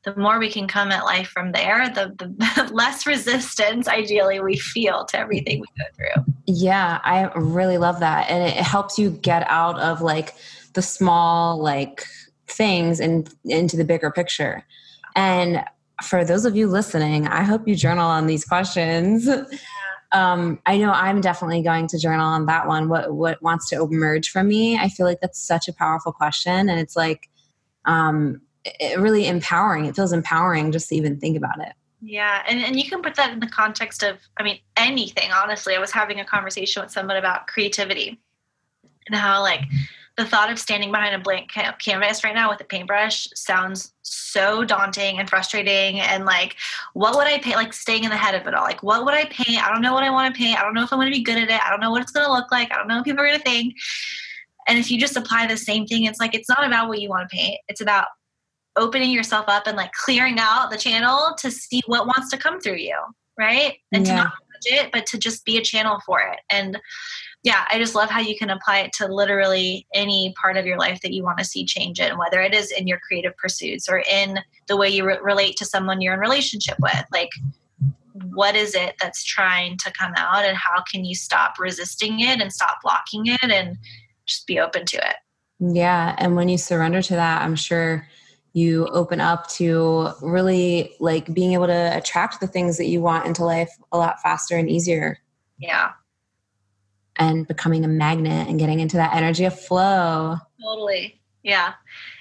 the 0.04 0.14
more 0.16 0.38
we 0.38 0.50
can 0.50 0.68
come 0.68 0.90
at 0.90 1.04
life 1.04 1.28
from 1.28 1.52
there, 1.52 1.88
the, 1.88 2.14
the 2.18 2.70
less 2.72 3.06
resistance 3.06 3.88
ideally 3.88 4.40
we 4.40 4.56
feel 4.56 5.04
to 5.06 5.18
everything 5.18 5.60
we 5.60 5.66
go 5.78 5.84
through. 5.96 6.34
Yeah, 6.46 7.00
I 7.04 7.30
really 7.34 7.78
love 7.78 8.00
that. 8.00 8.28
And 8.28 8.42
it 8.42 8.54
helps 8.54 8.98
you 8.98 9.10
get 9.10 9.48
out 9.50 9.78
of 9.80 10.02
like 10.02 10.34
the 10.74 10.82
small 10.82 11.58
like 11.58 12.04
things 12.46 13.00
and 13.00 13.32
into 13.44 13.76
the 13.76 13.84
bigger 13.84 14.10
picture. 14.10 14.64
And 15.16 15.64
for 16.02 16.24
those 16.24 16.44
of 16.44 16.56
you 16.56 16.66
listening, 16.66 17.26
I 17.26 17.42
hope 17.42 17.66
you 17.66 17.74
journal 17.74 18.08
on 18.08 18.26
these 18.26 18.44
questions. 18.44 19.28
Um, 20.12 20.60
I 20.66 20.76
know 20.76 20.92
I'm 20.92 21.20
definitely 21.20 21.62
going 21.62 21.88
to 21.88 21.98
journal 21.98 22.26
on 22.26 22.46
that 22.46 22.66
one. 22.66 22.88
What 22.88 23.14
what 23.14 23.42
wants 23.42 23.68
to 23.70 23.82
emerge 23.82 24.30
from 24.30 24.48
me? 24.48 24.76
I 24.76 24.88
feel 24.88 25.06
like 25.06 25.20
that's 25.20 25.40
such 25.40 25.66
a 25.66 25.72
powerful 25.72 26.12
question, 26.12 26.68
and 26.68 26.78
it's 26.78 26.94
like 26.94 27.28
um, 27.84 28.40
it 28.64 28.98
really 28.98 29.26
empowering. 29.26 29.86
It 29.86 29.96
feels 29.96 30.12
empowering 30.12 30.72
just 30.72 30.88
to 30.88 30.96
even 30.96 31.18
think 31.18 31.36
about 31.36 31.60
it. 31.60 31.72
Yeah, 32.00 32.42
and, 32.46 32.60
and 32.60 32.78
you 32.78 32.88
can 32.88 33.02
put 33.02 33.14
that 33.14 33.32
in 33.32 33.40
the 33.40 33.46
context 33.46 34.02
of, 34.02 34.18
I 34.36 34.42
mean, 34.42 34.58
anything, 34.76 35.32
honestly. 35.32 35.74
I 35.74 35.78
was 35.78 35.90
having 35.90 36.20
a 36.20 36.24
conversation 36.24 36.82
with 36.82 36.90
someone 36.90 37.16
about 37.16 37.46
creativity 37.46 38.20
and 39.06 39.16
how, 39.16 39.40
like, 39.40 39.62
the 40.16 40.24
thought 40.24 40.50
of 40.50 40.58
standing 40.58 40.92
behind 40.92 41.14
a 41.14 41.18
blank 41.18 41.50
canvas 41.78 42.22
right 42.22 42.34
now 42.34 42.48
with 42.48 42.60
a 42.60 42.64
paintbrush 42.64 43.26
sounds 43.34 43.94
so 44.02 44.64
daunting 44.64 45.18
and 45.18 45.28
frustrating 45.28 45.98
and 46.00 46.24
like 46.24 46.54
what 46.92 47.16
would 47.16 47.26
i 47.26 47.38
paint 47.38 47.56
like 47.56 47.72
staying 47.72 48.04
in 48.04 48.10
the 48.10 48.16
head 48.16 48.34
of 48.34 48.46
it 48.46 48.54
all? 48.54 48.62
Like 48.62 48.82
what 48.82 49.04
would 49.04 49.14
i 49.14 49.24
paint? 49.24 49.66
I 49.66 49.72
don't 49.72 49.82
know 49.82 49.92
what 49.92 50.04
i 50.04 50.10
want 50.10 50.32
to 50.32 50.38
paint. 50.38 50.58
I 50.58 50.62
don't 50.62 50.74
know 50.74 50.84
if 50.84 50.92
i'm 50.92 50.98
going 50.98 51.10
to 51.10 51.16
be 51.16 51.24
good 51.24 51.38
at 51.38 51.50
it. 51.50 51.66
I 51.66 51.68
don't 51.68 51.80
know 51.80 51.90
what 51.90 52.02
it's 52.02 52.12
going 52.12 52.26
to 52.26 52.32
look 52.32 52.52
like. 52.52 52.72
I 52.72 52.76
don't 52.76 52.86
know 52.86 52.96
what 52.96 53.04
people 53.04 53.22
are 53.22 53.26
going 53.26 53.38
to 53.38 53.44
think. 53.44 53.74
And 54.68 54.78
if 54.78 54.90
you 54.90 55.00
just 55.00 55.16
apply 55.16 55.46
the 55.46 55.56
same 55.56 55.84
thing 55.86 56.04
it's 56.04 56.20
like 56.20 56.34
it's 56.34 56.48
not 56.48 56.64
about 56.64 56.88
what 56.88 57.00
you 57.00 57.08
want 57.08 57.28
to 57.28 57.34
paint. 57.34 57.58
It's 57.68 57.80
about 57.80 58.06
opening 58.76 59.10
yourself 59.10 59.44
up 59.48 59.66
and 59.66 59.76
like 59.76 59.92
clearing 59.92 60.38
out 60.38 60.70
the 60.70 60.76
channel 60.76 61.34
to 61.38 61.50
see 61.50 61.80
what 61.86 62.06
wants 62.06 62.30
to 62.30 62.36
come 62.36 62.60
through 62.60 62.76
you 62.76 62.96
right 63.38 63.76
and 63.92 64.06
yeah. 64.06 64.12
to 64.12 64.22
not 64.24 64.32
judge 64.52 64.84
it 64.84 64.92
but 64.92 65.06
to 65.06 65.18
just 65.18 65.44
be 65.44 65.56
a 65.56 65.62
channel 65.62 66.00
for 66.06 66.20
it 66.20 66.40
and 66.50 66.78
yeah, 67.44 67.66
I 67.70 67.78
just 67.78 67.94
love 67.94 68.08
how 68.08 68.20
you 68.20 68.36
can 68.36 68.48
apply 68.48 68.78
it 68.78 68.92
to 68.94 69.06
literally 69.06 69.86
any 69.94 70.34
part 70.40 70.56
of 70.56 70.64
your 70.64 70.78
life 70.78 71.02
that 71.02 71.12
you 71.12 71.22
want 71.22 71.36
to 71.38 71.44
see 71.44 71.66
change 71.66 72.00
in, 72.00 72.16
whether 72.16 72.40
it 72.40 72.54
is 72.54 72.72
in 72.72 72.86
your 72.86 72.98
creative 73.06 73.36
pursuits 73.36 73.86
or 73.86 74.02
in 74.10 74.38
the 74.66 74.78
way 74.78 74.88
you 74.88 75.06
re- 75.06 75.18
relate 75.22 75.56
to 75.56 75.66
someone 75.66 76.00
you're 76.00 76.14
in 76.14 76.20
relationship 76.20 76.76
with. 76.80 77.04
Like, 77.12 77.28
what 78.32 78.56
is 78.56 78.74
it 78.74 78.94
that's 78.98 79.22
trying 79.22 79.76
to 79.84 79.92
come 79.92 80.14
out, 80.16 80.46
and 80.46 80.56
how 80.56 80.82
can 80.90 81.04
you 81.04 81.14
stop 81.14 81.58
resisting 81.58 82.20
it 82.20 82.40
and 82.40 82.50
stop 82.50 82.78
blocking 82.82 83.26
it 83.26 83.44
and 83.44 83.76
just 84.24 84.46
be 84.46 84.58
open 84.58 84.86
to 84.86 84.96
it? 84.96 85.16
Yeah. 85.60 86.14
And 86.16 86.36
when 86.36 86.48
you 86.48 86.56
surrender 86.56 87.02
to 87.02 87.14
that, 87.14 87.42
I'm 87.42 87.56
sure 87.56 88.08
you 88.54 88.86
open 88.86 89.20
up 89.20 89.48
to 89.48 90.08
really 90.22 90.94
like 91.00 91.34
being 91.34 91.52
able 91.52 91.66
to 91.66 91.96
attract 91.96 92.40
the 92.40 92.46
things 92.46 92.78
that 92.78 92.86
you 92.86 93.02
want 93.02 93.26
into 93.26 93.44
life 93.44 93.70
a 93.92 93.98
lot 93.98 94.20
faster 94.22 94.56
and 94.56 94.70
easier. 94.70 95.18
Yeah 95.58 95.92
and 97.16 97.46
becoming 97.46 97.84
a 97.84 97.88
magnet 97.88 98.48
and 98.48 98.58
getting 98.58 98.80
into 98.80 98.96
that 98.96 99.14
energy 99.14 99.44
of 99.44 99.58
flow. 99.58 100.36
Totally. 100.62 101.20
Yeah. 101.42 101.74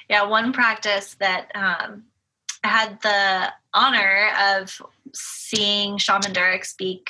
Yeah. 0.09 0.23
One 0.23 0.53
practice 0.53 1.15
that 1.15 1.51
um, 1.55 2.03
I 2.63 2.67
had 2.67 3.01
the 3.01 3.53
honor 3.73 4.29
of 4.51 4.81
seeing 5.13 5.97
Shaman 5.97 6.33
Durek 6.33 6.65
speak 6.65 7.09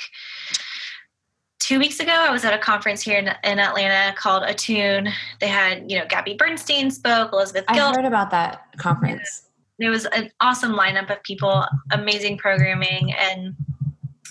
two 1.64 1.78
weeks 1.78 1.98
ago. 1.98 2.12
I 2.12 2.30
was 2.30 2.44
at 2.44 2.52
a 2.52 2.58
conference 2.58 3.02
here 3.02 3.18
in, 3.18 3.28
in 3.42 3.58
Atlanta 3.58 4.14
called 4.16 4.42
Attune. 4.42 5.08
They 5.40 5.48
had, 5.48 5.90
you 5.90 5.98
know, 5.98 6.04
Gabby 6.06 6.34
Bernstein 6.34 6.90
spoke, 6.90 7.32
Elizabeth 7.32 7.64
I 7.68 7.78
heard 7.94 8.04
about 8.04 8.30
that 8.32 8.76
conference. 8.76 9.48
It 9.78 9.88
was 9.88 10.04
an 10.06 10.30
awesome 10.40 10.72
lineup 10.72 11.10
of 11.10 11.22
people, 11.22 11.64
amazing 11.90 12.36
programming. 12.38 13.12
And 13.14 13.56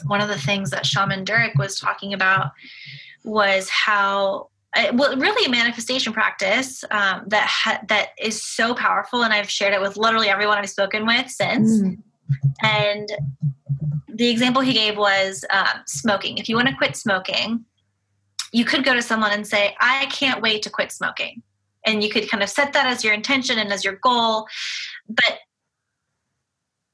one 0.06 0.22
of 0.22 0.30
the 0.30 0.38
things 0.38 0.70
that 0.70 0.86
Shaman 0.86 1.26
Durek 1.26 1.58
was 1.58 1.80
talking 1.80 2.14
about 2.14 2.52
was 3.24 3.68
how 3.70 4.50
well 4.94 5.16
really 5.18 5.46
a 5.46 5.50
manifestation 5.50 6.14
practice 6.14 6.84
um, 6.92 7.24
that 7.28 7.48
ha- 7.48 7.82
that 7.88 8.10
is 8.18 8.42
so 8.42 8.74
powerful 8.74 9.24
and 9.24 9.32
i've 9.32 9.48
shared 9.50 9.72
it 9.72 9.80
with 9.80 9.98
literally 9.98 10.30
everyone 10.30 10.58
i've 10.58 10.68
spoken 10.68 11.06
with 11.06 11.30
since 11.30 11.80
mm. 11.80 11.96
And 12.61 13.09
the 14.07 14.30
example 14.30 14.61
he 14.61 14.74
gave 14.74 14.97
was 14.97 15.43
uh, 15.49 15.80
smoking. 15.86 16.38
If 16.38 16.47
you 16.47 16.55
want 16.55 16.67
to 16.67 16.76
quit 16.76 16.95
smoking 16.95 17.65
you 18.53 18.63
could 18.63 18.86
go 18.86 18.93
to 18.93 19.01
someone 19.01 19.32
and 19.32 19.45
say 19.45 19.76
i 19.82 20.05
can't 20.05 20.41
wait 20.41 20.61
to 20.61 20.69
quit 20.69 20.91
smoking. 20.91 21.41
And 21.86 22.01
you 22.01 22.09
could 22.09 22.30
kind 22.30 22.41
of 22.41 22.49
set 22.49 22.71
that 22.71 22.86
as 22.86 23.03
your 23.03 23.13
intention 23.13 23.59
and 23.59 23.74
as 23.74 23.84
your 23.84 23.99
goal 24.01 24.47
but 25.09 25.39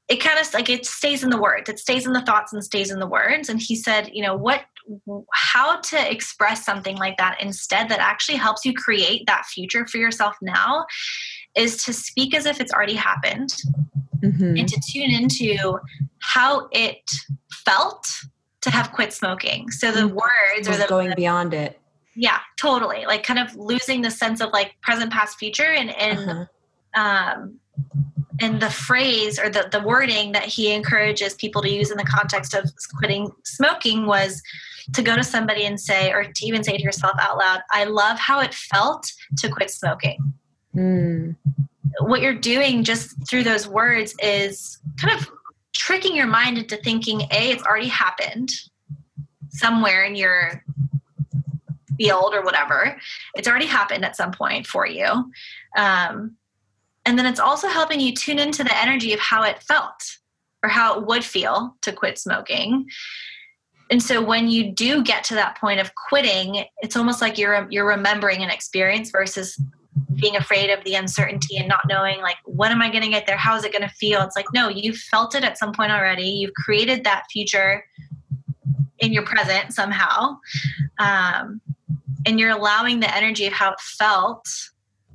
it 0.07 0.19
kind 0.19 0.39
of 0.39 0.51
like 0.55 0.71
it 0.71 0.87
stays 0.87 1.23
in 1.23 1.29
the 1.29 1.39
words. 1.39 1.69
It 1.69 1.77
stays 1.77 2.07
in 2.07 2.13
the 2.13 2.23
thoughts 2.23 2.51
and 2.51 2.63
stays 2.63 2.89
in 2.89 2.97
the 2.97 3.05
words. 3.05 3.47
And 3.47 3.61
he 3.61 3.75
said 3.75 4.09
you 4.11 4.23
know 4.23 4.35
what 4.35 4.61
how 5.33 5.79
to 5.81 6.11
express 6.11 6.65
something 6.65 6.97
like 6.97 7.17
that 7.17 7.39
instead 7.39 7.89
that 7.89 7.99
actually 7.99 8.39
helps 8.39 8.65
you 8.65 8.73
create 8.73 9.27
that 9.27 9.45
future 9.45 9.85
for 9.85 9.97
yourself 9.97 10.35
now 10.41 10.85
is 11.59 11.83
to 11.83 11.93
speak 11.93 12.35
as 12.35 12.45
if 12.45 12.59
it's 12.59 12.71
already 12.71 12.95
happened 12.95 13.53
mm-hmm. 14.23 14.57
and 14.57 14.67
to 14.67 14.79
tune 14.89 15.11
into 15.11 15.77
how 16.19 16.67
it 16.71 17.09
felt 17.65 18.07
to 18.61 18.69
have 18.69 18.91
quit 18.91 19.13
smoking 19.13 19.69
so 19.69 19.91
the 19.91 20.01
mm-hmm. 20.01 20.15
words 20.15 20.67
or 20.67 20.75
the 20.75 20.85
going 20.87 21.13
beyond 21.15 21.53
it 21.53 21.79
yeah 22.15 22.39
totally 22.57 23.05
like 23.05 23.23
kind 23.23 23.39
of 23.39 23.55
losing 23.55 24.01
the 24.01 24.11
sense 24.11 24.41
of 24.41 24.51
like 24.51 24.75
present 24.81 25.11
past 25.11 25.37
future 25.37 25.71
and 25.71 25.89
and 25.91 26.47
uh-huh. 26.95 27.01
um 27.01 27.59
and 28.41 28.61
the 28.61 28.69
phrase 28.69 29.37
or 29.37 29.49
the, 29.49 29.67
the 29.71 29.81
wording 29.81 30.31
that 30.31 30.45
he 30.45 30.73
encourages 30.73 31.33
people 31.35 31.61
to 31.61 31.69
use 31.69 31.91
in 31.91 31.97
the 31.97 32.05
context 32.05 32.53
of 32.53 32.71
quitting 32.97 33.29
smoking 33.43 34.05
was 34.05 34.41
to 34.93 35.01
go 35.01 35.15
to 35.15 35.23
somebody 35.23 35.65
and 35.65 35.79
say, 35.79 36.11
or 36.11 36.23
to 36.23 36.45
even 36.45 36.63
say 36.63 36.77
to 36.77 36.83
yourself 36.83 37.13
out 37.19 37.37
loud, 37.37 37.61
I 37.71 37.83
love 37.83 38.17
how 38.17 38.39
it 38.39 38.53
felt 38.53 39.11
to 39.37 39.49
quit 39.49 39.69
smoking. 39.69 40.33
Mm. 40.75 41.35
What 42.01 42.21
you're 42.21 42.33
doing 42.33 42.83
just 42.83 43.15
through 43.27 43.43
those 43.43 43.67
words 43.67 44.15
is 44.21 44.79
kind 45.01 45.19
of 45.19 45.29
tricking 45.75 46.15
your 46.15 46.27
mind 46.27 46.57
into 46.57 46.77
thinking, 46.77 47.21
A, 47.31 47.51
it's 47.51 47.63
already 47.63 47.87
happened 47.87 48.51
somewhere 49.49 50.03
in 50.03 50.15
your 50.15 50.63
field 51.97 52.33
or 52.33 52.41
whatever. 52.43 52.97
It's 53.35 53.47
already 53.47 53.65
happened 53.65 54.05
at 54.05 54.15
some 54.15 54.31
point 54.31 54.67
for 54.67 54.87
you. 54.87 55.31
Um, 55.75 56.37
and 57.05 57.17
then 57.17 57.25
it's 57.25 57.39
also 57.39 57.67
helping 57.67 57.99
you 57.99 58.13
tune 58.13 58.39
into 58.39 58.63
the 58.63 58.77
energy 58.77 59.13
of 59.13 59.19
how 59.19 59.43
it 59.43 59.63
felt 59.63 60.17
or 60.63 60.69
how 60.69 60.99
it 60.99 61.05
would 61.05 61.23
feel 61.23 61.75
to 61.81 61.91
quit 61.91 62.17
smoking 62.17 62.87
and 63.89 64.01
so 64.01 64.21
when 64.21 64.47
you 64.47 64.71
do 64.71 65.03
get 65.03 65.23
to 65.23 65.33
that 65.35 65.57
point 65.57 65.79
of 65.79 65.95
quitting 65.95 66.65
it's 66.81 66.95
almost 66.95 67.21
like 67.21 67.37
you're 67.37 67.67
you're 67.69 67.87
remembering 67.87 68.43
an 68.43 68.49
experience 68.49 69.11
versus 69.11 69.59
being 70.15 70.35
afraid 70.35 70.69
of 70.69 70.83
the 70.83 70.95
uncertainty 70.95 71.57
and 71.57 71.67
not 71.67 71.81
knowing 71.87 72.21
like 72.21 72.37
when 72.45 72.71
am 72.71 72.81
i 72.81 72.89
going 72.89 73.03
to 73.03 73.09
get 73.09 73.25
there? 73.25 73.37
How 73.37 73.55
is 73.55 73.63
it 73.63 73.71
going 73.71 73.87
to 73.87 73.95
feel? 73.95 74.21
It's 74.21 74.35
like 74.35 74.47
no 74.53 74.69
you've 74.69 74.97
felt 74.97 75.35
it 75.35 75.43
at 75.43 75.57
some 75.57 75.71
point 75.71 75.91
already. 75.91 76.23
You've 76.23 76.53
created 76.53 77.03
that 77.03 77.23
future 77.31 77.85
in 78.99 79.13
your 79.13 79.23
present 79.23 79.73
somehow. 79.73 80.37
Um, 80.99 81.61
and 82.25 82.39
you're 82.39 82.51
allowing 82.51 82.99
the 82.99 83.15
energy 83.15 83.45
of 83.47 83.53
how 83.53 83.71
it 83.71 83.79
felt 83.79 84.45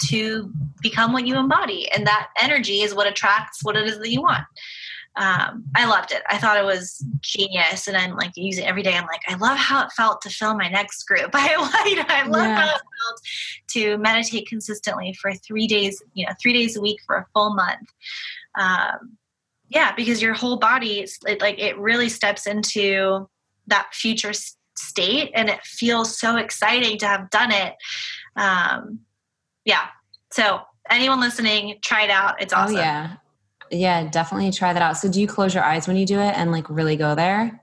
to 0.06 0.50
become 0.80 1.12
what 1.12 1.26
you 1.26 1.36
embody. 1.36 1.88
And 1.92 2.06
that 2.06 2.28
energy 2.40 2.80
is 2.80 2.94
what 2.94 3.06
attracts 3.06 3.62
what 3.62 3.76
it 3.76 3.86
is 3.86 3.98
that 3.98 4.10
you 4.10 4.22
want 4.22 4.44
um, 5.16 5.64
I 5.76 5.86
loved 5.86 6.10
it. 6.10 6.22
I 6.28 6.38
thought 6.38 6.56
it 6.56 6.64
was 6.64 7.04
genius, 7.20 7.86
and 7.86 7.96
I'm 7.96 8.16
like 8.16 8.32
using 8.34 8.64
it 8.64 8.68
every 8.68 8.82
day. 8.82 8.94
I'm 8.94 9.06
like, 9.06 9.22
I 9.28 9.34
love 9.34 9.56
how 9.56 9.84
it 9.84 9.92
felt 9.92 10.20
to 10.22 10.30
fill 10.30 10.54
my 10.54 10.68
next 10.68 11.04
group. 11.04 11.30
I 11.34 11.56
like, 11.56 12.10
I 12.10 12.26
love 12.26 12.46
yeah. 12.46 12.60
how 12.60 12.74
it 12.74 12.80
felt 12.80 13.20
to 13.68 13.98
meditate 13.98 14.48
consistently 14.48 15.16
for 15.20 15.32
three 15.34 15.68
days, 15.68 16.02
you 16.14 16.26
know, 16.26 16.32
three 16.42 16.52
days 16.52 16.76
a 16.76 16.80
week 16.80 16.98
for 17.06 17.16
a 17.16 17.26
full 17.32 17.54
month. 17.54 17.88
Um, 18.58 19.16
yeah, 19.68 19.94
because 19.94 20.20
your 20.20 20.34
whole 20.34 20.56
body, 20.56 21.06
it, 21.26 21.40
like, 21.40 21.58
it 21.58 21.78
really 21.78 22.08
steps 22.08 22.46
into 22.46 23.28
that 23.68 23.88
future 23.92 24.32
state, 24.76 25.30
and 25.34 25.48
it 25.48 25.62
feels 25.64 26.18
so 26.18 26.36
exciting 26.36 26.98
to 26.98 27.06
have 27.06 27.30
done 27.30 27.52
it. 27.52 27.74
Um, 28.36 29.00
yeah. 29.64 29.86
So 30.32 30.60
anyone 30.90 31.20
listening, 31.20 31.78
try 31.82 32.02
it 32.02 32.10
out. 32.10 32.42
It's 32.42 32.52
oh, 32.52 32.58
awesome. 32.58 32.76
Oh 32.76 32.80
yeah, 32.80 33.14
yeah, 33.70 34.08
definitely 34.08 34.50
try 34.50 34.72
that 34.72 34.82
out. 34.82 34.96
So 34.96 35.10
do 35.10 35.20
you 35.20 35.26
close 35.26 35.54
your 35.54 35.64
eyes 35.64 35.88
when 35.88 35.96
you 35.96 36.06
do 36.06 36.18
it 36.20 36.36
and 36.36 36.52
like 36.52 36.68
really 36.68 36.96
go 36.96 37.14
there? 37.14 37.60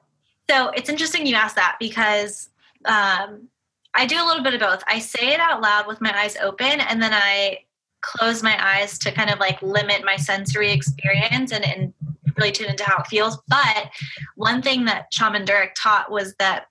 So 0.49 0.69
it's 0.69 0.89
interesting 0.89 1.25
you 1.25 1.35
ask 1.35 1.55
that 1.55 1.77
because 1.79 2.49
um, 2.85 3.47
I 3.93 4.05
do 4.05 4.15
a 4.21 4.25
little 4.25 4.43
bit 4.43 4.53
of 4.53 4.59
both. 4.59 4.83
I 4.87 4.99
say 4.99 5.33
it 5.33 5.39
out 5.39 5.61
loud 5.61 5.87
with 5.87 6.01
my 6.01 6.17
eyes 6.17 6.35
open 6.37 6.81
and 6.81 7.01
then 7.01 7.13
I 7.13 7.59
close 8.01 8.41
my 8.41 8.57
eyes 8.59 8.97
to 8.99 9.11
kind 9.11 9.29
of 9.29 9.39
like 9.39 9.61
limit 9.61 10.03
my 10.03 10.15
sensory 10.15 10.71
experience 10.71 11.51
and, 11.51 11.63
and 11.63 11.93
really 12.37 12.51
tune 12.51 12.69
into 12.69 12.83
how 12.83 12.97
it 12.99 13.07
feels. 13.07 13.37
But 13.47 13.91
one 14.35 14.61
thing 14.61 14.85
that 14.85 15.13
Shaman 15.13 15.45
Durek 15.45 15.71
taught 15.77 16.11
was 16.11 16.35
that 16.39 16.65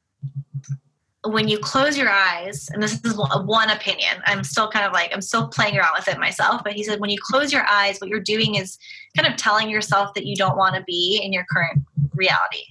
when 1.24 1.48
you 1.48 1.58
close 1.58 1.98
your 1.98 2.08
eyes, 2.08 2.68
and 2.72 2.82
this 2.82 2.94
is 3.04 3.14
one 3.14 3.70
opinion, 3.70 4.22
I'm 4.24 4.42
still 4.42 4.70
kind 4.70 4.86
of 4.86 4.92
like, 4.92 5.10
I'm 5.12 5.20
still 5.20 5.48
playing 5.48 5.76
around 5.76 5.92
with 5.96 6.08
it 6.08 6.18
myself, 6.18 6.62
but 6.64 6.72
he 6.72 6.82
said, 6.82 6.98
when 6.98 7.10
you 7.10 7.18
close 7.20 7.52
your 7.52 7.66
eyes, 7.66 8.00
what 8.00 8.08
you're 8.08 8.20
doing 8.20 8.54
is 8.54 8.78
kind 9.16 9.30
of 9.30 9.36
telling 9.36 9.68
yourself 9.68 10.14
that 10.14 10.24
you 10.24 10.34
don't 10.34 10.56
want 10.56 10.76
to 10.76 10.82
be 10.84 11.20
in 11.22 11.32
your 11.32 11.44
current 11.50 11.82
reality. 12.14 12.64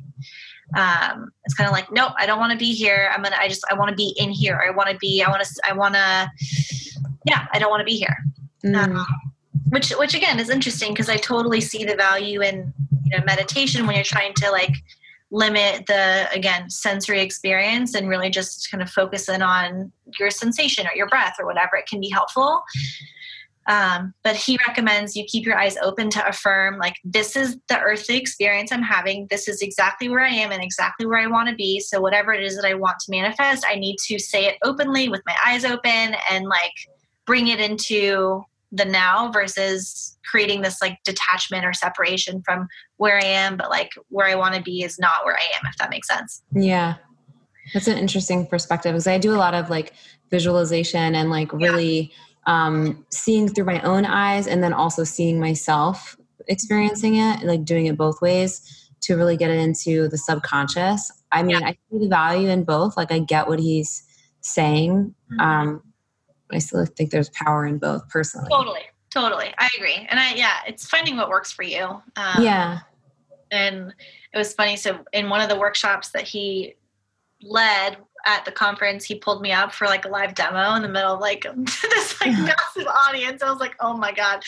Um, 0.76 1.32
it's 1.46 1.54
kind 1.54 1.68
of 1.68 1.74
like, 1.74 1.92
nope, 1.92 2.14
I 2.18 2.26
don't 2.26 2.40
want 2.40 2.52
to 2.52 2.58
be 2.58 2.74
here. 2.74 3.12
I'm 3.14 3.22
gonna, 3.22 3.36
I 3.40 3.48
just, 3.48 3.64
I 3.70 3.76
want 3.76 3.90
to 3.90 3.96
be 3.96 4.16
in 4.18 4.32
here. 4.32 4.62
I 4.66 4.72
want 4.72 4.90
to 4.90 4.98
be, 4.98 5.22
I 5.22 5.30
want 5.30 5.44
to, 5.44 5.62
I 5.68 5.74
want 5.74 5.96
to, 5.96 6.32
yeah, 7.26 7.46
I 7.54 7.60
don't 7.60 7.70
want 7.70 7.82
to 7.82 7.86
be 7.86 7.98
here. 7.98 8.18
Mm. 8.66 8.76
Um, 8.76 9.06
which, 9.70 9.92
which 9.92 10.16
again 10.16 10.40
is 10.40 10.50
interesting 10.50 10.92
because 10.92 11.10
I 11.10 11.18
totally 11.18 11.62
see 11.62 11.86
the 11.86 11.96
value 11.96 12.42
in, 12.42 12.74
you 13.04 13.18
know, 13.18 13.24
meditation 13.26 13.86
when 13.86 13.96
you're 13.96 14.04
trying 14.04 14.34
to 14.36 14.52
like 14.52 14.74
limit 15.32 15.86
the 15.86 16.28
again 16.34 16.70
sensory 16.70 17.22
experience 17.22 17.94
and 17.94 18.10
really 18.10 18.30
just 18.30 18.70
kind 18.72 18.82
of 18.82 18.90
focus 18.90 19.30
in 19.30 19.42
on 19.42 19.92
your 20.20 20.32
sensation 20.32 20.88
or 20.88 20.96
your 20.96 21.08
breath 21.08 21.36
or 21.40 21.46
whatever. 21.46 21.76
It 21.76 21.88
can 21.88 22.00
be 22.00 22.10
helpful. 22.10 22.64
Um, 23.68 24.16
but 24.24 24.36
he 24.36 24.58
recommends 24.68 25.16
you 25.16 25.26
keep 25.26 25.46
your 25.46 25.56
eyes 25.56 25.78
open 25.78 26.10
to 26.12 26.28
affirm 26.28 26.80
like 26.80 26.96
this 27.04 27.36
is 27.36 27.56
the 27.68 27.80
earthly 27.80 28.18
experience 28.18 28.72
i'm 28.72 28.82
having. 28.82 29.28
This 29.30 29.48
is 29.48 29.62
exactly 29.62 30.10
where 30.10 30.24
i 30.24 30.30
am 30.30 30.52
and 30.52 30.64
exactly 30.64 31.06
where 31.06 31.20
i 31.20 31.28
want 31.28 31.50
to 31.50 31.56
be. 31.56 31.80
So 31.80 32.02
whatever 32.02 32.34
it 32.34 32.42
is 32.42 32.56
that 32.56 32.66
i 32.66 32.74
want 32.74 32.98
to 33.00 33.12
manifest 33.12 33.64
i 33.68 33.76
need 33.76 33.98
to 34.08 34.18
say 34.18 34.46
it 34.46 34.58
openly 34.64 35.08
with 35.10 35.22
my 35.28 35.36
eyes 35.46 35.66
open 35.66 36.16
and 36.32 36.46
like 36.46 36.74
bring 37.28 37.50
it 37.50 37.60
into 37.60 38.44
the 38.72 38.86
now 38.86 39.32
versus 39.32 40.18
creating 40.30 40.62
this 40.62 40.82
like 40.82 41.00
detachment 41.04 41.66
or 41.66 41.74
separation 41.74 42.42
from 42.44 42.68
where 42.98 43.18
I 43.18 43.26
am, 43.26 43.58
but 43.58 43.70
like 43.70 43.92
where 44.10 44.28
I 44.28 44.36
want 44.36 44.56
to 44.56 44.62
be 44.62 44.84
is 44.84 45.00
not 45.00 45.26
where 45.26 45.36
I 45.36 45.44
am, 45.56 45.70
if 45.70 45.78
that 45.78 45.90
makes 45.90 46.08
sense. 46.08 46.44
Yeah. 46.54 46.96
That's 47.74 47.88
an 47.88 47.98
interesting 47.98 48.46
perspective 48.48 48.94
because 48.94 49.08
I 49.08 49.18
do 49.18 49.34
a 49.34 49.38
lot 49.38 49.54
of 49.54 49.70
like 49.70 49.94
visualization 50.30 51.16
and 51.16 51.30
like 51.30 51.52
really 51.54 52.12
yeah. 52.48 52.66
um, 52.66 53.06
seeing 53.10 53.48
through 53.48 53.66
my 53.66 53.82
own 53.82 54.06
eyes 54.06 54.48
and 54.48 54.64
then 54.64 54.74
also 54.74 55.04
seeing 55.04 55.40
myself 55.40 56.16
experiencing 56.48 57.16
it, 57.16 57.44
like 57.44 57.66
doing 57.66 57.88
it 57.88 57.98
both 57.98 58.22
ways 58.22 58.92
to 59.02 59.16
really 59.16 59.38
get 59.38 59.50
it 59.50 59.60
into 59.60 60.08
the 60.10 60.18
subconscious. 60.18 61.12
I 61.32 61.44
mean, 61.44 61.60
yeah. 61.62 61.68
I 61.68 61.78
see 61.92 62.00
the 62.00 62.08
value 62.08 62.50
in 62.50 62.64
both. 62.64 62.98
Like, 62.98 63.12
I 63.12 63.20
get 63.20 63.48
what 63.48 63.60
he's 63.60 64.04
saying. 64.42 65.14
Mm-hmm. 65.32 65.40
Um, 65.40 65.84
I 66.52 66.60
still 66.60 66.86
think 66.86 67.12
there's 67.12 67.30
power 67.30 67.66
in 67.66 67.78
both 67.78 68.08
personally. 68.10 68.50
Totally. 68.52 68.82
Totally. 69.12 69.54
I 69.58 69.70
agree. 69.78 70.08
And 70.10 70.20
I, 70.20 70.36
yeah, 70.36 70.58
it's 70.68 70.86
finding 70.86 71.18
what 71.18 71.30
works 71.30 71.52
for 71.52 71.64
you. 71.64 71.84
Um, 71.84 72.42
yeah. 72.44 72.80
And 73.52 73.94
it 74.34 74.38
was 74.38 74.54
funny. 74.54 74.76
So 74.76 75.00
in 75.14 75.30
one 75.30 75.42
of 75.42 75.50
the 75.50 75.58
workshops 75.58 76.10
that 76.10 76.28
he 76.28 76.76
led 77.42 77.98
at 78.26 78.46
the 78.46 78.52
conference, 78.52 79.06
he 79.06 79.16
pulled 79.16 79.42
me 79.42 79.52
up 79.52 79.74
for 79.74 79.86
like 79.86 80.06
a 80.06 80.10
live 80.10 80.36
demo 80.36 80.76
in 80.76 80.84
the 80.84 80.90
middle 80.90 81.16
of 81.16 81.20
like 81.20 81.48
this 81.56 82.22
like 82.22 82.32
massive 82.38 82.88
audience. 82.88 83.42
I 83.42 83.50
was 83.50 83.60
like, 83.60 83.76
oh 83.80 83.98
my 83.98 84.12
God. 84.12 84.44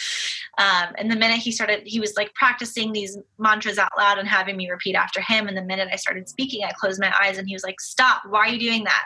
Um, 0.60 0.94
and 0.98 1.10
the 1.10 1.16
minute 1.16 1.38
he 1.38 1.52
started, 1.52 1.82
he 1.86 2.00
was 2.00 2.16
like 2.16 2.34
practicing 2.36 2.92
these 2.92 3.18
mantras 3.40 3.80
out 3.80 3.92
loud 3.98 4.20
and 4.20 4.28
having 4.28 4.58
me 4.58 4.70
repeat 4.70 4.96
after 4.96 5.22
him. 5.22 5.48
And 5.48 5.58
the 5.58 5.64
minute 5.64 5.90
I 5.92 5.96
started 5.96 6.30
speaking, 6.30 6.64
I 6.64 6.72
closed 6.74 7.00
my 7.00 7.12
eyes 7.20 7.40
and 7.40 7.48
he 7.48 7.56
was 7.56 7.64
like, 7.64 7.80
stop, 7.82 8.24
why 8.30 8.42
are 8.42 8.50
you 8.50 8.60
doing 8.60 8.84
that? 8.84 9.06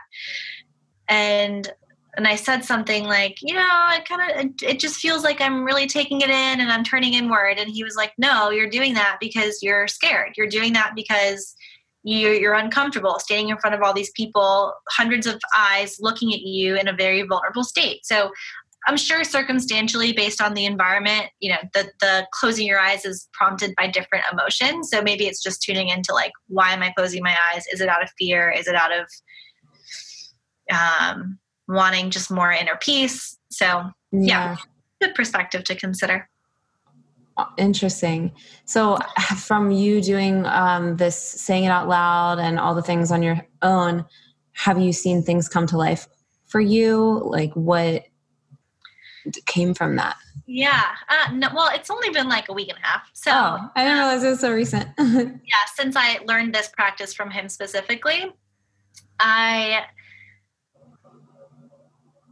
And 1.08 1.72
and 2.18 2.28
I 2.28 2.36
said 2.36 2.64
something 2.64 3.06
like, 3.06 3.38
you 3.42 3.54
know, 3.54 3.62
I 3.62 4.00
kind 4.08 4.22
of, 4.32 4.54
it 4.62 4.80
just 4.80 4.98
feels 4.98 5.24
like 5.24 5.42
I'm 5.42 5.64
really 5.64 5.88
taking 5.88 6.22
it 6.22 6.30
in 6.30 6.62
and 6.62 6.72
I'm 6.72 6.84
turning 6.84 7.14
inward. 7.14 7.58
And 7.58 7.70
he 7.70 7.84
was 7.84 7.96
like, 7.96 8.14
no, 8.18 8.50
you're 8.50 8.70
doing 8.70 8.94
that 8.94 9.18
because 9.20 9.62
you're 9.62 9.88
scared. 9.88 10.34
You're 10.38 10.48
doing 10.48 10.74
that 10.74 10.94
because 10.96 11.56
you're, 12.04 12.34
you're 12.34 12.54
uncomfortable 12.54 13.20
standing 13.20 13.50
in 13.50 13.58
front 13.58 13.76
of 13.76 13.82
all 13.82 13.94
these 13.94 14.12
people, 14.12 14.74
hundreds 14.90 15.28
of 15.28 15.40
eyes 15.58 15.98
looking 16.00 16.34
at 16.34 16.42
you 16.42 16.76
in 16.76 16.88
a 16.88 16.94
very 16.94 17.24
vulnerable 17.24 17.64
state. 17.64 18.06
So 18.06 18.32
I'm 18.88 18.98
sure 18.98 19.24
circumstantially 19.24 20.14
based 20.14 20.42
on 20.42 20.54
the 20.54 20.66
environment, 20.66 21.26
you 21.40 21.50
know, 21.52 21.58
the, 21.74 21.90
the 22.02 22.28
closing 22.32 22.68
your 22.68 22.80
eyes 22.80 23.04
is 23.04 23.28
prompted 23.34 23.74
by 23.76 23.88
different 23.88 24.26
emotions. 24.32 24.92
So 24.92 25.02
maybe 25.02 25.26
it's 25.26 25.42
just 25.42 25.64
tuning 25.64 25.90
into 25.90 26.14
like, 26.14 26.32
why 26.48 26.72
am 26.72 26.84
I 26.84 26.94
closing 26.96 27.24
my 27.24 27.36
eyes? 27.52 27.64
Is 27.74 27.82
it 27.82 27.90
out 27.90 28.04
of 28.04 28.10
fear? 28.18 28.52
Is 28.52 28.68
it 28.68 28.76
out 28.76 28.92
of, 28.92 29.08
um, 30.72 31.40
wanting 31.68 32.10
just 32.10 32.32
more 32.32 32.52
inner 32.52 32.78
peace. 32.80 33.38
So, 33.50 33.66
yeah, 33.66 33.92
yeah 34.12 34.56
good 35.02 35.16
perspective 35.16 35.64
to 35.66 35.76
consider. 35.76 36.30
Interesting. 37.58 38.32
So, 38.66 38.98
from 39.38 39.72
you 39.72 40.02
doing 40.02 40.46
um, 40.46 40.98
this, 40.98 41.18
saying 41.18 41.66
it 41.66 41.70
out 41.70 41.88
loud, 41.88 42.40
and 42.40 42.60
all 42.60 42.76
the 42.76 42.82
things 42.82 43.12
on 43.12 43.22
your 43.22 43.46
own, 43.62 44.06
have 44.54 44.80
you 44.80 44.94
seen 44.94 45.22
things 45.22 45.50
come 45.50 45.68
to 45.68 45.78
life 45.78 46.08
for 46.46 46.62
you? 46.62 47.22
Like, 47.26 47.54
what 47.54 48.06
came 49.46 49.74
from 49.74 49.98
that? 49.98 50.16
Yeah. 50.46 50.84
Uh, 51.10 51.34
no, 51.34 51.50
well, 51.54 51.70
it's 51.74 51.90
only 51.90 52.10
been 52.12 52.30
like 52.30 52.50
a 52.50 52.54
week 52.54 52.70
and 52.70 52.78
a 52.78 52.86
half. 52.86 53.10
So 53.14 53.32
oh, 53.34 53.72
I 53.76 53.84
didn't 53.84 53.98
realize 53.98 54.24
it 54.24 54.30
was 54.30 54.40
so 54.40 54.54
recent. 54.54 54.88
yeah, 55.00 55.66
since 55.76 55.96
I 55.96 56.20
learned 56.28 56.54
this 56.54 56.68
practice 56.70 57.14
from 57.16 57.32
him 57.32 57.50
specifically, 57.50 58.32
I 59.20 59.86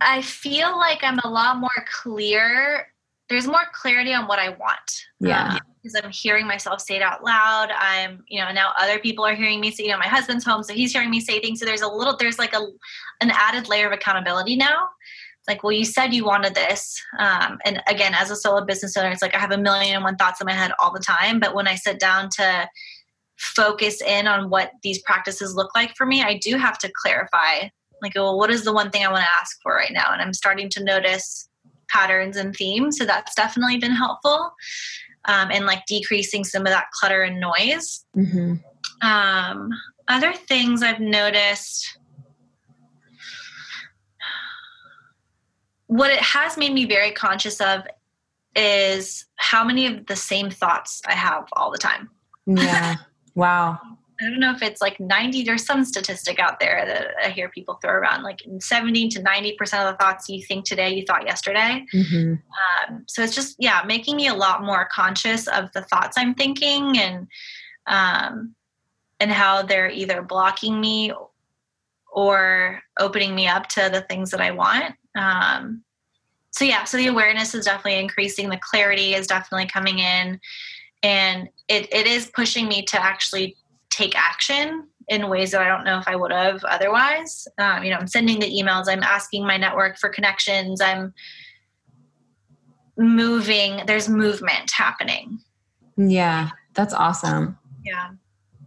I 0.03 0.21
feel 0.21 0.77
like 0.77 1.03
I'm 1.03 1.19
a 1.19 1.29
lot 1.29 1.57
more 1.57 1.69
clear. 1.91 2.87
There's 3.29 3.47
more 3.47 3.63
clarity 3.73 4.13
on 4.13 4.27
what 4.27 4.39
I 4.39 4.49
want. 4.49 5.05
Yeah. 5.19 5.53
Um, 5.53 5.59
because 5.81 5.99
I'm 6.01 6.11
hearing 6.11 6.47
myself 6.47 6.79
say 6.79 6.95
it 6.95 7.01
out 7.01 7.25
loud. 7.25 7.69
I'm, 7.77 8.23
you 8.29 8.39
know, 8.39 8.51
now 8.53 8.71
other 8.79 8.99
people 8.99 9.25
are 9.25 9.35
hearing 9.35 9.59
me 9.59 9.69
say, 9.69 9.83
you 9.83 9.89
know, 9.89 9.97
my 9.97 10.07
husband's 10.07 10.45
home, 10.45 10.63
so 10.63 10.73
he's 10.73 10.93
hearing 10.93 11.09
me 11.09 11.19
say 11.19 11.41
things. 11.41 11.59
So 11.59 11.65
there's 11.65 11.81
a 11.81 11.87
little, 11.87 12.15
there's 12.15 12.39
like 12.39 12.53
a, 12.53 12.61
an 13.19 13.31
added 13.31 13.67
layer 13.67 13.87
of 13.87 13.91
accountability 13.91 14.55
now. 14.55 14.87
It's 15.39 15.47
like, 15.49 15.61
well, 15.61 15.73
you 15.73 15.83
said 15.83 16.13
you 16.13 16.23
wanted 16.23 16.55
this. 16.55 17.01
Um, 17.19 17.57
and 17.65 17.83
again, 17.87 18.13
as 18.15 18.31
a 18.31 18.35
solo 18.37 18.63
business 18.63 18.95
owner, 18.95 19.11
it's 19.11 19.21
like 19.21 19.35
I 19.35 19.39
have 19.39 19.51
a 19.51 19.57
million 19.57 19.95
and 19.95 20.03
one 20.05 20.15
thoughts 20.15 20.39
in 20.39 20.45
my 20.45 20.53
head 20.53 20.71
all 20.79 20.93
the 20.93 21.01
time. 21.01 21.41
But 21.41 21.53
when 21.53 21.67
I 21.67 21.75
sit 21.75 21.99
down 21.99 22.29
to 22.37 22.69
focus 23.37 24.01
in 24.01 24.25
on 24.25 24.49
what 24.49 24.71
these 24.83 25.01
practices 25.01 25.53
look 25.53 25.75
like 25.75 25.97
for 25.97 26.05
me, 26.05 26.23
I 26.23 26.37
do 26.37 26.55
have 26.55 26.77
to 26.77 26.91
clarify 27.01 27.67
like 28.03 28.13
well 28.15 28.37
what 28.37 28.51
is 28.51 28.63
the 28.63 28.73
one 28.73 28.89
thing 28.91 29.03
i 29.03 29.09
want 29.09 29.23
to 29.23 29.29
ask 29.39 29.59
for 29.63 29.73
right 29.73 29.91
now? 29.91 30.11
And 30.11 30.21
i'm 30.21 30.33
starting 30.33 30.69
to 30.69 30.83
notice 30.83 31.49
patterns 31.89 32.37
and 32.37 32.55
themes 32.55 32.97
so 32.97 33.05
that's 33.05 33.33
definitely 33.35 33.77
been 33.77 33.91
helpful. 33.91 34.51
Um, 35.25 35.51
and 35.51 35.65
like 35.65 35.85
decreasing 35.85 36.43
some 36.43 36.63
of 36.63 36.67
that 36.67 36.87
clutter 36.91 37.21
and 37.21 37.39
noise. 37.39 38.05
Mm-hmm. 38.15 38.55
um, 39.07 39.69
other 40.09 40.33
things 40.33 40.83
i've 40.83 40.99
noticed 40.99 41.97
what 45.87 46.11
it 46.11 46.19
has 46.19 46.57
made 46.57 46.73
me 46.73 46.85
very 46.85 47.11
conscious 47.11 47.61
of 47.61 47.83
is 48.55 49.25
how 49.35 49.63
many 49.63 49.87
of 49.87 50.05
the 50.07 50.15
same 50.15 50.49
thoughts 50.49 51.01
i 51.07 51.13
have 51.13 51.47
all 51.53 51.71
the 51.71 51.77
time. 51.77 52.09
Yeah. 52.45 52.95
Wow 53.35 53.79
I 54.21 54.29
don't 54.29 54.39
know 54.39 54.51
if 54.51 54.61
it's 54.61 54.81
like 54.81 54.99
90, 54.99 55.43
there's 55.43 55.65
some 55.65 55.83
statistic 55.83 56.39
out 56.39 56.59
there 56.59 56.85
that 56.85 57.07
I 57.23 57.29
hear 57.29 57.49
people 57.49 57.79
throw 57.81 57.93
around 57.93 58.23
like 58.23 58.41
70 58.59 59.09
to 59.09 59.21
90% 59.21 59.53
of 59.61 59.91
the 59.91 59.97
thoughts 59.99 60.29
you 60.29 60.43
think 60.43 60.65
today, 60.65 60.93
you 60.93 61.03
thought 61.05 61.25
yesterday. 61.25 61.85
Mm-hmm. 61.93 62.33
Um, 62.93 63.03
so 63.07 63.23
it's 63.23 63.35
just, 63.35 63.55
yeah, 63.59 63.83
making 63.85 64.15
me 64.15 64.27
a 64.27 64.33
lot 64.33 64.63
more 64.63 64.87
conscious 64.91 65.47
of 65.47 65.71
the 65.73 65.81
thoughts 65.81 66.17
I'm 66.17 66.35
thinking 66.35 66.97
and, 66.97 67.27
um, 67.87 68.55
and 69.19 69.31
how 69.31 69.63
they're 69.63 69.89
either 69.89 70.21
blocking 70.21 70.79
me 70.79 71.11
or 72.11 72.81
opening 72.99 73.33
me 73.33 73.47
up 73.47 73.67
to 73.69 73.89
the 73.91 74.01
things 74.01 74.31
that 74.31 74.41
I 74.41 74.51
want. 74.51 74.95
Um, 75.17 75.83
so 76.51 76.65
yeah, 76.65 76.83
so 76.83 76.97
the 76.97 77.07
awareness 77.07 77.55
is 77.55 77.65
definitely 77.65 77.99
increasing. 77.99 78.49
The 78.49 78.59
clarity 78.61 79.15
is 79.15 79.25
definitely 79.25 79.67
coming 79.67 79.99
in 79.99 80.39
and 81.03 81.49
it, 81.67 81.93
it 81.93 82.07
is 82.07 82.31
pushing 82.33 82.67
me 82.67 82.81
to 82.83 83.03
actually 83.03 83.57
take 83.93 84.17
action 84.17 84.87
in 85.09 85.29
ways 85.29 85.51
that 85.51 85.61
I 85.61 85.67
don't 85.67 85.83
know 85.83 85.99
if 85.99 86.07
I 86.07 86.15
would 86.15 86.31
have 86.31 86.63
otherwise. 86.63 87.47
Um, 87.57 87.83
you 87.83 87.91
know, 87.91 87.97
I'm 87.97 88.07
sending 88.07 88.39
the 88.39 88.49
emails, 88.49 88.85
I'm 88.87 89.03
asking 89.03 89.45
my 89.45 89.57
network 89.57 89.97
for 89.97 90.09
connections, 90.09 90.81
I'm 90.81 91.13
moving, 92.97 93.81
there's 93.85 94.07
movement 94.09 94.71
happening. 94.71 95.39
Yeah, 95.97 96.49
that's 96.73 96.93
awesome. 96.93 97.57
Yeah. 97.83 98.11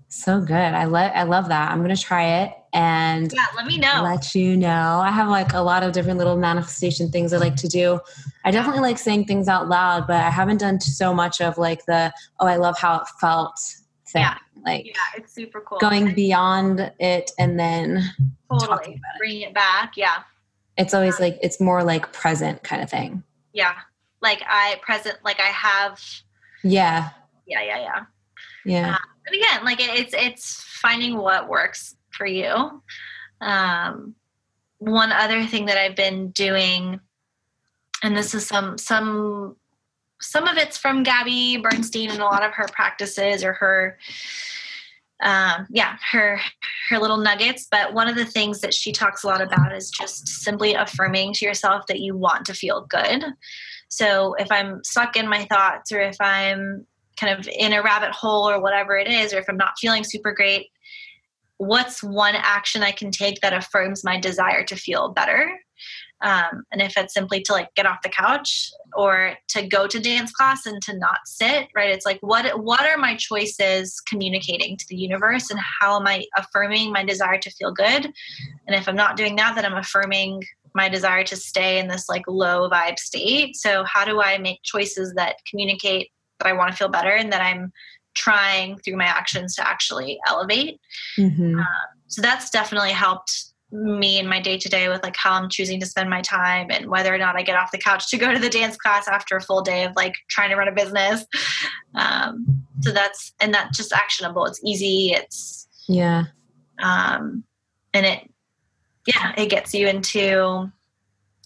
So 0.09 0.41
good. 0.41 0.55
I 0.55 0.85
love 0.85 1.11
I 1.14 1.24
love 1.24 1.49
that. 1.49 1.70
I'm 1.70 1.83
gonna 1.83 1.97
try 1.97 2.43
it 2.43 2.53
and 2.72 3.33
yeah, 3.33 3.47
let 3.57 3.66
me 3.66 3.77
know. 3.77 4.03
Let 4.03 4.35
you 4.35 4.57
know. 4.57 5.01
I 5.05 5.11
have 5.11 5.29
like 5.29 5.53
a 5.53 5.61
lot 5.61 5.83
of 5.83 5.93
different 5.93 6.18
little 6.18 6.37
manifestation 6.37 7.11
things 7.11 7.33
I 7.33 7.39
like 7.39 7.57
to 7.57 7.68
do. 7.68 8.01
I 8.45 8.51
definitely 8.51 8.81
like 8.81 8.99
saying 8.99 9.24
things 9.24 9.49
out 9.49 9.68
loud, 9.68 10.07
but 10.07 10.16
I 10.16 10.31
haven't 10.31 10.59
done 10.59 10.81
so 10.81 11.12
much 11.12 11.41
of 11.41 11.59
like 11.59 11.85
the 11.87 12.12
oh 12.41 12.47
I 12.47 12.57
love 12.57 12.79
how 12.79 13.01
it 13.01 13.09
felt 13.20 13.59
thing. 14.09 14.22
Yeah. 14.22 14.39
Like 14.67 14.87
yeah, 14.87 14.93
it's 15.17 15.33
super 15.33 15.61
cool. 15.61 15.79
Going 15.79 16.12
beyond 16.12 16.93
it 16.99 17.31
and 17.39 17.59
then 17.59 18.03
totally 18.51 19.01
bringing 19.17 19.43
it. 19.43 19.49
it 19.49 19.55
back. 19.55 19.97
Yeah. 19.97 20.25
It's 20.77 20.93
always 20.93 21.21
like 21.21 21.39
it's 21.41 21.61
more 21.61 21.85
like 21.85 22.12
present 22.12 22.64
kind 22.64 22.83
of 22.83 22.91
thing. 22.91 23.23
Yeah. 23.53 23.75
Like 24.21 24.43
I 24.47 24.81
present 24.83 25.19
like 25.25 25.39
I 25.39 25.45
have 25.45 26.03
Yeah. 26.64 27.11
Yeah, 27.47 27.62
yeah, 27.62 27.79
yeah. 27.79 28.05
Yeah. 28.64 28.95
Uh, 28.95 29.07
but 29.25 29.35
again, 29.35 29.64
like 29.64 29.79
it's 29.81 30.12
it's 30.12 30.62
finding 30.64 31.17
what 31.17 31.49
works 31.49 31.95
for 32.11 32.27
you. 32.27 32.83
Um 33.41 34.17
one 34.79 35.12
other 35.12 35.47
thing 35.47 35.67
that 35.67 35.79
I've 35.79 35.97
been 35.97 36.31
doing 36.31 36.99
and 38.03 38.17
this 38.17 38.35
is 38.35 38.47
some 38.47 38.77
some 38.79 39.55
some 40.21 40.49
of 40.49 40.57
it's 40.57 40.77
from 40.77 41.03
Gabby 41.03 41.59
Bernstein 41.59 42.11
and 42.11 42.21
a 42.21 42.25
lot 42.25 42.43
of 42.43 42.53
her 42.55 42.67
practices 42.73 43.45
or 43.45 43.53
her 43.53 43.99
um, 45.23 45.67
yeah 45.71 45.97
her 46.11 46.41
her 46.91 46.99
little 46.99 47.17
nuggets. 47.17 47.67
But 47.71 47.95
one 47.95 48.09
of 48.09 48.17
the 48.17 48.27
things 48.27 48.61
that 48.61 48.75
she 48.75 48.93
talks 48.93 49.25
a 49.25 49.27
lot 49.27 49.41
about 49.41 49.75
is 49.75 49.91
just 49.91 50.29
simply 50.29 50.75
affirming 50.75 51.33
to 51.35 51.45
yourself 51.45 51.87
that 51.87 52.01
you 52.01 52.17
want 52.17 52.45
to 52.47 52.55
feel 52.55 52.87
good. 52.89 53.25
So 53.89 54.35
if 54.35 54.51
i'm 54.51 54.83
stuck 54.85 55.17
in 55.17 55.29
my 55.29 55.45
thoughts 55.45 55.93
or 55.93 56.01
if 56.01 56.17
i'm 56.21 56.87
kind 57.19 57.39
of 57.39 57.49
in 57.49 57.73
a 57.73 57.83
rabbit 57.83 58.12
hole 58.12 58.49
or 58.49 58.61
whatever 58.61 58.97
it 58.97 59.09
is 59.09 59.33
or 59.33 59.39
if 59.39 59.47
i'm 59.49 59.57
not 59.57 59.79
feeling 59.79 60.05
super 60.05 60.33
great 60.33 60.69
what's 61.59 62.03
one 62.03 62.35
action 62.35 62.83
i 62.83 62.91
can 62.91 63.11
take 63.11 63.41
that 63.41 63.55
affirms 63.55 64.05
my 64.05 64.19
desire 64.19 64.64
to 64.64 64.77
feel 64.77 65.09
better 65.09 65.51
um, 66.23 66.64
and 66.73 66.81
if 66.81 66.97
it's 66.97 67.12
simply 67.12 67.43
to 67.43 67.53
like 67.53 67.75
get 67.75 67.87
off 67.87 68.03
the 68.03 68.09
couch 68.09 68.71
or 68.97 69.35
to 69.49 69.67
go 69.67 69.87
to 69.87 70.01
dance 70.01 70.33
class 70.33 70.64
and 70.64 70.81
to 70.83 70.97
not 70.97 71.19
sit 71.27 71.69
right 71.75 71.91
it's 71.91 72.07
like 72.07 72.19
what 72.21 72.62
what 72.62 72.83
are 72.83 72.97
my 72.97 73.14
choices 73.17 74.01
communicating 74.09 74.77
to 74.77 74.87
the 74.89 74.97
universe 74.97 75.51
and 75.51 75.61
how 75.81 75.99
am 75.99 76.07
i 76.07 76.25
affirming 76.37 76.93
my 76.93 77.05
desire 77.05 77.39
to 77.39 77.51
feel 77.51 77.73
good? 77.73 78.07
And 78.67 78.75
if 78.75 78.89
i'm 78.89 78.97
not 78.97 79.17
doing 79.17 79.37
that 79.37 79.55
then 79.55 79.64
i'm 79.64 79.77
affirming 79.77 80.43
my 80.75 80.89
desire 80.89 81.25
to 81.25 81.37
stay 81.37 81.79
in 81.79 81.89
this 81.89 82.07
like 82.07 82.25
low 82.29 82.69
vibe 82.69 82.99
state. 82.99 83.57
So 83.57 83.85
how 83.85 84.05
do 84.05 84.21
i 84.23 84.39
make 84.39 84.62
choices 84.62 85.12
that 85.14 85.37
communicate 85.49 86.11
that 86.39 86.49
i 86.49 86.53
want 86.53 86.71
to 86.71 86.77
feel 86.77 86.89
better 86.89 87.11
and 87.11 87.33
that 87.33 87.43
i'm 87.43 87.73
trying 88.14 88.79
through 88.79 88.97
my 88.97 89.05
actions 89.05 89.55
to 89.57 89.69
actually 89.69 90.19
elevate? 90.27 90.81
Mm-hmm. 91.19 91.59
um, 91.59 91.67
so 92.09 92.23
that's 92.23 92.51
definitely 92.51 92.93
helped 92.93 93.53
me 93.73 94.19
and 94.19 94.29
my 94.29 94.41
day 94.41 94.57
to 94.57 94.69
day 94.69 94.89
with 94.89 95.03
like 95.03 95.17
how 95.17 95.33
I'm 95.33 95.49
choosing 95.49 95.81
to 95.81 95.87
spend 95.87 96.09
my 96.09 96.23
time 96.23 96.69
and 96.71 96.89
whether 96.89 97.12
or 97.12 97.19
not 97.19 97.37
I 97.37 97.43
get 97.43 97.57
off 97.57 97.73
the 97.73 97.79
couch 97.79 98.09
to 98.11 98.17
go 98.17 98.33
to 98.33 98.39
the 98.39 98.49
dance 98.49 98.77
class 98.77 99.09
after 99.09 99.37
a 99.37 99.41
full 99.41 99.62
day 99.62 99.85
of 99.85 99.93
like 99.97 100.14
trying 100.29 100.51
to 100.51 100.57
run 100.57 100.69
a 100.69 100.73
business. 100.73 101.27
Um, 101.95 102.64
so 102.83 102.93
that's 102.93 103.33
and 103.41 103.53
that's 103.53 103.77
just 103.77 103.93
actionable. 103.93 104.45
It's 104.45 104.61
easy. 104.64 105.12
It's 105.12 105.69
yeah. 105.89 106.25
Um, 106.81 107.45
and 107.93 108.07
it 108.07 108.31
yeah, 109.07 109.33
it 109.37 109.51
gets 109.51 109.75
you 109.75 109.89
into 109.89 110.71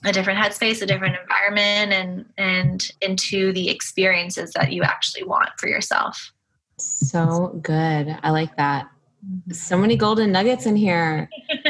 a 0.05 0.13
different 0.13 0.39
headspace, 0.39 0.83
a 0.83 0.87
different 0.87 1.17
environment, 1.21 1.93
and 1.93 2.25
and 2.37 2.91
into 3.01 3.53
the 3.53 3.69
experiences 3.69 4.53
that 4.53 4.73
you 4.73 4.83
actually 4.83 5.25
want 5.25 5.51
for 5.59 5.69
yourself. 5.69 6.33
So 6.79 7.59
good. 7.63 8.19
I 8.23 8.31
like 8.31 8.57
that. 8.57 8.89
So 9.53 9.77
many 9.77 9.97
golden 9.97 10.33
nuggets 10.33 10.67
in 10.67 10.77
here. 10.77 11.29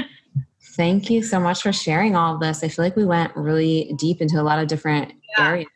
Thank 0.81 1.11
you 1.11 1.23
so 1.23 1.39
much 1.39 1.61
for 1.61 1.75
sharing 1.75 2.17
all 2.17 2.33
of 2.33 2.41
this. 2.41 2.65
I 2.65 2.69
feel 2.69 2.87
like 2.87 2.97
we 2.97 3.05
went 3.05 3.37
really 3.37 3.93
deep 3.99 4.23
into 4.23 4.41
a 4.41 4.43
lot 4.43 4.59
of 4.59 4.67
different 4.67 5.13
yeah. 5.37 5.47
areas. 5.47 5.69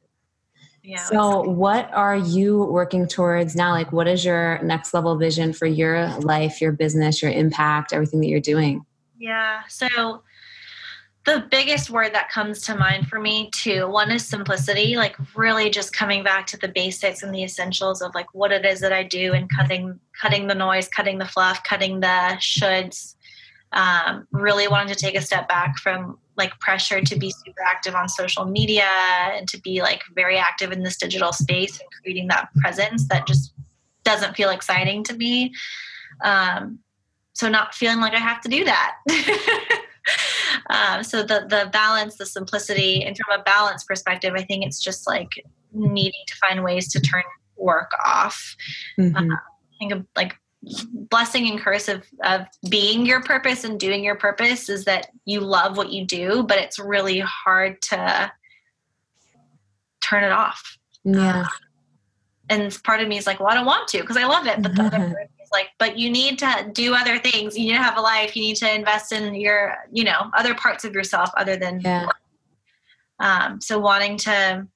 Yeah, 0.82 1.04
so, 1.04 1.42
what 1.42 1.92
are 1.92 2.16
you 2.16 2.64
working 2.64 3.06
towards 3.06 3.54
now? 3.54 3.72
Like, 3.72 3.92
what 3.92 4.08
is 4.08 4.24
your 4.24 4.62
next 4.62 4.94
level 4.94 5.14
vision 5.18 5.52
for 5.52 5.66
your 5.66 6.08
life, 6.20 6.58
your 6.58 6.72
business, 6.72 7.20
your 7.20 7.30
impact, 7.32 7.92
everything 7.92 8.20
that 8.20 8.28
you're 8.28 8.40
doing? 8.40 8.86
Yeah. 9.18 9.60
So, 9.68 10.22
the 11.26 11.46
biggest 11.50 11.90
word 11.90 12.14
that 12.14 12.30
comes 12.30 12.62
to 12.62 12.74
mind 12.74 13.06
for 13.06 13.20
me 13.20 13.50
too 13.50 13.88
one 13.88 14.10
is 14.10 14.26
simplicity 14.26 14.94
like 14.94 15.16
really 15.34 15.70
just 15.70 15.96
coming 15.96 16.22
back 16.22 16.46
to 16.46 16.58
the 16.58 16.68
basics 16.68 17.22
and 17.22 17.34
the 17.34 17.42
essentials 17.42 18.02
of 18.02 18.14
like 18.14 18.26
what 18.34 18.52
it 18.52 18.66
is 18.66 18.78
that 18.80 18.92
i 18.92 19.02
do 19.02 19.32
and 19.32 19.48
cutting 19.48 19.98
cutting 20.20 20.46
the 20.46 20.54
noise 20.54 20.86
cutting 20.86 21.16
the 21.16 21.24
fluff 21.24 21.62
cutting 21.64 21.98
the 22.00 22.36
shoulds 22.40 23.13
um, 23.74 24.26
really 24.30 24.68
wanting 24.68 24.94
to 24.94 24.98
take 24.98 25.16
a 25.16 25.20
step 25.20 25.48
back 25.48 25.76
from 25.78 26.18
like 26.36 26.58
pressure 26.60 27.00
to 27.00 27.16
be 27.16 27.30
super 27.30 27.62
active 27.64 27.94
on 27.94 28.08
social 28.08 28.44
media 28.44 28.88
and 29.32 29.48
to 29.48 29.60
be 29.60 29.82
like 29.82 30.02
very 30.14 30.36
active 30.38 30.72
in 30.72 30.82
this 30.82 30.96
digital 30.96 31.32
space 31.32 31.78
and 31.78 31.88
creating 32.02 32.28
that 32.28 32.48
presence 32.56 33.06
that 33.08 33.26
just 33.26 33.52
doesn't 34.04 34.34
feel 34.36 34.50
exciting 34.50 35.02
to 35.04 35.16
me. 35.16 35.52
Um, 36.22 36.78
so 37.32 37.48
not 37.48 37.74
feeling 37.74 38.00
like 38.00 38.14
i 38.14 38.18
have 38.18 38.40
to 38.40 38.48
do 38.48 38.64
that. 38.64 38.94
Um, 40.70 41.02
so 41.02 41.22
the 41.22 41.46
the 41.48 41.68
balance 41.72 42.16
the 42.16 42.26
simplicity 42.26 43.02
and 43.04 43.16
from 43.16 43.38
a 43.38 43.42
balance 43.42 43.84
perspective 43.84 44.34
i 44.36 44.42
think 44.42 44.64
it's 44.64 44.82
just 44.82 45.06
like 45.06 45.28
needing 45.72 46.22
to 46.26 46.34
find 46.36 46.62
ways 46.62 46.90
to 46.92 47.00
turn 47.00 47.22
work 47.56 47.90
off. 48.04 48.56
Mm-hmm. 48.98 49.30
uh, 49.30 49.34
i 49.34 49.78
think 49.78 49.92
of 49.92 50.06
like 50.16 50.36
blessing 50.92 51.50
and 51.50 51.60
curse 51.60 51.88
of, 51.88 52.04
of 52.24 52.46
being 52.68 53.06
your 53.06 53.22
purpose 53.22 53.64
and 53.64 53.78
doing 53.78 54.02
your 54.02 54.16
purpose 54.16 54.68
is 54.68 54.84
that 54.84 55.08
you 55.24 55.40
love 55.40 55.76
what 55.76 55.90
you 55.90 56.06
do 56.06 56.42
but 56.42 56.58
it's 56.58 56.78
really 56.78 57.20
hard 57.20 57.80
to 57.82 58.32
turn 60.00 60.24
it 60.24 60.32
off. 60.32 60.78
Yeah. 61.04 61.46
And 62.50 62.76
part 62.84 63.00
of 63.00 63.08
me 63.08 63.16
is 63.16 63.26
like 63.26 63.40
well 63.40 63.48
i 63.48 63.54
don't 63.54 63.66
want 63.66 63.88
to 63.88 64.00
because 64.00 64.18
i 64.18 64.26
love 64.26 64.46
it 64.46 64.62
but 64.62 64.74
the 64.74 64.82
other 64.82 64.98
part 64.98 65.30
is 65.42 65.48
like 65.52 65.70
but 65.78 65.98
you 65.98 66.10
need 66.10 66.38
to 66.38 66.70
do 66.72 66.94
other 66.94 67.18
things. 67.18 67.56
You 67.56 67.66
need 67.66 67.78
to 67.78 67.82
have 67.82 67.96
a 67.96 68.00
life. 68.00 68.36
You 68.36 68.42
need 68.42 68.56
to 68.56 68.74
invest 68.74 69.12
in 69.12 69.34
your 69.34 69.76
you 69.90 70.04
know 70.04 70.30
other 70.36 70.54
parts 70.54 70.84
of 70.84 70.94
yourself 70.94 71.30
other 71.36 71.56
than 71.56 71.80
yeah. 71.80 72.08
um, 73.20 73.60
so 73.60 73.78
wanting 73.78 74.18
to 74.18 74.66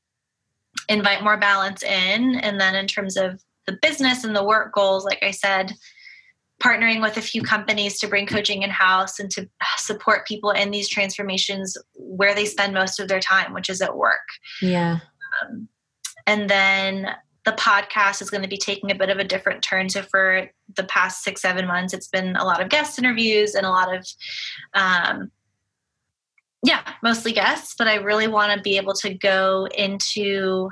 invite 0.89 1.22
more 1.22 1.36
balance 1.36 1.82
in 1.82 2.36
and 2.36 2.61
then 2.61 2.74
in 2.74 2.86
terms 2.86 3.16
of 3.16 3.43
the 3.69 3.79
business 3.83 4.25
and 4.25 4.35
the 4.35 4.43
work 4.43 4.73
goals, 4.73 5.05
like 5.05 5.23
I 5.23 5.31
said, 5.31 5.75
partnering 6.62 7.03
with 7.03 7.19
a 7.19 7.23
few 7.23 7.43
companies 7.43 8.01
to 8.01 8.09
bring 8.09 8.27
coaching 8.27 8.62
in 8.62 8.71
house 8.71 9.21
and 9.21 9.31
to 9.33 9.47
support 9.77 10.27
people 10.27 10.51
in 10.51 10.71
these 10.71 10.89
transformations 10.89 11.77
where 11.95 12.35
they 12.35 12.47
spend 12.47 12.73
most 12.73 12.99
of 12.99 13.09
their 13.09 13.21
time, 13.21 13.53
which 13.53 13.69
is 13.69 13.83
at 13.83 13.97
work. 13.97 14.27
Yeah. 14.62 15.01
Um, 15.43 15.69
and 16.27 16.49
then 16.49 17.09
the 17.45 17.53
podcast 17.53 18.23
is 18.23 18.31
going 18.31 18.43
to 18.43 18.49
be 18.49 18.57
taking 18.57 18.91
a 18.91 18.95
bit 18.95 19.11
of 19.11 19.19
a 19.19 19.25
different 19.25 19.62
turn. 19.62 19.91
So 19.91 20.03
for 20.03 20.51
the 20.77 20.85
past 20.85 21.23
six, 21.23 21.43
seven 21.43 21.66
months, 21.66 21.93
it's 21.93 22.09
been 22.09 22.37
a 22.37 22.45
lot 22.45 22.62
of 22.62 22.71
guest 22.71 22.99
interviews 22.99 23.55
and 23.55 23.66
a 23.66 23.71
lot 23.71 23.95
of, 23.95 24.07
um, 24.73 25.31
yeah, 26.64 26.81
mostly 27.03 27.33
guests. 27.33 27.75
But 27.77 27.87
I 27.87 27.97
really 27.97 28.29
want 28.29 28.53
to 28.53 28.61
be 28.62 28.79
able 28.79 28.95
to 28.95 29.14
go 29.14 29.69
into 29.77 30.71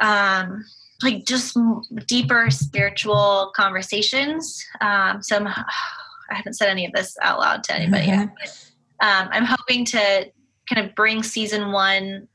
um, 0.00 0.64
like 1.02 1.24
just 1.24 1.56
deeper 2.06 2.50
spiritual 2.50 3.52
conversations. 3.56 4.64
Um, 4.80 5.22
so 5.22 5.36
I'm, 5.36 5.46
I 6.30 6.34
haven't 6.34 6.54
said 6.54 6.68
any 6.68 6.86
of 6.86 6.92
this 6.92 7.16
out 7.22 7.40
loud 7.40 7.64
to 7.64 7.74
anybody. 7.74 8.06
Mm-hmm. 8.06 8.26
But, 8.40 9.06
um, 9.06 9.28
I'm 9.32 9.44
hoping 9.44 9.84
to 9.86 10.26
kind 10.72 10.86
of 10.86 10.94
bring 10.94 11.22
season 11.22 11.72
one 11.72 12.28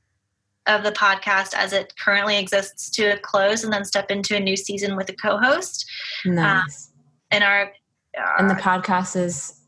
of 0.67 0.83
the 0.83 0.91
podcast 0.91 1.53
as 1.53 1.73
it 1.73 1.93
currently 2.03 2.37
exists 2.37 2.89
to 2.89 3.13
a 3.13 3.17
close 3.17 3.63
and 3.63 3.71
then 3.71 3.85
step 3.85 4.09
into 4.09 4.35
a 4.35 4.39
new 4.39 4.57
season 4.57 4.95
with 4.95 5.09
a 5.09 5.13
co-host. 5.13 5.85
Nice. 6.25 6.87
Um, 6.87 7.03
and 7.31 7.43
our, 7.43 7.71
our, 8.17 8.39
and 8.39 8.49
the 8.49 8.55
podcast 8.55 9.15
is 9.15 9.61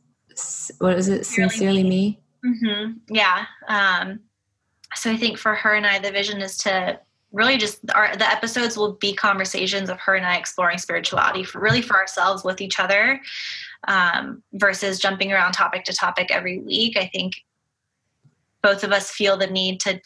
what 0.80 0.98
is 0.98 1.08
it? 1.08 1.26
Sincerely, 1.26 1.50
Sincerely 1.50 1.84
Me. 1.84 1.90
me? 1.90 2.22
Mm-hmm. 2.46 2.92
Yeah. 3.10 3.46
Um, 3.68 4.20
so 4.96 5.12
I 5.12 5.18
think 5.18 5.38
for 5.38 5.54
her 5.56 5.74
and 5.74 5.86
I, 5.86 6.00
the 6.00 6.12
vision 6.12 6.42
is 6.42 6.58
to 6.60 7.00
really 7.38 7.58
just 7.58 7.80
our 7.94 8.16
the 8.18 8.28
episodes 8.28 8.76
will 8.76 8.94
be 8.94 9.14
conversations 9.14 9.90
of 9.90 10.00
her 10.00 10.16
and 10.16 10.26
I 10.26 10.38
exploring 10.38 10.80
spirituality 10.80 11.44
for 11.44 11.62
really 11.62 11.84
for 11.84 11.96
ourselves 11.96 12.44
with 12.44 12.62
each 12.62 12.80
other 12.80 13.22
um, 13.88 14.42
versus 14.54 15.00
jumping 15.00 15.32
around 15.32 15.52
topic 15.54 15.84
to 15.86 15.94
topic 15.94 16.32
every 16.32 16.60
week. 16.60 16.98
I 16.98 17.06
think 17.14 17.36
both 18.64 18.84
of 18.84 18.92
us 18.92 19.12
feel 19.12 19.38
the 19.38 19.48
need 19.48 19.80
to 19.82 20.02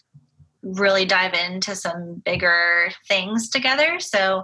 really 0.61 1.05
dive 1.05 1.34
into 1.34 1.73
some 1.73 2.21
bigger 2.25 2.89
things 3.07 3.49
together. 3.49 3.99
So 3.99 4.43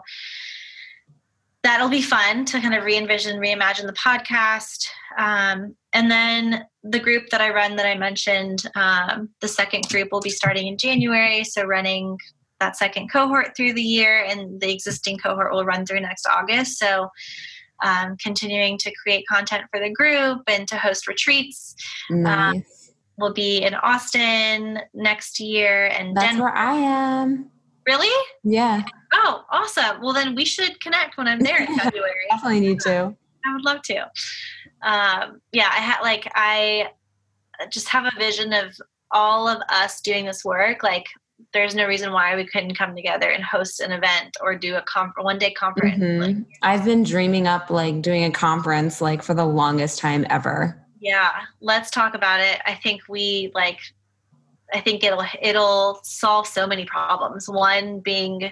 that'll 1.61 1.89
be 1.89 2.01
fun 2.01 2.45
to 2.45 2.61
kind 2.61 2.73
of 2.73 2.85
re-envision, 2.85 3.39
reimagine 3.39 3.85
the 3.85 3.93
podcast. 3.93 4.88
Um, 5.17 5.75
and 5.91 6.09
then 6.09 6.65
the 6.83 6.99
group 6.99 7.29
that 7.29 7.41
I 7.41 7.53
run 7.53 7.75
that 7.75 7.85
I 7.85 7.95
mentioned, 7.95 8.63
um, 8.75 9.29
the 9.41 9.47
second 9.47 9.89
group 9.89 10.09
will 10.11 10.21
be 10.21 10.29
starting 10.29 10.67
in 10.67 10.77
January. 10.77 11.43
So 11.43 11.65
running 11.65 12.17
that 12.60 12.78
second 12.78 13.12
cohort 13.12 13.55
through 13.55 13.74
the 13.74 13.82
year, 13.82 14.24
and 14.26 14.60
the 14.60 14.72
existing 14.72 15.18
cohort 15.18 15.51
will 15.53 15.66
run 15.66 15.86
through 15.86 16.01
next 16.01 16.26
August. 16.28 16.78
So, 16.80 17.10
um, 17.84 18.18
continuing 18.18 18.78
to 18.80 18.91
create 19.01 19.26
content 19.30 19.66
for 19.72 19.80
the 19.80 19.91
group 19.91 20.41
and 20.47 20.68
to 20.68 20.78
host 20.78 21.08
retreats. 21.08 21.76
Um, 22.12 22.24
nice. 22.24 22.55
Um, 22.55 22.64
we'll 23.18 23.34
be 23.34 23.58
in 23.64 23.74
Austin 23.76 24.80
next 24.93 25.39
year, 25.39 25.88
and 25.88 26.16
that's 26.16 26.28
Denver. 26.28 26.43
where 26.43 26.55
I 26.55 26.76
am. 26.76 27.51
Really? 27.86 28.26
Yeah. 28.43 28.84
Oh, 29.14 29.43
awesome. 29.49 30.01
Well, 30.01 30.14
then 30.14 30.36
we 30.36 30.43
should 30.43 30.80
connect 30.82 31.18
when 31.18 31.28
I'm 31.28 31.39
there 31.39 31.64
in 31.64 31.68
February. 31.80 32.26
Definitely 32.30 32.60
need 32.60 32.80
to. 32.82 33.16
I 33.45 33.53
would 33.53 33.64
love 33.64 33.82
to. 33.84 33.99
Um, 34.84 35.41
yeah, 35.53 35.70
I 35.72 35.80
had 35.80 36.01
like 36.01 36.30
I 36.36 36.89
just 37.72 37.88
have 37.89 38.05
a 38.05 38.20
vision 38.20 38.53
of 38.53 38.76
all 39.12 39.47
of 39.47 39.62
us 39.70 40.01
doing 40.01 40.26
this 40.26 40.43
work, 40.43 40.84
like 40.84 41.05
there's 41.53 41.75
no 41.75 41.88
reason 41.88 42.11
why 42.11 42.35
we 42.35 42.45
couldn't 42.45 42.75
come 42.75 42.95
together 42.95 43.29
and 43.29 43.43
host 43.43 43.79
an 43.79 43.91
event 43.91 44.35
or 44.41 44.55
do 44.55 44.75
a 44.75 44.81
comp- 44.81 45.13
one 45.19 45.38
day 45.38 45.51
conference. 45.51 46.01
Mm-hmm. 46.01 46.21
Like, 46.21 46.45
I've 46.61 46.85
been 46.85 47.03
dreaming 47.03 47.47
up 47.47 47.69
like 47.69 48.01
doing 48.01 48.23
a 48.25 48.31
conference 48.31 49.01
like 49.01 49.21
for 49.21 49.33
the 49.33 49.45
longest 49.45 49.99
time 49.99 50.25
ever. 50.29 50.83
Yeah, 50.99 51.31
let's 51.61 51.91
talk 51.91 52.15
about 52.15 52.39
it. 52.39 52.59
I 52.65 52.73
think 52.73 53.03
we 53.07 53.51
like 53.53 53.79
I 54.73 54.81
think 54.81 55.03
it'll 55.03 55.23
it'll 55.41 55.99
solve 56.03 56.47
so 56.47 56.67
many 56.67 56.85
problems. 56.85 57.47
One 57.47 57.99
being 57.99 58.51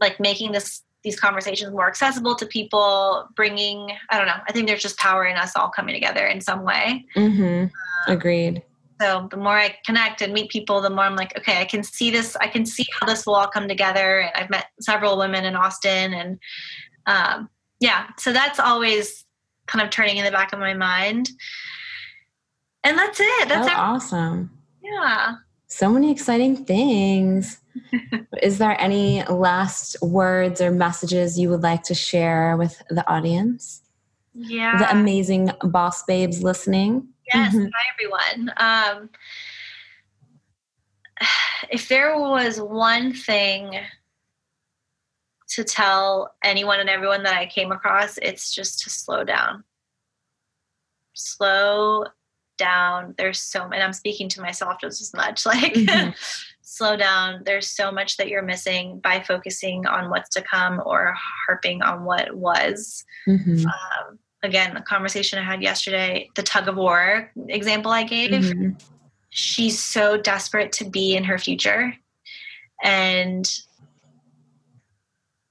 like 0.00 0.20
making 0.20 0.52
this 0.52 0.82
these 1.02 1.18
conversations 1.18 1.72
more 1.72 1.88
accessible 1.88 2.34
to 2.34 2.46
people, 2.46 3.28
bringing 3.34 3.90
I 4.10 4.18
don't 4.18 4.26
know. 4.26 4.40
I 4.48 4.52
think 4.52 4.66
there's 4.66 4.82
just 4.82 4.98
power 4.98 5.24
in 5.24 5.36
us 5.36 5.56
all 5.56 5.70
coming 5.70 5.94
together 5.94 6.26
in 6.26 6.40
some 6.40 6.62
way. 6.62 7.06
Mm-hmm. 7.16 7.64
Um, 7.64 7.70
Agreed. 8.08 8.62
So 9.00 9.28
the 9.30 9.36
more 9.36 9.58
I 9.58 9.76
connect 9.84 10.22
and 10.22 10.32
meet 10.32 10.50
people, 10.50 10.80
the 10.80 10.90
more 10.90 11.04
I'm 11.04 11.16
like, 11.16 11.36
okay, 11.38 11.60
I 11.60 11.64
can 11.64 11.82
see 11.82 12.10
this. 12.10 12.36
I 12.36 12.48
can 12.48 12.64
see 12.64 12.86
how 12.98 13.06
this 13.06 13.26
will 13.26 13.34
all 13.34 13.48
come 13.48 13.68
together. 13.68 14.20
And 14.20 14.30
I've 14.34 14.50
met 14.50 14.66
several 14.80 15.18
women 15.18 15.44
in 15.44 15.54
Austin, 15.54 16.14
and 16.14 16.38
um, 17.06 17.48
yeah, 17.80 18.08
so 18.18 18.32
that's 18.32 18.58
always 18.58 19.24
kind 19.66 19.84
of 19.84 19.90
turning 19.90 20.16
in 20.16 20.24
the 20.24 20.30
back 20.30 20.52
of 20.52 20.58
my 20.58 20.74
mind. 20.74 21.28
And 22.84 22.96
that's 22.96 23.18
it. 23.20 23.48
That's 23.48 23.68
oh, 23.68 23.74
awesome. 23.74 24.50
Yeah. 24.82 25.34
So 25.66 25.90
many 25.90 26.12
exciting 26.12 26.64
things. 26.64 27.60
Is 28.42 28.58
there 28.58 28.80
any 28.80 29.24
last 29.24 30.00
words 30.00 30.60
or 30.60 30.70
messages 30.70 31.38
you 31.38 31.50
would 31.50 31.62
like 31.62 31.82
to 31.84 31.94
share 31.94 32.56
with 32.56 32.80
the 32.88 33.06
audience? 33.10 33.82
Yeah. 34.34 34.78
The 34.78 34.90
amazing 34.90 35.50
boss 35.62 36.04
babes 36.04 36.42
listening? 36.42 37.08
Yes, 37.32 37.54
mm-hmm. 37.54 37.66
hi 37.74 37.84
everyone. 37.92 38.52
Um, 38.56 39.10
if 41.70 41.88
there 41.88 42.18
was 42.18 42.60
one 42.60 43.12
thing 43.12 43.80
to 45.48 45.64
tell 45.64 46.34
anyone 46.42 46.80
and 46.80 46.90
everyone 46.90 47.22
that 47.24 47.36
I 47.36 47.46
came 47.46 47.72
across, 47.72 48.18
it's 48.18 48.54
just 48.54 48.80
to 48.84 48.90
slow 48.90 49.24
down. 49.24 49.64
Slow 51.14 52.04
down. 52.58 53.14
There's 53.16 53.38
so 53.38 53.64
and 53.64 53.82
I'm 53.82 53.92
speaking 53.92 54.28
to 54.30 54.40
myself 54.40 54.80
just 54.80 55.00
as 55.00 55.14
much. 55.14 55.46
Like 55.46 55.74
mm-hmm. 55.74 56.10
slow 56.62 56.96
down. 56.96 57.42
There's 57.44 57.68
so 57.68 57.90
much 57.90 58.16
that 58.16 58.28
you're 58.28 58.42
missing 58.42 59.00
by 59.00 59.20
focusing 59.20 59.86
on 59.86 60.10
what's 60.10 60.28
to 60.30 60.42
come 60.42 60.82
or 60.84 61.14
harping 61.46 61.82
on 61.82 62.04
what 62.04 62.36
was. 62.36 63.04
Mm-hmm. 63.28 63.66
Um, 63.66 64.18
again, 64.42 64.74
the 64.74 64.80
conversation 64.80 65.38
I 65.38 65.42
had 65.42 65.62
yesterday, 65.62 66.28
the 66.34 66.42
tug 66.42 66.68
of 66.68 66.76
war 66.76 67.30
example 67.48 67.90
I 67.90 68.04
gave, 68.04 68.30
mm-hmm. 68.30 68.70
she's 69.30 69.78
so 69.78 70.16
desperate 70.16 70.72
to 70.72 70.84
be 70.84 71.16
in 71.16 71.24
her 71.24 71.38
future 71.38 71.94
and 72.82 73.50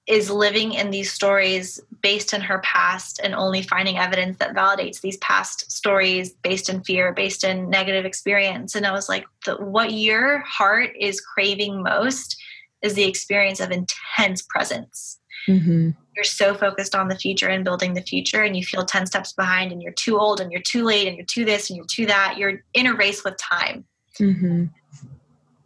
is 0.07 0.29
living 0.29 0.73
in 0.73 0.91
these 0.91 1.11
stories 1.11 1.79
based 2.01 2.33
in 2.33 2.41
her 2.41 2.59
past 2.59 3.19
and 3.23 3.33
only 3.33 3.63
finding 3.63 3.97
evidence 3.97 4.38
that 4.38 4.55
validates 4.55 5.01
these 5.01 5.17
past 5.17 5.71
stories 5.71 6.33
based 6.43 6.69
in 6.69 6.83
fear, 6.83 7.11
based 7.11 7.43
in 7.43 7.69
negative 7.69 8.05
experience. 8.05 8.75
And 8.75 8.86
I 8.86 8.91
was 8.91 9.09
like, 9.09 9.25
the, 9.45 9.55
what 9.55 9.91
your 9.91 10.39
heart 10.41 10.91
is 10.99 11.19
craving 11.19 11.81
most 11.81 12.39
is 12.83 12.93
the 12.93 13.05
experience 13.05 13.59
of 13.59 13.71
intense 13.71 14.43
presence. 14.43 15.19
Mm-hmm. 15.47 15.91
You're 16.15 16.23
so 16.23 16.53
focused 16.53 16.95
on 16.95 17.07
the 17.07 17.15
future 17.15 17.49
and 17.49 17.63
building 17.63 17.93
the 17.93 18.01
future, 18.01 18.43
and 18.43 18.55
you 18.55 18.63
feel 18.63 18.85
10 18.85 19.05
steps 19.05 19.33
behind, 19.33 19.71
and 19.71 19.81
you're 19.81 19.93
too 19.93 20.17
old, 20.17 20.39
and 20.39 20.51
you're 20.51 20.61
too 20.61 20.83
late, 20.83 21.07
and 21.07 21.17
you're 21.17 21.25
too 21.25 21.45
this, 21.45 21.69
and 21.69 21.77
you're 21.77 21.85
too 21.85 22.05
that. 22.05 22.35
You're 22.37 22.61
in 22.73 22.87
a 22.87 22.93
race 22.93 23.23
with 23.23 23.37
time. 23.37 23.85
Mm-hmm. 24.19 24.65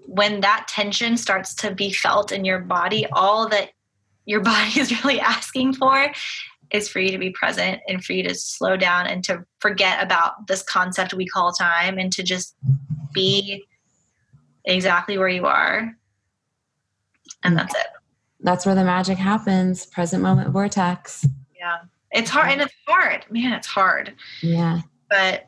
When 0.06 0.42
that 0.42 0.68
tension 0.68 1.18
starts 1.18 1.54
to 1.56 1.74
be 1.74 1.92
felt 1.92 2.32
in 2.32 2.46
your 2.46 2.60
body, 2.60 3.06
all 3.12 3.48
that 3.50 3.70
your 4.26 4.40
body 4.42 4.80
is 4.80 5.04
really 5.04 5.20
asking 5.20 5.74
for 5.74 6.12
is 6.72 6.88
for 6.88 7.00
you 7.00 7.12
to 7.12 7.18
be 7.18 7.32
present 7.32 7.82
and 7.88 8.04
for 8.04 8.14
you 8.14 8.24
to 8.24 8.36
slow 8.36 8.78
down 8.78 9.08
and 9.08 9.24
to 9.24 9.44
forget 9.60 10.04
about 10.04 10.48
this 10.48 10.62
concept 10.62 11.14
we 11.14 11.26
call 11.26 11.52
time 11.52 11.98
and 11.98 12.12
to 12.14 12.22
just 12.22 12.56
be 13.12 13.66
exactly 14.66 15.18
where 15.18 15.30
you 15.30 15.46
are. 15.46 15.92
And 17.44 17.58
that's 17.58 17.74
it. 17.74 17.88
That's 18.42 18.66
where 18.66 18.76
the 18.76 18.84
magic 18.84 19.18
happens. 19.18 19.86
Present 19.86 20.24
moment 20.24 20.52
vortex. 20.52 21.28
Yeah. 21.58 21.80
It's 22.12 22.30
hard 22.30 22.52
and 22.52 22.62
it's 22.62 22.74
hard. 22.88 23.26
Man, 23.30 23.54
it's 23.54 23.68
hard. 23.68 24.16
Yeah. 24.42 24.82
But 25.10 25.48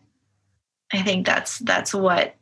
I 0.93 1.01
think 1.01 1.25
that's 1.25 1.59
that's 1.59 1.93
what 1.93 2.35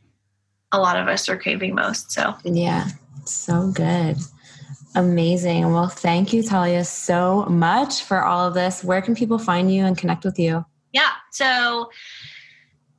a 0.71 0.79
lot 0.79 0.97
of 0.97 1.07
us 1.07 1.29
are 1.29 1.37
craving 1.37 1.75
most. 1.75 2.11
So 2.11 2.35
Yeah. 2.43 2.87
So 3.25 3.71
good. 3.71 4.17
Amazing. 4.95 5.71
Well, 5.71 5.87
thank 5.87 6.33
you, 6.33 6.41
Talia, 6.41 6.83
so 6.83 7.45
much 7.45 8.03
for 8.03 8.23
all 8.23 8.47
of 8.47 8.55
this. 8.55 8.83
Where 8.83 9.01
can 9.01 9.13
people 9.13 9.37
find 9.37 9.73
you 9.73 9.85
and 9.85 9.95
connect 9.95 10.25
with 10.25 10.39
you? 10.39 10.65
Yeah. 10.93 11.11
So, 11.31 11.91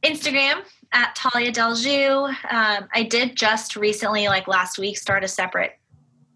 Instagram 0.05 0.62
at 0.92 1.14
Talia 1.16 1.53
Deljoux. 1.53 2.28
Um, 2.28 2.88
I 2.94 3.03
did 3.03 3.36
just 3.36 3.74
recently, 3.74 4.28
like 4.28 4.46
last 4.46 4.78
week, 4.78 4.98
start 4.98 5.24
a 5.24 5.28
separate 5.28 5.80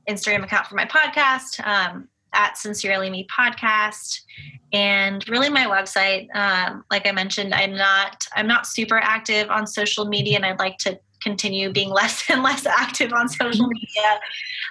Instagram 0.09 0.45
account 0.45 0.67
for 0.67 0.75
my 0.75 0.87
podcast 0.87 1.65
um, 1.67 2.09
at 2.33 2.57
Sincerely 2.59 3.11
Me 3.11 3.27
Podcast, 3.27 4.21
and 4.73 5.27
really 5.29 5.49
my 5.49 5.67
website. 5.67 6.35
Um, 6.35 6.85
like 6.91 7.07
I 7.07 7.13
mentioned, 7.13 7.55
I'm 7.55 7.77
not 7.77 8.27
I'm 8.35 8.47
not 8.47 8.67
super 8.67 8.99
active 8.99 9.51
on 9.51 9.67
social 9.67 10.07
media, 10.07 10.37
and 10.37 10.45
I'd 10.45 10.59
like 10.59 10.79
to 10.79 10.99
continue 11.25 11.73
being 11.73 11.91
less 12.01 12.31
and 12.31 12.43
less 12.43 12.67
active 12.67 13.13
on 13.13 13.29
social 13.29 13.67
media. 13.67 14.21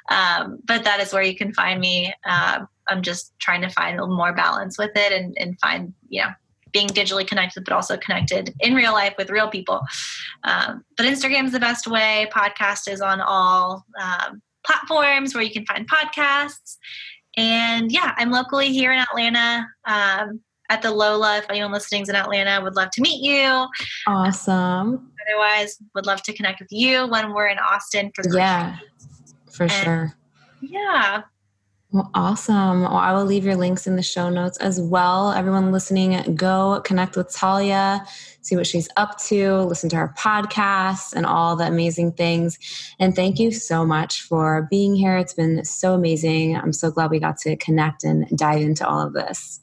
Um, 0.10 0.60
but 0.66 0.84
that 0.84 1.00
is 1.02 1.12
where 1.12 1.24
you 1.24 1.36
can 1.36 1.54
find 1.54 1.82
me. 1.82 2.14
Um, 2.26 2.68
I'm 2.88 3.02
just 3.02 3.34
trying 3.40 3.62
to 3.62 3.70
find 3.70 3.98
a 3.98 4.02
little 4.04 4.16
more 4.16 4.34
balance 4.34 4.78
with 4.78 4.92
it 4.96 5.12
and, 5.12 5.36
and 5.40 5.60
find, 5.60 5.94
you 6.10 6.22
know, 6.22 6.30
being 6.74 6.88
digitally 6.88 7.26
connected, 7.26 7.64
but 7.64 7.74
also 7.74 7.98
connected 7.98 8.54
in 8.60 8.74
real 8.74 8.94
life 8.94 9.14
with 9.18 9.30
real 9.30 9.48
people. 9.48 9.82
Um, 10.44 10.84
but 10.98 11.06
Instagram 11.06 11.46
is 11.46 11.52
the 11.52 11.60
best 11.60 11.88
way. 11.88 12.28
Podcast 12.34 12.92
is 12.92 13.00
on 13.00 13.22
all 13.22 13.86
um, 14.02 14.42
platforms 14.66 15.34
where 15.34 15.44
you 15.44 15.52
can 15.52 15.66
find 15.66 15.90
podcasts. 15.90 16.78
And 17.36 17.92
yeah, 17.92 18.14
I'm 18.18 18.32
locally 18.32 18.72
here 18.72 18.92
in 18.92 19.00
Atlanta. 19.00 19.68
Um, 19.86 20.42
at 20.70 20.82
the 20.82 20.92
Lola. 20.92 21.38
If 21.38 21.46
anyone 21.50 21.72
listening 21.72 22.02
is 22.02 22.10
in 22.10 22.16
Atlanta, 22.16 22.62
would 22.62 22.76
love 22.76 22.90
to 22.92 23.02
meet 23.02 23.22
you. 23.22 23.68
Awesome. 24.08 25.12
Otherwise, 25.28 25.78
would 25.94 26.06
love 26.06 26.24
to 26.24 26.34
connect 26.34 26.60
with 26.60 26.72
you 26.72 27.08
when 27.08 27.34
we're 27.34 27.48
in 27.48 27.60
Austin 27.60 28.12
for 28.16 28.24
the 28.24 28.38
yeah, 28.38 28.78
for 29.52 29.64
and, 29.64 29.72
sure. 29.72 30.14
Yeah. 30.62 31.24
Well, 31.94 32.10
awesome. 32.16 32.82
Well, 32.82 32.96
I 32.96 33.14
will 33.14 33.24
leave 33.24 33.46
your 33.46 33.56
links 33.56 33.86
in 33.86 33.98
the 33.98 34.02
show 34.02 34.28
notes 34.28 34.58
as 34.58 34.82
well. 34.82 35.32
Everyone 35.32 35.72
listening, 35.72 36.36
go 36.36 36.82
connect 36.84 37.16
with 37.16 37.32
Talia, 37.32 38.04
see 38.42 38.56
what 38.56 38.66
she's 38.66 38.90
up 38.98 39.20
to, 39.26 39.58
listen 39.60 39.92
to 39.92 39.98
her 39.98 40.12
podcasts 40.18 41.14
and 41.14 41.24
all 41.24 41.56
the 41.56 41.68
amazing 41.68 42.14
things. 42.14 42.58
And 43.00 43.16
thank 43.16 43.38
you 43.38 43.52
so 43.52 43.86
much 43.86 44.24
for 44.24 44.68
being 44.72 44.96
here. 44.96 45.18
It's 45.18 45.36
been 45.36 45.64
so 45.66 45.94
amazing. 45.94 46.56
I'm 46.56 46.74
so 46.74 46.90
glad 46.90 47.12
we 47.12 47.20
got 47.20 47.38
to 47.42 47.56
connect 47.58 48.04
and 48.04 48.28
dive 48.36 48.62
into 48.62 48.88
all 48.88 49.06
of 49.06 49.14
this. 49.14 49.63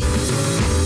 Bye. 0.00 0.77